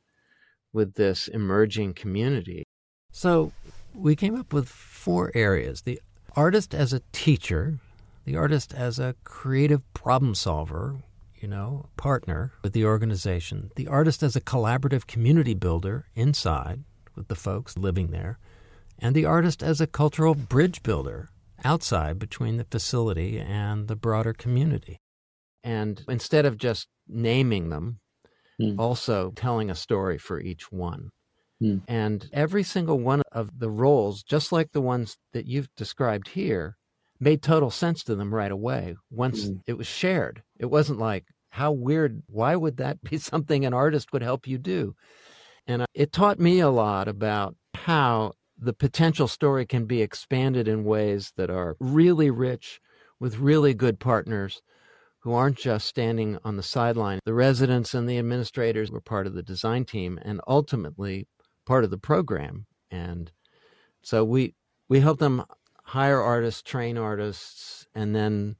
with 0.71 0.93
this 0.93 1.27
emerging 1.27 1.95
community? 1.95 2.65
So 3.11 3.51
we 3.95 4.15
came 4.15 4.35
up 4.39 4.53
with 4.53 4.69
four 4.69 5.31
areas 5.33 5.81
the 5.81 5.99
artist 6.35 6.75
as 6.75 6.93
a 6.93 7.01
teacher, 7.11 7.79
the 8.25 8.35
artist 8.35 8.73
as 8.73 8.99
a 8.99 9.15
creative 9.23 9.81
problem 9.93 10.35
solver, 10.35 10.97
you 11.39 11.47
know, 11.47 11.89
partner 11.97 12.51
with 12.63 12.73
the 12.73 12.85
organization, 12.85 13.71
the 13.75 13.87
artist 13.87 14.23
as 14.23 14.35
a 14.35 14.41
collaborative 14.41 15.07
community 15.07 15.53
builder 15.53 16.07
inside 16.15 16.83
with 17.15 17.27
the 17.27 17.35
folks 17.35 17.77
living 17.77 18.11
there, 18.11 18.39
and 18.99 19.15
the 19.15 19.25
artist 19.25 19.61
as 19.61 19.81
a 19.81 19.87
cultural 19.87 20.35
bridge 20.35 20.83
builder 20.83 21.29
outside 21.63 22.19
between 22.19 22.57
the 22.57 22.63
facility 22.63 23.39
and 23.39 23.87
the 23.87 23.95
broader 23.95 24.33
community. 24.33 24.99
And 25.63 26.03
instead 26.07 26.45
of 26.45 26.57
just 26.57 26.87
naming 27.07 27.69
them, 27.69 27.99
mm. 28.61 28.77
also 28.77 29.31
telling 29.35 29.69
a 29.69 29.75
story 29.75 30.17
for 30.17 30.39
each 30.39 30.71
one. 30.71 31.09
Mm. 31.61 31.81
And 31.87 32.29
every 32.33 32.63
single 32.63 32.99
one 32.99 33.23
of 33.31 33.59
the 33.59 33.69
roles, 33.69 34.23
just 34.23 34.51
like 34.51 34.71
the 34.71 34.81
ones 34.81 35.17
that 35.33 35.45
you've 35.45 35.69
described 35.75 36.29
here, 36.29 36.76
made 37.19 37.41
total 37.41 37.71
sense 37.71 38.03
to 38.03 38.15
them 38.15 38.33
right 38.33 38.51
away 38.51 38.95
once 39.09 39.45
mm. 39.45 39.61
it 39.67 39.77
was 39.77 39.87
shared. 39.87 40.43
It 40.59 40.67
wasn't 40.67 40.99
like, 40.99 41.25
how 41.49 41.71
weird, 41.71 42.21
why 42.27 42.55
would 42.55 42.77
that 42.77 43.01
be 43.01 43.17
something 43.17 43.65
an 43.65 43.73
artist 43.73 44.13
would 44.13 44.21
help 44.21 44.47
you 44.47 44.57
do? 44.57 44.95
And 45.65 45.85
it 45.93 46.13
taught 46.13 46.39
me 46.39 46.59
a 46.59 46.69
lot 46.69 47.07
about 47.07 47.55
how 47.73 48.33
the 48.57 48.73
potential 48.73 49.27
story 49.27 49.65
can 49.65 49.85
be 49.85 50.01
expanded 50.01 50.67
in 50.67 50.83
ways 50.83 51.33
that 51.35 51.49
are 51.49 51.75
really 51.79 52.31
rich 52.31 52.79
with 53.19 53.37
really 53.37 53.73
good 53.73 53.99
partners 53.99 54.61
who 55.19 55.33
aren't 55.33 55.57
just 55.57 55.87
standing 55.87 56.37
on 56.43 56.55
the 56.55 56.63
sideline. 56.63 57.19
The 57.25 57.33
residents 57.33 57.93
and 57.93 58.09
the 58.09 58.17
administrators 58.17 58.91
were 58.91 59.01
part 59.01 59.27
of 59.27 59.33
the 59.33 59.43
design 59.43 59.85
team 59.85 60.19
and 60.21 60.39
ultimately 60.47 61.27
part 61.65 61.83
of 61.83 61.89
the 61.89 61.97
program. 61.97 62.65
And 62.89 63.31
so 64.01 64.23
we 64.23 64.55
we 64.87 65.01
helped 65.01 65.19
them 65.19 65.43
hire 65.87 66.21
artists, 66.21 66.61
train 66.61 66.97
artists, 66.97 67.87
and 67.95 68.13
then 68.13 68.57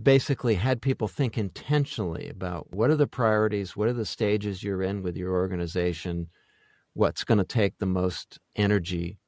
basically 0.00 0.54
had 0.54 0.82
people 0.82 1.08
think 1.08 1.38
intentionally 1.38 2.28
about 2.28 2.72
what 2.72 2.90
are 2.90 2.96
the 2.96 3.06
priorities, 3.06 3.76
what 3.76 3.88
are 3.88 3.94
the 3.94 4.04
stages 4.04 4.62
you're 4.62 4.82
in 4.82 5.02
with 5.02 5.16
your 5.16 5.32
organization, 5.32 6.28
what's 6.92 7.24
going 7.24 7.38
to 7.38 7.44
take 7.44 7.78
the 7.78 7.86
most 7.86 8.38
energy, 8.56 9.18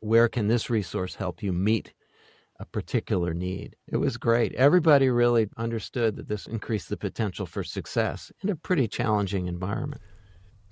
where 0.00 0.28
can 0.28 0.48
this 0.48 0.68
resource 0.68 1.14
help 1.14 1.42
you 1.42 1.52
meet 1.52 1.94
a 2.60 2.66
particular 2.66 3.34
need. 3.34 3.74
It 3.88 3.96
was 3.96 4.16
great. 4.16 4.54
Everybody 4.54 5.08
really 5.08 5.48
understood 5.56 6.16
that 6.16 6.28
this 6.28 6.46
increased 6.46 6.88
the 6.88 6.96
potential 6.96 7.46
for 7.46 7.64
success 7.64 8.30
in 8.42 8.50
a 8.50 8.56
pretty 8.56 8.86
challenging 8.86 9.48
environment. 9.48 10.02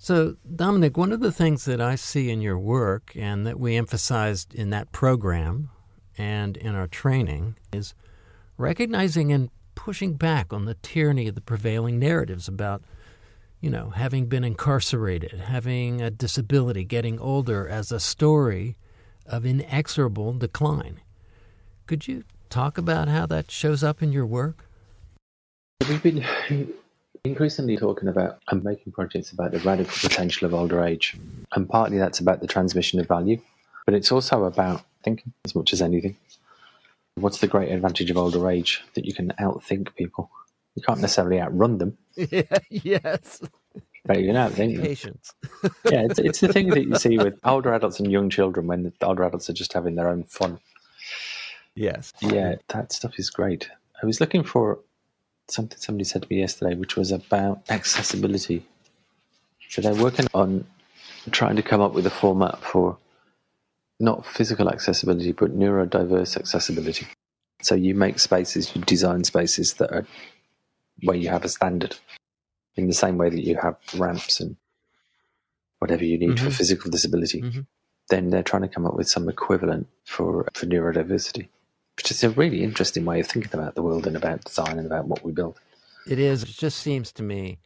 So, 0.03 0.35
Dominic, 0.53 0.97
one 0.97 1.13
of 1.13 1.21
the 1.21 1.31
things 1.31 1.63
that 1.63 1.79
I 1.79 1.95
see 1.95 2.29
in 2.29 2.41
your 2.41 2.59
work 2.59 3.13
and 3.15 3.47
that 3.47 3.57
we 3.57 3.77
emphasized 3.77 4.53
in 4.53 4.69
that 4.71 4.91
program 4.91 5.69
and 6.17 6.57
in 6.57 6.75
our 6.75 6.87
training 6.89 7.55
is 7.71 7.95
recognizing 8.57 9.31
and 9.31 9.49
pushing 9.75 10.15
back 10.15 10.51
on 10.51 10.65
the 10.65 10.73
tyranny 10.73 11.29
of 11.29 11.35
the 11.35 11.41
prevailing 11.41 11.99
narratives 11.99 12.49
about, 12.49 12.83
you 13.61 13.69
know, 13.69 13.91
having 13.91 14.25
been 14.25 14.43
incarcerated, 14.43 15.39
having 15.39 16.01
a 16.01 16.11
disability, 16.11 16.83
getting 16.83 17.17
older 17.17 17.65
as 17.65 17.89
a 17.89 17.99
story 18.01 18.75
of 19.25 19.45
inexorable 19.45 20.33
decline. 20.33 20.99
Could 21.87 22.09
you 22.09 22.25
talk 22.49 22.77
about 22.77 23.07
how 23.07 23.25
that 23.27 23.49
shows 23.49 23.85
up 23.85 24.03
in 24.03 24.11
your 24.11 24.25
work? 24.25 24.65
We've 25.87 26.03
been 26.03 26.25
increasingly 27.25 27.77
talking 27.77 28.09
about 28.09 28.39
and 28.49 28.63
making 28.65 28.91
projects 28.91 29.31
about 29.31 29.51
the 29.51 29.59
radical 29.59 29.93
potential 30.09 30.45
of 30.45 30.53
older 30.53 30.83
age. 30.83 31.15
And 31.53 31.69
partly 31.69 31.97
that's 31.97 32.19
about 32.19 32.41
the 32.41 32.47
transmission 32.47 32.99
of 32.99 33.07
value, 33.07 33.39
but 33.85 33.95
it's 33.95 34.11
also 34.11 34.43
about 34.43 34.83
thinking 35.03 35.31
as 35.45 35.55
much 35.55 35.71
as 35.71 35.81
anything. 35.81 36.17
What's 37.15 37.39
the 37.39 37.47
great 37.47 37.71
advantage 37.71 38.11
of 38.11 38.17
older 38.17 38.49
age? 38.49 38.83
That 38.95 39.05
you 39.05 39.13
can 39.13 39.31
outthink 39.39 39.95
people. 39.95 40.29
You 40.75 40.81
can't 40.81 40.99
necessarily 40.99 41.39
outrun 41.39 41.77
them. 41.77 41.97
Yeah, 42.15 42.57
yes. 42.69 43.41
But 44.05 44.19
you 44.19 44.27
can 44.27 44.35
outthink 44.35 44.75
them. 44.75 44.85
Patience. 44.85 45.33
yeah, 45.85 46.05
it's, 46.09 46.19
it's 46.19 46.39
the 46.41 46.51
thing 46.51 46.69
that 46.69 46.83
you 46.83 46.95
see 46.95 47.17
with 47.17 47.39
older 47.45 47.73
adults 47.73 47.99
and 47.99 48.11
young 48.11 48.29
children 48.29 48.67
when 48.67 48.83
the 48.83 48.93
older 49.01 49.23
adults 49.23 49.49
are 49.49 49.53
just 49.53 49.71
having 49.71 49.95
their 49.95 50.09
own 50.09 50.23
fun. 50.25 50.59
Yes. 51.75 52.11
Yeah, 52.21 52.55
that 52.67 52.91
stuff 52.91 53.17
is 53.17 53.29
great. 53.29 53.69
I 54.01 54.05
was 54.05 54.19
looking 54.19 54.43
for 54.43 54.79
something 55.53 55.77
somebody 55.79 56.03
said 56.03 56.23
to 56.23 56.27
me 56.29 56.39
yesterday, 56.39 56.75
which 56.75 56.95
was 56.95 57.11
about 57.11 57.61
accessibility. 57.69 58.65
So 59.69 59.81
they're 59.81 59.95
working 59.95 60.27
on 60.33 60.65
trying 61.31 61.55
to 61.55 61.63
come 61.63 61.81
up 61.81 61.93
with 61.93 62.05
a 62.05 62.11
format 62.11 62.61
for 62.63 62.97
not 63.99 64.25
physical 64.25 64.69
accessibility, 64.69 65.31
but 65.31 65.57
neurodiverse 65.57 66.37
accessibility. 66.37 67.07
So 67.61 67.75
you 67.75 67.95
make 67.95 68.19
spaces, 68.19 68.75
you 68.75 68.81
design 68.81 69.23
spaces 69.23 69.75
that 69.75 69.91
are 69.91 70.05
where 71.03 71.15
you 71.15 71.29
have 71.29 71.45
a 71.45 71.49
standard 71.49 71.95
in 72.75 72.87
the 72.87 72.93
same 72.93 73.17
way 73.17 73.29
that 73.29 73.43
you 73.43 73.57
have 73.61 73.77
ramps 73.97 74.39
and 74.39 74.57
whatever 75.79 76.03
you 76.03 76.17
need 76.17 76.31
mm-hmm. 76.31 76.45
for 76.45 76.51
physical 76.51 76.91
disability. 76.91 77.41
Mm-hmm. 77.41 77.61
Then 78.09 78.29
they're 78.29 78.43
trying 78.43 78.63
to 78.63 78.67
come 78.67 78.85
up 78.85 78.95
with 78.95 79.07
some 79.07 79.29
equivalent 79.29 79.87
for, 80.05 80.47
for 80.53 80.65
neurodiversity, 80.65 81.47
which 81.97 82.11
is 82.11 82.23
a 82.23 82.29
really 82.31 82.63
interesting 82.63 83.05
way 83.05 83.19
of 83.19 83.27
thinking 83.27 83.51
about 83.53 83.75
the 83.75 83.81
world 83.81 84.07
and 84.07 84.15
about 84.15 84.43
design 84.43 84.77
and 84.77 84.87
about 84.87 85.07
what 85.07 85.23
we 85.23 85.31
build. 85.31 85.59
It 86.07 86.19
is. 86.19 86.43
It 86.43 86.49
just 86.49 86.79
seems 86.79 87.11
to 87.13 87.23
me 87.23 87.59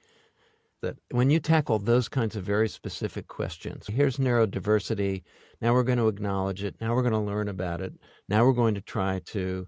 that 0.81 0.97
when 1.11 1.29
you 1.29 1.39
tackle 1.39 1.79
those 1.79 2.07
kinds 2.07 2.35
of 2.35 2.43
very 2.43 2.69
specific 2.69 3.27
questions, 3.27 3.87
here's 3.87 4.17
neurodiversity. 4.17 5.23
Now 5.61 5.73
we're 5.73 5.83
going 5.83 5.97
to 5.97 6.07
acknowledge 6.07 6.63
it. 6.63 6.75
Now 6.79 6.93
we're 6.93 7.01
going 7.01 7.13
to 7.13 7.19
learn 7.19 7.47
about 7.47 7.81
it. 7.81 7.93
Now 8.29 8.45
we're 8.45 8.53
going 8.53 8.75
to 8.75 8.81
try 8.81 9.21
to 9.27 9.67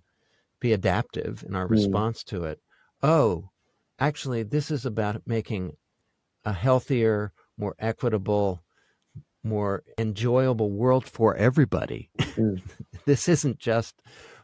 be 0.60 0.74
adaptive 0.74 1.43
in 1.47 1.55
our 1.55 1.68
mm. 1.68 1.72
response 1.72 2.24
to 2.26 2.43
it. 2.43 2.60
Oh, 3.01 3.49
actually, 3.99 4.43
this 4.43 4.70
is 4.70 4.86
about 4.86 5.24
making 5.26 5.78
a 6.45 6.53
healthier, 6.53 7.34
more 7.57 7.76
equitable, 7.80 8.64
more 9.43 9.84
enjoyable 9.97 10.70
world 10.70 11.05
for 11.05 11.36
everybody. 11.36 12.10
Mm. 12.20 12.62
this 13.05 13.28
isn't 13.28 13.57
just 13.57 13.95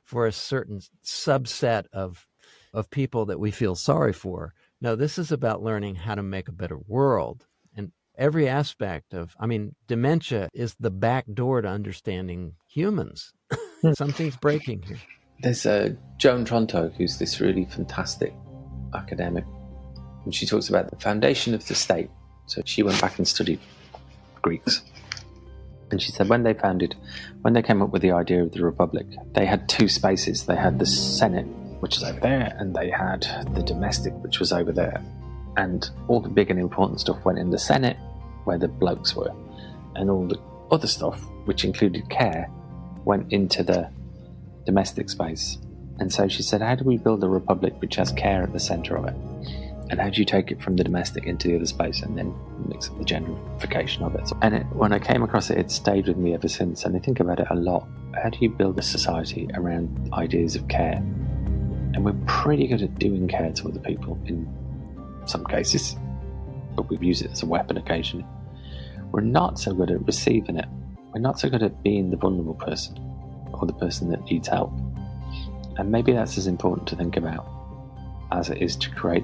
for 0.05 0.25
a 0.25 0.31
certain 0.31 0.79
subset 1.03 1.85
of 1.91 2.25
of 2.73 2.89
people 2.89 3.25
that 3.25 3.39
we 3.39 3.51
feel 3.51 3.75
sorry 3.75 4.13
for. 4.13 4.53
No, 4.81 4.95
this 4.95 5.17
is 5.17 5.31
about 5.31 5.63
learning 5.63 5.95
how 5.95 6.15
to 6.15 6.23
make 6.23 6.49
a 6.49 6.53
better 6.53 6.77
world. 6.77 7.45
And 7.75 7.91
every 8.17 8.49
aspect 8.49 9.13
of, 9.13 9.33
I 9.39 9.45
mean, 9.45 9.75
dementia 9.87 10.49
is 10.53 10.75
the 10.77 10.91
back 10.91 11.25
door 11.33 11.61
to 11.61 11.67
understanding 11.69 12.55
humans. 12.67 13.31
Hmm. 13.81 13.93
Something's 13.93 14.35
breaking 14.35 14.81
here. 14.83 14.99
There's 15.39 15.65
uh, 15.65 15.91
Joan 16.17 16.45
Tronto, 16.45 16.93
who's 16.95 17.17
this 17.17 17.39
really 17.39 17.65
fantastic 17.65 18.33
academic, 18.93 19.45
and 20.25 20.35
she 20.35 20.45
talks 20.45 20.69
about 20.69 20.89
the 20.89 20.97
foundation 20.97 21.53
of 21.53 21.65
the 21.67 21.75
state. 21.75 22.09
So 22.47 22.61
she 22.65 22.83
went 22.83 22.99
back 23.01 23.17
and 23.17 23.27
studied 23.27 23.59
Greeks. 24.41 24.81
And 25.91 26.01
she 26.01 26.11
said 26.11 26.29
when 26.29 26.43
they 26.43 26.53
founded, 26.53 26.95
when 27.41 27.53
they 27.53 27.61
came 27.61 27.81
up 27.81 27.91
with 27.91 28.01
the 28.01 28.11
idea 28.11 28.43
of 28.43 28.51
the 28.51 28.63
Republic, 28.63 29.05
they 29.33 29.45
had 29.45 29.69
two 29.69 29.87
spaces. 29.87 30.45
They 30.45 30.55
had 30.55 30.79
the 30.79 30.85
Senate 30.85 31.47
which 31.79 31.99
was 31.99 32.03
over 32.03 32.19
there, 32.19 32.55
and 32.57 32.75
they 32.75 32.89
had 32.89 33.21
the 33.53 33.61
domestic, 33.61 34.13
which 34.23 34.39
was 34.39 34.51
over 34.51 34.71
there. 34.71 35.03
And 35.57 35.87
all 36.07 36.19
the 36.19 36.29
big 36.29 36.49
and 36.49 36.59
important 36.59 36.99
stuff 36.99 37.23
went 37.23 37.37
in 37.37 37.51
the 37.51 37.59
Senate, 37.59 37.97
where 38.45 38.57
the 38.57 38.67
blokes 38.67 39.15
were, 39.15 39.31
and 39.95 40.09
all 40.09 40.27
the 40.27 40.39
other 40.71 40.87
stuff, 40.87 41.21
which 41.45 41.63
included 41.63 42.09
care, 42.09 42.49
went 43.03 43.31
into 43.31 43.63
the 43.63 43.89
domestic 44.65 45.09
space. 45.09 45.59
And 45.99 46.11
so 46.11 46.27
she 46.27 46.41
said, 46.41 46.61
How 46.61 46.75
do 46.75 46.83
we 46.83 46.97
build 46.97 47.23
a 47.23 47.29
republic 47.29 47.73
which 47.79 47.95
has 47.97 48.11
care 48.11 48.43
at 48.43 48.51
the 48.51 48.59
centre 48.59 48.97
of 48.97 49.05
it? 49.05 49.15
And 49.89 49.99
how 49.99 50.09
do 50.09 50.19
you 50.19 50.25
take 50.25 50.51
it 50.51 50.61
from 50.61 50.75
the 50.75 50.83
domestic 50.83 51.25
into 51.25 51.47
the 51.47 51.55
other 51.57 51.65
space 51.65 52.01
and 52.01 52.17
then 52.17 52.33
mix 52.67 52.89
up 52.89 52.97
the 52.97 53.05
gentrification 53.05 54.01
of 54.01 54.15
it? 54.15 54.31
And 54.41 54.55
it, 54.55 54.65
when 54.73 54.91
I 54.91 54.99
came 54.99 55.21
across 55.21 55.49
it, 55.51 55.59
it 55.59 55.69
stayed 55.69 56.07
with 56.07 56.17
me 56.17 56.33
ever 56.33 56.47
since. 56.47 56.85
And 56.85 56.95
I 56.95 56.99
think 56.99 57.19
about 57.19 57.39
it 57.39 57.47
a 57.51 57.55
lot. 57.55 57.87
How 58.21 58.29
do 58.29 58.39
you 58.41 58.49
build 58.49 58.79
a 58.79 58.81
society 58.81 59.47
around 59.53 60.09
ideas 60.13 60.55
of 60.55 60.67
care? 60.67 60.95
And 61.93 62.03
we're 62.03 62.17
pretty 62.25 62.67
good 62.67 62.81
at 62.81 62.97
doing 62.97 63.27
care 63.27 63.51
to 63.51 63.67
other 63.67 63.79
people 63.79 64.19
in 64.25 64.47
some 65.25 65.45
cases, 65.45 65.95
but 66.75 66.89
we 66.89 66.97
use 66.97 67.21
it 67.21 67.31
as 67.31 67.43
a 67.43 67.45
weapon 67.45 67.77
occasionally. 67.77 68.25
We're 69.11 69.21
not 69.21 69.59
so 69.59 69.73
good 69.73 69.91
at 69.91 70.05
receiving 70.05 70.57
it. 70.57 70.65
We're 71.13 71.21
not 71.21 71.39
so 71.39 71.49
good 71.49 71.63
at 71.63 71.83
being 71.83 72.09
the 72.09 72.17
vulnerable 72.17 72.55
person 72.55 72.97
or 73.53 73.65
the 73.65 73.73
person 73.73 74.09
that 74.09 74.25
needs 74.25 74.47
help. 74.47 74.73
And 75.77 75.91
maybe 75.91 76.11
that's 76.11 76.37
as 76.37 76.47
important 76.47 76.87
to 76.89 76.95
think 76.95 77.17
about 77.17 77.47
as 78.31 78.49
it 78.49 78.61
is 78.61 78.75
to 78.77 78.89
create 78.89 79.23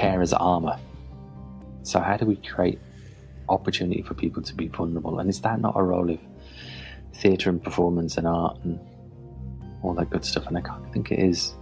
care 0.00 0.22
as 0.22 0.32
armor. 0.32 0.78
So, 1.82 2.00
how 2.00 2.16
do 2.16 2.26
we 2.26 2.36
create 2.36 2.78
opportunity 3.48 4.02
for 4.02 4.14
people 4.14 4.42
to 4.42 4.54
be 4.54 4.68
vulnerable? 4.68 5.18
And 5.18 5.28
is 5.28 5.40
that 5.42 5.60
not 5.60 5.74
a 5.76 5.82
role 5.82 6.10
of 6.10 6.18
theatre 7.14 7.50
and 7.50 7.62
performance 7.62 8.16
and 8.16 8.26
art 8.26 8.58
and 8.64 8.78
all 9.82 9.94
that 9.94 10.10
good 10.10 10.24
stuff, 10.24 10.46
and 10.46 10.56
I 10.56 10.62
can't 10.62 10.92
think 10.92 11.10
it 11.12 11.18
is. 11.18 11.54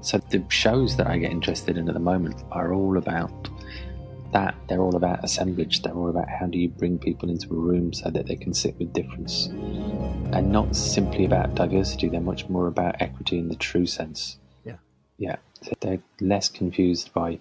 So 0.00 0.18
the 0.30 0.44
shows 0.48 0.96
that 0.98 1.06
I 1.06 1.16
get 1.16 1.30
interested 1.30 1.78
in 1.78 1.88
at 1.88 1.94
the 1.94 2.00
moment 2.00 2.42
are 2.50 2.74
all 2.74 2.98
about 2.98 3.48
that. 4.32 4.54
They're 4.68 4.80
all 4.80 4.96
about 4.96 5.24
assemblage. 5.24 5.82
They're 5.82 5.94
all 5.94 6.10
about 6.10 6.28
how 6.28 6.46
do 6.46 6.58
you 6.58 6.68
bring 6.68 6.98
people 6.98 7.30
into 7.30 7.48
a 7.54 7.56
room 7.56 7.92
so 7.94 8.10
that 8.10 8.26
they 8.26 8.36
can 8.36 8.52
sit 8.52 8.78
with 8.78 8.92
difference, 8.92 9.46
and 9.46 10.52
not 10.52 10.76
simply 10.76 11.24
about 11.24 11.54
diversity. 11.54 12.08
They're 12.08 12.20
much 12.20 12.48
more 12.48 12.66
about 12.66 13.00
equity 13.00 13.38
in 13.38 13.48
the 13.48 13.56
true 13.56 13.86
sense. 13.86 14.38
Yeah. 15.18 15.36
They're 15.80 16.02
less 16.20 16.48
confused 16.48 17.12
by 17.12 17.38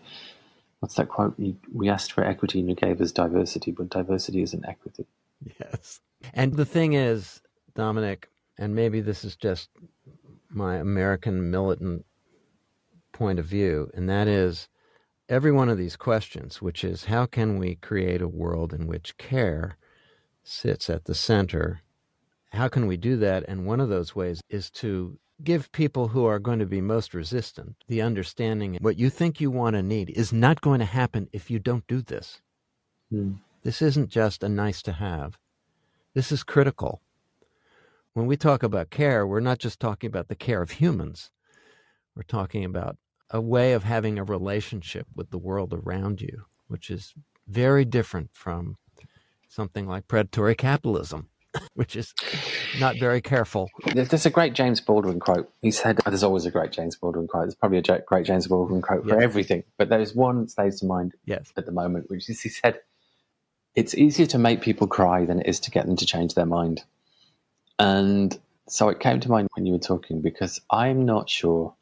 what's 0.80 0.96
that 0.96 1.10
quote? 1.10 1.40
We 1.74 1.90
asked 1.90 2.12
for 2.12 2.24
equity 2.24 2.60
and 2.60 2.70
you 2.70 2.76
gave 2.76 3.02
us 3.02 3.12
diversity, 3.12 3.72
but 3.72 3.90
diversity 3.90 4.42
isn't 4.42 4.66
equity. 4.66 5.06
Yes. 5.60 6.02
And 6.34 6.56
the 6.56 6.66
thing 6.66 6.94
is, 6.94 7.42
Dominic, 7.76 8.30
and 8.58 8.76
maybe 8.76 9.02
this 9.02 9.26
is 9.26 9.36
just 9.36 9.70
my 10.50 10.76
American 10.76 11.50
militant 11.52 12.06
point 13.12 13.40
of 13.40 13.46
view, 13.46 13.90
and 13.94 14.10
that 14.10 14.28
is 14.28 14.68
every 15.28 15.52
one 15.52 15.70
of 15.70 15.78
these 15.78 15.96
questions, 15.96 16.62
which 16.62 16.84
is 16.84 17.06
how 17.06 17.26
can 17.26 17.58
we 17.58 17.76
create 17.76 18.22
a 18.22 18.28
world 18.28 18.74
in 18.74 18.88
which 18.88 19.18
care 19.18 19.78
sits 20.44 20.90
at 20.90 21.06
the 21.06 21.16
center? 21.16 21.82
How 22.52 22.68
can 22.68 22.88
we 22.88 22.98
do 22.98 23.18
that? 23.18 23.44
And 23.48 23.66
one 23.66 23.80
of 23.80 23.90
those 23.90 24.16
ways 24.16 24.42
is 24.50 24.70
to 24.72 25.18
give 25.44 25.72
people 25.72 26.10
who 26.10 26.26
are 26.26 26.40
going 26.40 26.60
to 26.60 26.66
be 26.66 26.82
most 26.82 27.14
resistant 27.14 27.76
the 27.88 28.02
understanding 28.02 28.78
what 28.82 28.98
you 28.98 29.10
think 29.10 29.42
you 29.42 29.50
want 29.50 29.76
to 29.76 29.82
need 29.82 30.10
is 30.12 30.32
not 30.32 30.62
going 30.62 30.80
to 30.80 30.86
happen 30.86 31.28
if 31.32 31.50
you 31.50 31.60
don't 31.60 31.88
do 31.88 32.02
this. 32.02 32.42
Mm. 33.12 33.40
This 33.64 33.82
isn't 33.82 34.10
just 34.10 34.44
a 34.44 34.50
nice 34.50 34.82
to 34.84 34.92
have. 34.92 35.38
This 36.14 36.32
is 36.32 36.44
critical. 36.44 37.02
When 38.14 38.28
we 38.28 38.38
talk 38.38 38.62
about 38.62 38.92
care, 38.92 39.26
we're 39.26 39.40
not 39.40 39.58
just 39.58 39.80
talking 39.80 40.08
about 40.08 40.28
the 40.28 40.36
care 40.36 40.62
of 40.62 40.72
humans. 40.72 41.32
We're 42.16 42.24
talking 42.24 42.64
about 42.64 42.98
a 43.32 43.42
way 43.42 43.74
of 43.74 43.84
having 43.84 44.20
a 44.20 44.24
relationship 44.24 45.08
with 45.16 45.32
the 45.32 45.40
world 45.40 45.74
around 45.74 46.22
you, 46.22 46.44
which 46.68 46.92
is 46.92 47.14
very 47.48 47.86
different 47.86 48.30
from 48.34 48.78
something 49.50 49.88
like 49.88 50.08
predatory 50.08 50.56
capitalism, 50.56 51.30
which 51.74 51.96
is 51.96 52.14
not 52.80 52.98
very 52.98 53.22
careful. 53.22 53.70
There's 53.94 54.26
a 54.26 54.30
great 54.30 54.54
James 54.54 54.82
Baldwin 54.82 55.20
quote. 55.20 55.52
He 55.62 55.72
said, 55.72 56.00
oh, 56.06 56.10
There's 56.10 56.24
always 56.24 56.46
a 56.46 56.52
great 56.52 56.72
James 56.72 56.96
Baldwin 56.96 57.28
quote. 57.28 57.46
There's 57.46 57.56
probably 57.56 57.80
a 57.80 58.02
great 58.06 58.26
James 58.26 58.48
Baldwin 58.48 58.82
quote 58.82 59.04
for 59.04 59.16
yes. 59.16 59.24
everything, 59.24 59.64
but 59.78 59.90
there's 59.90 60.16
one 60.16 60.42
that 60.42 60.52
stays 60.52 60.80
to 60.80 60.86
mind 60.86 61.14
yes. 61.26 61.52
at 61.58 61.66
the 61.66 61.72
moment, 61.72 62.10
which 62.10 62.30
is 62.30 62.42
he 62.42 62.50
said, 62.50 62.80
It's 63.76 63.96
easier 63.96 64.26
to 64.28 64.38
make 64.38 64.62
people 64.62 64.88
cry 64.88 65.26
than 65.26 65.42
it 65.42 65.48
is 65.48 65.60
to 65.62 65.72
get 65.72 65.86
them 65.86 65.96
to 65.98 66.06
change 66.06 66.34
their 66.34 66.46
mind. 66.46 66.84
And 67.80 68.38
so 68.68 68.90
it 68.90 69.00
came 69.00 69.20
to 69.20 69.30
mind 69.30 69.50
when 69.56 69.66
you 69.66 69.74
were 69.74 69.80
talking 69.80 70.22
because 70.22 70.62
I'm 70.70 71.06
not 71.06 71.30
sure 71.30 71.76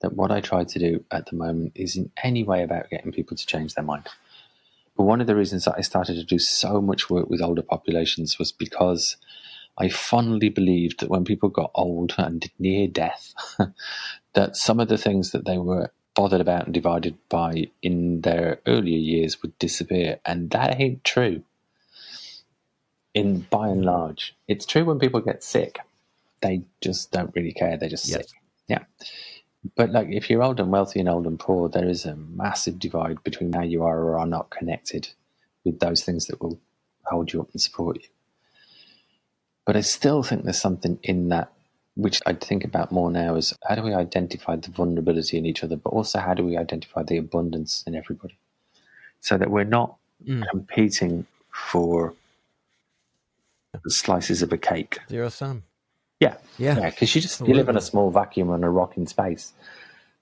that 0.00 0.14
what 0.14 0.30
I 0.30 0.40
try 0.40 0.64
to 0.64 0.78
do 0.78 1.04
at 1.10 1.26
the 1.26 1.36
moment 1.36 1.72
is 1.74 1.96
in 1.96 2.10
any 2.22 2.42
way 2.42 2.62
about 2.62 2.90
getting 2.90 3.12
people 3.12 3.36
to 3.36 3.46
change 3.46 3.74
their 3.74 3.84
mind. 3.84 4.06
But 4.96 5.04
one 5.04 5.20
of 5.20 5.26
the 5.26 5.36
reasons 5.36 5.64
that 5.64 5.76
I 5.78 5.82
started 5.82 6.14
to 6.16 6.24
do 6.24 6.38
so 6.38 6.80
much 6.80 7.08
work 7.08 7.30
with 7.30 7.42
older 7.42 7.62
populations 7.62 8.38
was 8.38 8.52
because 8.52 9.16
I 9.78 9.88
fondly 9.88 10.50
believed 10.50 11.00
that 11.00 11.08
when 11.08 11.24
people 11.24 11.48
got 11.48 11.70
old 11.74 12.14
and 12.18 12.50
near 12.58 12.86
death, 12.86 13.32
that 14.34 14.56
some 14.56 14.80
of 14.80 14.88
the 14.88 14.98
things 14.98 15.30
that 15.30 15.46
they 15.46 15.58
were 15.58 15.90
bothered 16.14 16.40
about 16.40 16.66
and 16.66 16.74
divided 16.74 17.16
by 17.28 17.68
in 17.82 18.20
their 18.20 18.60
earlier 18.66 18.98
years 18.98 19.40
would 19.42 19.58
disappear. 19.58 20.20
And 20.24 20.50
that 20.50 20.80
ain't 20.80 21.04
true. 21.04 21.42
In 23.14 23.46
by 23.50 23.68
and 23.68 23.84
large, 23.84 24.36
it's 24.46 24.66
true 24.66 24.84
when 24.84 24.98
people 25.00 25.20
get 25.20 25.42
sick. 25.42 25.78
They 26.42 26.62
just 26.80 27.10
don't 27.10 27.34
really 27.34 27.52
care. 27.52 27.76
They're 27.76 27.88
just 27.88 28.08
yes. 28.08 28.18
sick. 28.18 28.28
Yeah. 28.68 28.84
But 29.76 29.90
like, 29.90 30.08
if 30.10 30.30
you're 30.30 30.42
old 30.42 30.58
and 30.58 30.72
wealthy 30.72 31.00
and 31.00 31.08
old 31.08 31.26
and 31.26 31.38
poor, 31.38 31.68
there 31.68 31.88
is 31.88 32.06
a 32.06 32.16
massive 32.16 32.78
divide 32.78 33.22
between 33.22 33.52
how 33.52 33.62
you 33.62 33.84
are 33.84 33.98
or 33.98 34.18
are 34.18 34.26
not 34.26 34.50
connected 34.50 35.08
with 35.64 35.80
those 35.80 36.02
things 36.02 36.26
that 36.26 36.40
will 36.40 36.58
hold 37.04 37.32
you 37.32 37.40
up 37.42 37.50
and 37.52 37.60
support 37.60 37.96
you. 37.96 38.08
But 39.66 39.76
I 39.76 39.82
still 39.82 40.22
think 40.22 40.44
there's 40.44 40.60
something 40.60 40.98
in 41.02 41.28
that 41.28 41.52
which 41.94 42.20
I 42.24 42.32
think 42.32 42.64
about 42.64 42.92
more 42.92 43.10
now 43.10 43.34
is 43.34 43.52
how 43.68 43.74
do 43.74 43.82
we 43.82 43.92
identify 43.92 44.56
the 44.56 44.70
vulnerability 44.70 45.36
in 45.36 45.44
each 45.44 45.62
other, 45.62 45.76
but 45.76 45.90
also 45.90 46.18
how 46.18 46.34
do 46.34 46.44
we 46.44 46.56
identify 46.56 47.02
the 47.02 47.18
abundance 47.18 47.84
in 47.86 47.94
everybody, 47.94 48.38
so 49.20 49.36
that 49.36 49.50
we're 49.50 49.64
not 49.64 49.96
mm. 50.26 50.42
competing 50.50 51.26
for 51.52 52.14
slices 53.88 54.40
of 54.42 54.52
a 54.52 54.58
cake. 54.58 54.98
Zero 55.08 55.28
sum. 55.28 55.62
Yeah, 56.20 56.36
yeah, 56.58 56.90
Because 56.90 57.14
you 57.14 57.22
just 57.22 57.40
you 57.40 57.54
live 57.54 57.70
in 57.70 57.78
a 57.78 57.80
small 57.80 58.10
vacuum 58.10 58.50
on 58.50 58.62
a 58.62 58.70
rock 58.70 58.98
in 58.98 59.06
space, 59.06 59.54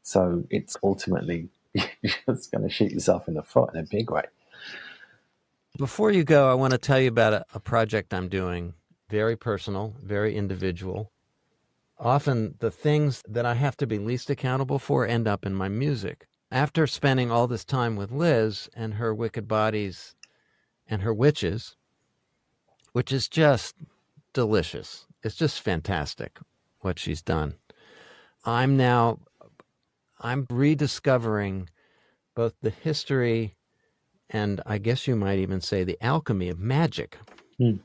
so 0.03 0.45
it's 0.49 0.77
ultimately 0.85 1.49
you're 1.75 2.13
just 2.29 2.53
going 2.53 2.63
to 2.63 2.71
shoot 2.71 2.93
yourself 2.93 3.27
in 3.27 3.35
the 3.35 3.43
foot 3.43 3.75
in 3.75 3.81
a 3.81 3.83
big 3.83 4.09
way. 4.09 4.23
Before 5.77 6.13
you 6.13 6.23
go, 6.23 6.49
I 6.49 6.55
want 6.55 6.71
to 6.71 6.79
tell 6.79 7.01
you 7.01 7.09
about 7.09 7.33
a, 7.33 7.45
a 7.53 7.59
project 7.59 8.15
I'm 8.15 8.29
doing. 8.29 8.75
Very 9.11 9.37
personal, 9.37 9.97
very 10.01 10.37
individual. 10.37 11.11
Often 11.99 12.55
the 12.61 12.71
things 12.71 13.25
that 13.29 13.45
I 13.45 13.55
have 13.55 13.77
to 13.79 13.87
be 13.87 13.99
least 13.99 14.31
accountable 14.31 14.79
for 14.79 15.05
end 15.05 15.27
up 15.27 15.45
in 15.45 15.55
my 15.55 15.69
music. 15.69 16.29
After 16.51 16.87
spending 16.87 17.31
all 17.31 17.49
this 17.49 17.65
time 17.65 17.97
with 17.97 18.13
Liz 18.13 18.69
and 18.75 18.95
her 18.95 19.13
wicked 19.13 19.49
bodies 19.49 20.15
and 20.87 21.03
her 21.03 21.13
witches, 21.13 21.75
which 22.93 23.11
is 23.11 23.29
just 23.29 23.75
delicious 24.33 25.08
it's 25.23 25.37
just 25.37 25.61
fantastic 25.61 26.39
what 26.81 26.99
she's 26.99 27.23
done. 27.23 27.55
I'm 28.45 28.77
now 28.77 29.19
I'm 30.21 30.47
rediscovering 30.51 31.69
both 32.35 32.55
the 32.63 32.71
history 32.71 33.57
and 34.31 34.61
I 34.67 34.79
guess 34.79 35.07
you 35.07 35.17
might 35.17 35.39
even 35.39 35.61
say 35.61 35.85
the 35.85 35.99
alchemy 36.01 36.49
of 36.49 36.59
magic. 36.59 37.19
Mm. 37.61 37.81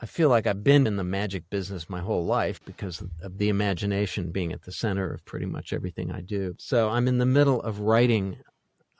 I 0.00 0.06
feel 0.06 0.28
like 0.28 0.46
I've 0.46 0.64
been 0.64 0.86
in 0.86 0.96
the 0.96 1.04
magic 1.04 1.48
business 1.50 1.88
my 1.88 2.00
whole 2.00 2.24
life 2.24 2.60
because 2.64 3.02
of 3.22 3.38
the 3.38 3.48
imagination 3.48 4.32
being 4.32 4.52
at 4.52 4.62
the 4.62 4.72
center 4.72 5.12
of 5.12 5.24
pretty 5.24 5.46
much 5.46 5.72
everything 5.72 6.10
I 6.10 6.20
do. 6.20 6.54
So 6.58 6.90
I'm 6.90 7.08
in 7.08 7.18
the 7.18 7.26
middle 7.26 7.62
of 7.62 7.80
writing 7.80 8.36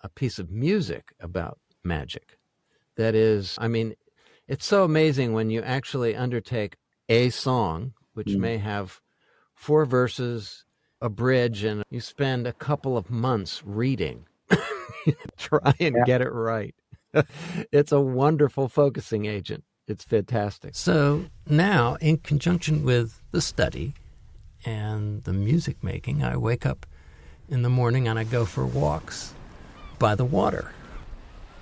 a 0.02 0.08
piece 0.08 0.38
of 0.38 0.50
music 0.50 1.12
about 1.20 1.58
magic. 1.82 2.38
That 2.96 3.14
is, 3.14 3.56
I 3.60 3.68
mean, 3.68 3.94
it's 4.48 4.66
so 4.66 4.84
amazing 4.84 5.32
when 5.32 5.50
you 5.50 5.62
actually 5.62 6.14
undertake 6.14 6.76
a 7.08 7.30
song, 7.30 7.92
which 8.14 8.28
mm. 8.28 8.38
may 8.38 8.58
have 8.58 9.00
four 9.54 9.84
verses, 9.84 10.64
a 11.00 11.08
bridge, 11.08 11.64
and 11.64 11.82
you 11.90 12.00
spend 12.00 12.46
a 12.46 12.52
couple 12.52 12.96
of 12.96 13.10
months 13.10 13.62
reading. 13.64 14.26
Try 15.36 15.74
and 15.80 15.96
yeah. 15.96 16.04
get 16.06 16.20
it 16.20 16.32
right. 16.32 16.74
it's 17.72 17.92
a 17.92 18.00
wonderful 18.00 18.68
focusing 18.68 19.26
agent. 19.26 19.64
It's 19.86 20.04
fantastic. 20.04 20.74
So 20.74 21.26
now, 21.48 21.96
in 22.00 22.18
conjunction 22.18 22.84
with 22.84 23.20
the 23.32 23.42
study 23.42 23.94
and 24.64 25.22
the 25.24 25.32
music 25.32 25.82
making, 25.84 26.24
I 26.24 26.36
wake 26.36 26.64
up 26.64 26.86
in 27.48 27.62
the 27.62 27.68
morning 27.68 28.08
and 28.08 28.18
I 28.18 28.24
go 28.24 28.46
for 28.46 28.64
walks 28.64 29.34
by 29.98 30.14
the 30.14 30.24
water. 30.24 30.72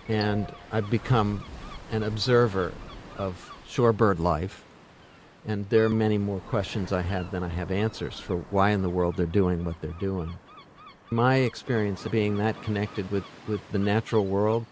And 0.09 0.47
I've 0.70 0.88
become 0.90 1.45
an 1.90 2.03
observer 2.03 2.72
of 3.18 3.53
shorebird 3.68 4.18
life 4.18 4.64
and 5.47 5.68
there 5.68 5.84
are 5.84 5.90
many 5.90 6.18
more 6.18 6.40
questions 6.40 6.93
I 6.93 7.03
have 7.03 7.30
than 7.30 7.43
I 7.43 7.49
have 7.49 7.70
answers 7.70 8.18
for 8.18 8.38
why 8.51 8.70
in 8.70 8.82
the 8.82 8.88
world 8.88 9.16
they're 9.16 9.26
doing 9.26 9.64
what 9.64 9.80
they're 9.80 9.90
doing. 9.93 10.34
My 11.11 11.36
experience 11.36 12.07
of 12.07 12.12
being 12.12 12.36
that 12.38 12.62
connected 12.62 13.11
with, 13.11 13.24
with 13.47 13.61
the 13.70 13.78
natural 13.78 14.24
world 14.24 14.66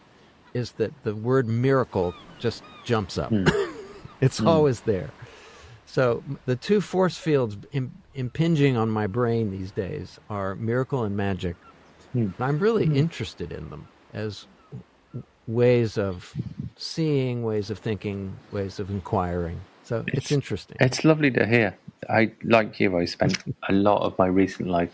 is 0.54 0.72
that 0.72 0.92
the 1.02 1.14
word 1.14 1.48
miracle 1.48 2.14
just 2.38 2.62
jumps 2.84 3.18
up. 3.18 3.30
Mm. 3.30 3.74
it's 4.20 4.40
mm. 4.40 4.46
always 4.46 4.80
there. 4.80 5.10
So 5.86 6.22
the 6.46 6.56
two 6.56 6.80
force 6.80 7.18
fields 7.18 7.56
Im- 7.72 7.92
impinging 8.14 8.76
on 8.76 8.90
my 8.90 9.06
brain 9.06 9.50
these 9.50 9.72
days 9.72 10.18
are 10.30 10.54
miracle 10.54 11.04
and 11.04 11.16
magic. 11.16 11.56
Mm. 12.14 12.32
I'm 12.38 12.58
really 12.58 12.86
hmm. 12.86 12.96
interested 12.96 13.52
in 13.52 13.70
them 13.70 13.88
as 14.12 14.46
ways 15.46 15.98
of 15.98 16.32
seeing, 16.76 17.42
ways 17.42 17.70
of 17.70 17.78
thinking, 17.78 18.36
ways 18.52 18.78
of 18.78 18.90
inquiring. 18.90 19.60
So 19.90 20.04
it's, 20.06 20.18
it's 20.18 20.30
interesting. 20.30 20.76
It's 20.78 21.04
lovely 21.04 21.32
to 21.32 21.44
hear. 21.44 21.76
I 22.08 22.30
like 22.44 22.78
you. 22.78 22.96
I 22.96 23.06
spent 23.06 23.42
a 23.68 23.72
lot 23.72 24.02
of 24.02 24.16
my 24.20 24.28
recent 24.28 24.68
life 24.68 24.92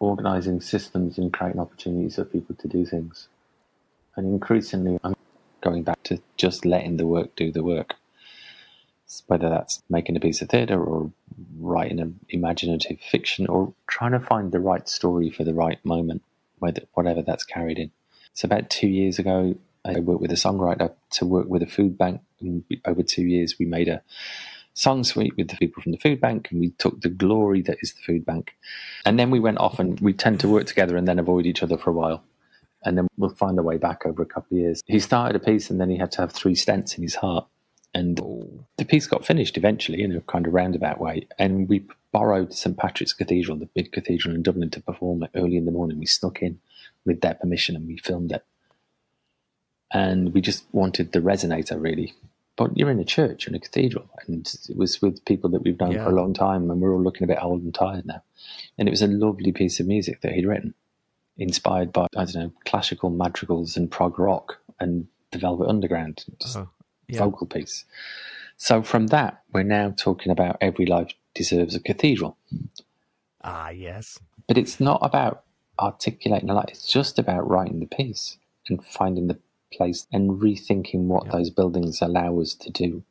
organizing 0.00 0.62
systems 0.62 1.18
and 1.18 1.30
creating 1.30 1.60
opportunities 1.60 2.14
for 2.14 2.24
people 2.24 2.54
to 2.54 2.66
do 2.66 2.86
things. 2.86 3.28
And 4.16 4.26
increasingly, 4.26 4.98
I'm 5.04 5.14
going 5.60 5.82
back 5.82 6.02
to 6.04 6.22
just 6.38 6.64
letting 6.64 6.96
the 6.96 7.06
work 7.06 7.36
do 7.36 7.52
the 7.52 7.62
work. 7.62 7.96
Whether 9.26 9.50
that's 9.50 9.82
making 9.90 10.16
a 10.16 10.20
piece 10.20 10.40
of 10.40 10.48
theatre 10.48 10.82
or 10.82 11.12
writing 11.58 12.00
an 12.00 12.18
imaginative 12.30 13.00
fiction 13.00 13.46
or 13.46 13.74
trying 13.88 14.12
to 14.12 14.20
find 14.20 14.52
the 14.52 14.58
right 14.58 14.88
story 14.88 15.30
for 15.30 15.44
the 15.44 15.52
right 15.52 15.84
moment, 15.84 16.22
whether, 16.60 16.80
whatever 16.94 17.20
that's 17.20 17.44
carried 17.44 17.78
in. 17.78 17.90
So, 18.32 18.46
about 18.46 18.70
two 18.70 18.88
years 18.88 19.18
ago, 19.18 19.54
I 19.84 20.00
worked 20.00 20.20
with 20.20 20.32
a 20.32 20.36
songwriter 20.36 20.92
to 21.12 21.26
work 21.26 21.48
with 21.48 21.62
a 21.62 21.66
food 21.66 21.98
bank. 21.98 22.20
And 22.40 22.64
over 22.84 23.02
two 23.02 23.24
years, 23.24 23.58
we 23.58 23.66
made 23.66 23.88
a 23.88 24.02
song 24.72 25.04
suite 25.04 25.36
with 25.36 25.48
the 25.48 25.56
people 25.56 25.82
from 25.82 25.92
the 25.92 25.98
food 25.98 26.20
bank, 26.20 26.48
and 26.50 26.60
we 26.60 26.70
took 26.70 27.00
the 27.00 27.08
glory 27.08 27.62
that 27.62 27.78
is 27.80 27.92
the 27.92 28.02
food 28.02 28.24
bank. 28.24 28.56
And 29.04 29.18
then 29.18 29.30
we 29.30 29.40
went 29.40 29.58
off, 29.58 29.78
and 29.78 29.98
we 30.00 30.12
tend 30.12 30.40
to 30.40 30.48
work 30.48 30.66
together 30.66 30.96
and 30.96 31.06
then 31.06 31.18
avoid 31.18 31.46
each 31.46 31.62
other 31.62 31.78
for 31.78 31.90
a 31.90 31.94
while. 31.94 32.24
And 32.84 32.98
then 32.98 33.08
we'll 33.16 33.34
find 33.34 33.58
a 33.58 33.62
way 33.62 33.78
back 33.78 34.04
over 34.04 34.22
a 34.22 34.26
couple 34.26 34.56
of 34.56 34.62
years. 34.62 34.82
He 34.86 35.00
started 35.00 35.36
a 35.36 35.44
piece, 35.44 35.70
and 35.70 35.80
then 35.80 35.90
he 35.90 35.96
had 35.96 36.12
to 36.12 36.22
have 36.22 36.32
three 36.32 36.54
stents 36.54 36.96
in 36.96 37.02
his 37.02 37.14
heart. 37.14 37.46
And 37.96 38.18
the 38.76 38.84
piece 38.84 39.06
got 39.06 39.24
finished 39.24 39.56
eventually 39.56 40.02
in 40.02 40.16
a 40.16 40.20
kind 40.22 40.46
of 40.46 40.52
roundabout 40.52 41.00
way. 41.00 41.28
And 41.38 41.68
we 41.68 41.86
borrowed 42.10 42.52
St. 42.52 42.76
Patrick's 42.76 43.12
Cathedral, 43.12 43.56
the 43.56 43.66
big 43.66 43.92
cathedral 43.92 44.34
in 44.34 44.42
Dublin, 44.42 44.70
to 44.70 44.80
perform 44.80 45.22
it 45.22 45.30
early 45.36 45.56
in 45.56 45.64
the 45.64 45.70
morning. 45.70 46.00
We 46.00 46.06
snuck 46.06 46.42
in 46.42 46.58
with 47.06 47.20
their 47.20 47.34
permission 47.34 47.76
and 47.76 47.86
we 47.86 47.98
filmed 47.98 48.32
it 48.32 48.44
and 49.94 50.34
we 50.34 50.40
just 50.42 50.64
wanted 50.72 51.12
the 51.12 51.20
resonator 51.20 51.80
really 51.80 52.12
But 52.56 52.76
you're 52.78 52.90
in 52.90 53.00
a 53.00 53.04
church, 53.04 53.48
in 53.48 53.54
a 53.56 53.58
cathedral, 53.58 54.08
and 54.28 54.46
it 54.68 54.76
was 54.76 55.02
with 55.02 55.24
people 55.24 55.50
that 55.50 55.62
we've 55.64 55.80
known 55.80 55.90
Yeah. 55.92 56.04
for 56.04 56.10
a 56.10 56.14
long 56.22 56.32
time, 56.34 56.70
and 56.70 56.80
we're 56.80 56.92
all 56.94 57.02
looking 57.02 57.24
a 57.24 57.26
bit 57.26 57.42
old 57.42 57.62
and 57.62 57.74
tired 57.74 58.06
now. 58.06 58.22
And 58.78 58.86
it 58.88 58.92
was 58.92 59.02
a 59.02 59.08
lovely 59.08 59.50
piece 59.50 59.80
of 59.80 59.86
music 59.88 60.20
that 60.20 60.32
he'd 60.34 60.46
written, 60.46 60.72
inspired 61.36 61.92
by, 61.92 62.06
I 62.16 62.24
don't 62.24 62.34
know, 62.36 62.52
classical 62.64 63.10
madrigals 63.10 63.76
and 63.76 63.90
prog 63.90 64.20
rock 64.20 64.58
and 64.78 65.08
the 65.32 65.38
Velvet 65.38 65.68
Underground, 65.68 66.24
just 66.40 66.56
Oh, 66.56 66.68
yeah. 67.08 67.18
vocal 67.24 67.48
piece. 67.48 67.84
So 68.56 68.82
from 68.84 69.08
that, 69.08 69.42
we're 69.52 69.64
now 69.64 69.90
talking 69.96 70.30
about 70.30 70.56
Every 70.60 70.86
Life 70.86 71.12
Deserves 71.34 71.74
a 71.74 71.80
Cathedral. 71.80 72.36
Ah, 73.42 73.70
yes. 73.70 74.20
But 74.46 74.58
it's 74.58 74.78
not 74.78 75.00
about 75.02 75.42
articulating 75.80 76.50
a 76.50 76.54
lot, 76.54 76.70
it's 76.70 76.86
just 76.86 77.18
about 77.18 77.48
writing 77.50 77.80
the 77.80 77.86
piece 77.86 78.38
and 78.68 78.84
finding 78.84 79.26
the 79.26 79.38
place 79.76 80.06
and 80.12 80.40
rethinking 80.40 81.04
what 81.06 81.26
Yeah. 81.26 81.32
those 81.32 81.50
buildings 81.50 82.00
allow 82.00 82.40
us 82.40 82.54
to 82.54 82.70
do. 82.70 83.02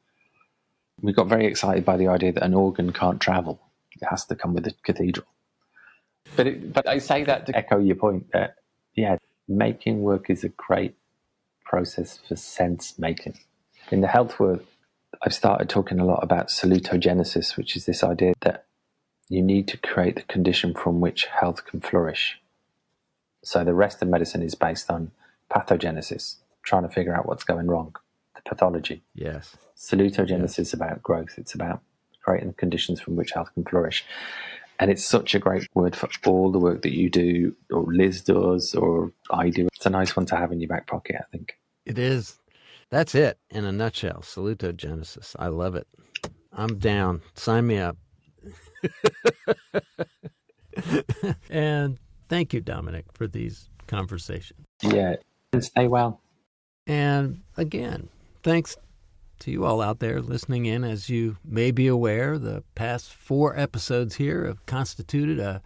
We 1.01 1.13
got 1.13 1.27
very 1.27 1.45
excited 1.45 1.83
by 1.85 1.97
the 1.97 2.07
idea 2.07 2.31
that 2.33 2.43
an 2.43 2.53
organ 2.53 2.93
can't 2.93 3.19
travel, 3.19 3.59
it 3.99 4.05
has 4.09 4.25
to 4.25 4.35
come 4.35 4.53
with 4.53 4.67
a 4.67 4.73
cathedral. 4.83 5.27
But, 6.35 6.47
it, 6.47 6.73
but 6.73 6.87
I 6.87 6.97
say 6.99 7.23
that 7.25 7.45
to 7.47 7.55
echo 7.55 7.77
your 7.79 7.95
point 7.95 8.31
that, 8.31 8.55
yeah, 8.95 9.17
making 9.47 10.01
work 10.01 10.29
is 10.29 10.43
a 10.43 10.49
great 10.49 10.95
process 11.65 12.19
for 12.27 12.35
sense 12.35 12.97
making. 12.97 13.39
In 13.91 14.01
the 14.01 14.07
health 14.07 14.39
world, 14.39 14.61
I've 15.21 15.33
started 15.33 15.69
talking 15.69 15.99
a 15.99 16.05
lot 16.05 16.23
about 16.23 16.47
salutogenesis, 16.47 17.57
which 17.57 17.75
is 17.75 17.85
this 17.85 18.03
idea 18.03 18.33
that 18.41 18.65
you 19.29 19.41
need 19.41 19.67
to 19.69 19.77
create 19.77 20.15
the 20.15 20.21
condition 20.23 20.73
from 20.73 21.01
which 21.01 21.25
health 21.25 21.65
can 21.65 21.81
flourish. 21.81 22.39
So 23.43 23.63
the 23.63 23.73
rest 23.73 24.01
of 24.01 24.07
medicine 24.07 24.41
is 24.41 24.55
based 24.55 24.89
on 24.89 25.11
pathogenesis, 25.51 26.37
trying 26.63 26.83
to 26.83 26.89
figure 26.89 27.15
out 27.15 27.27
what's 27.27 27.43
going 27.43 27.67
wrong, 27.67 27.95
the 28.35 28.41
pathology. 28.45 29.03
Yes. 29.13 29.55
Salutogenesis 29.77 30.59
is 30.59 30.73
about 30.73 31.03
growth. 31.03 31.35
It's 31.37 31.53
about 31.53 31.81
creating 32.23 32.49
the 32.49 32.55
conditions 32.55 32.99
from 32.99 33.15
which 33.15 33.31
health 33.31 33.53
can 33.53 33.65
flourish. 33.65 34.05
And 34.79 34.89
it's 34.89 35.05
such 35.05 35.35
a 35.35 35.39
great 35.39 35.67
word 35.75 35.95
for 35.95 36.09
all 36.25 36.51
the 36.51 36.59
work 36.59 36.81
that 36.81 36.93
you 36.93 37.09
do, 37.09 37.55
or 37.71 37.85
Liz 37.93 38.21
does, 38.21 38.73
or 38.73 39.11
I 39.29 39.49
do. 39.49 39.67
It's 39.73 39.85
a 39.85 39.89
nice 39.89 40.15
one 40.15 40.25
to 40.27 40.35
have 40.35 40.51
in 40.51 40.59
your 40.59 40.67
back 40.67 40.87
pocket, 40.87 41.17
I 41.19 41.23
think. 41.31 41.57
It 41.85 41.99
is. 41.99 42.39
That's 42.89 43.15
it 43.15 43.37
in 43.49 43.65
a 43.65 43.71
nutshell. 43.71 44.21
Salutogenesis. 44.21 45.35
I 45.37 45.47
love 45.47 45.75
it. 45.75 45.87
I'm 46.51 46.79
down. 46.79 47.21
Sign 47.35 47.67
me 47.67 47.77
up. 47.77 47.97
and 51.49 51.97
thank 52.29 52.53
you, 52.53 52.61
Dominic, 52.61 53.05
for 53.13 53.27
these 53.27 53.69
conversations. 53.87 54.65
Yeah. 54.81 55.15
And 55.51 55.63
stay 55.63 55.87
well. 55.87 56.19
And 56.85 57.41
again, 57.55 58.09
thanks 58.43 58.75
to 59.39 59.51
you 59.51 59.65
all 59.65 59.81
out 59.81 59.99
there 59.99 60.21
listening 60.21 60.65
in. 60.65 60.83
As 60.83 61.09
you 61.09 61.37
may 61.43 61.71
be 61.71 61.87
aware, 61.87 62.37
the 62.37 62.63
past 62.75 63.13
four 63.13 63.57
episodes 63.57 64.15
here 64.15 64.45
have 64.45 64.65
constituted 64.65 65.39
a 65.39 65.61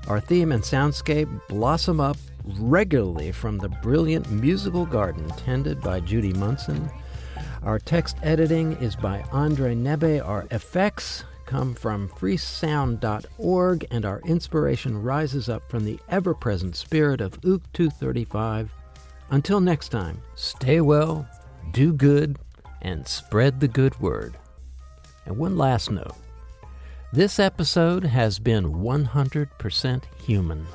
Our 0.09 0.21
theme 0.21 0.53
and 0.53 0.63
soundscape 0.63 1.29
blossom 1.49 2.01
up 2.01 2.17
regularly 2.45 3.33
from 3.33 3.59
the 3.59 3.69
brilliant 3.69 4.31
musical 4.31 4.87
garden 4.87 5.29
tended 5.31 5.81
by 5.81 6.01
Judy 6.01 6.33
Munson. 6.33 6.89
Our 7.63 7.79
text 7.79 8.17
editing 8.23 8.75
is 8.75 8.95
by 8.95 9.25
Andre 9.33 9.75
Nebe. 9.75 10.25
Our 10.25 10.47
effects 10.53 11.25
come 11.47 11.75
from 11.75 12.09
freesound.org, 12.09 13.87
and 13.91 14.05
our 14.05 14.21
inspiration 14.21 15.03
rises 15.03 15.49
up 15.49 15.69
from 15.69 15.85
the 15.85 15.99
ever 16.09 16.35
present 16.35 16.77
spirit 16.77 17.21
of 17.21 17.35
Ook 17.45 17.63
235. 17.73 18.71
Until 19.31 19.61
next 19.61 19.89
time, 19.89 20.23
stay 20.35 20.81
well, 20.81 21.27
do 21.73 21.93
good, 21.93 22.39
and 22.83 23.07
spread 23.07 23.59
the 23.59 23.69
good 23.69 23.99
word. 24.01 24.37
And 25.25 25.37
one 25.37 25.57
last 25.57 25.91
note 25.91 26.15
this 27.13 27.39
episode 27.39 28.05
has 28.05 28.39
been 28.39 28.75
100% 28.75 30.03
human. 30.23 30.67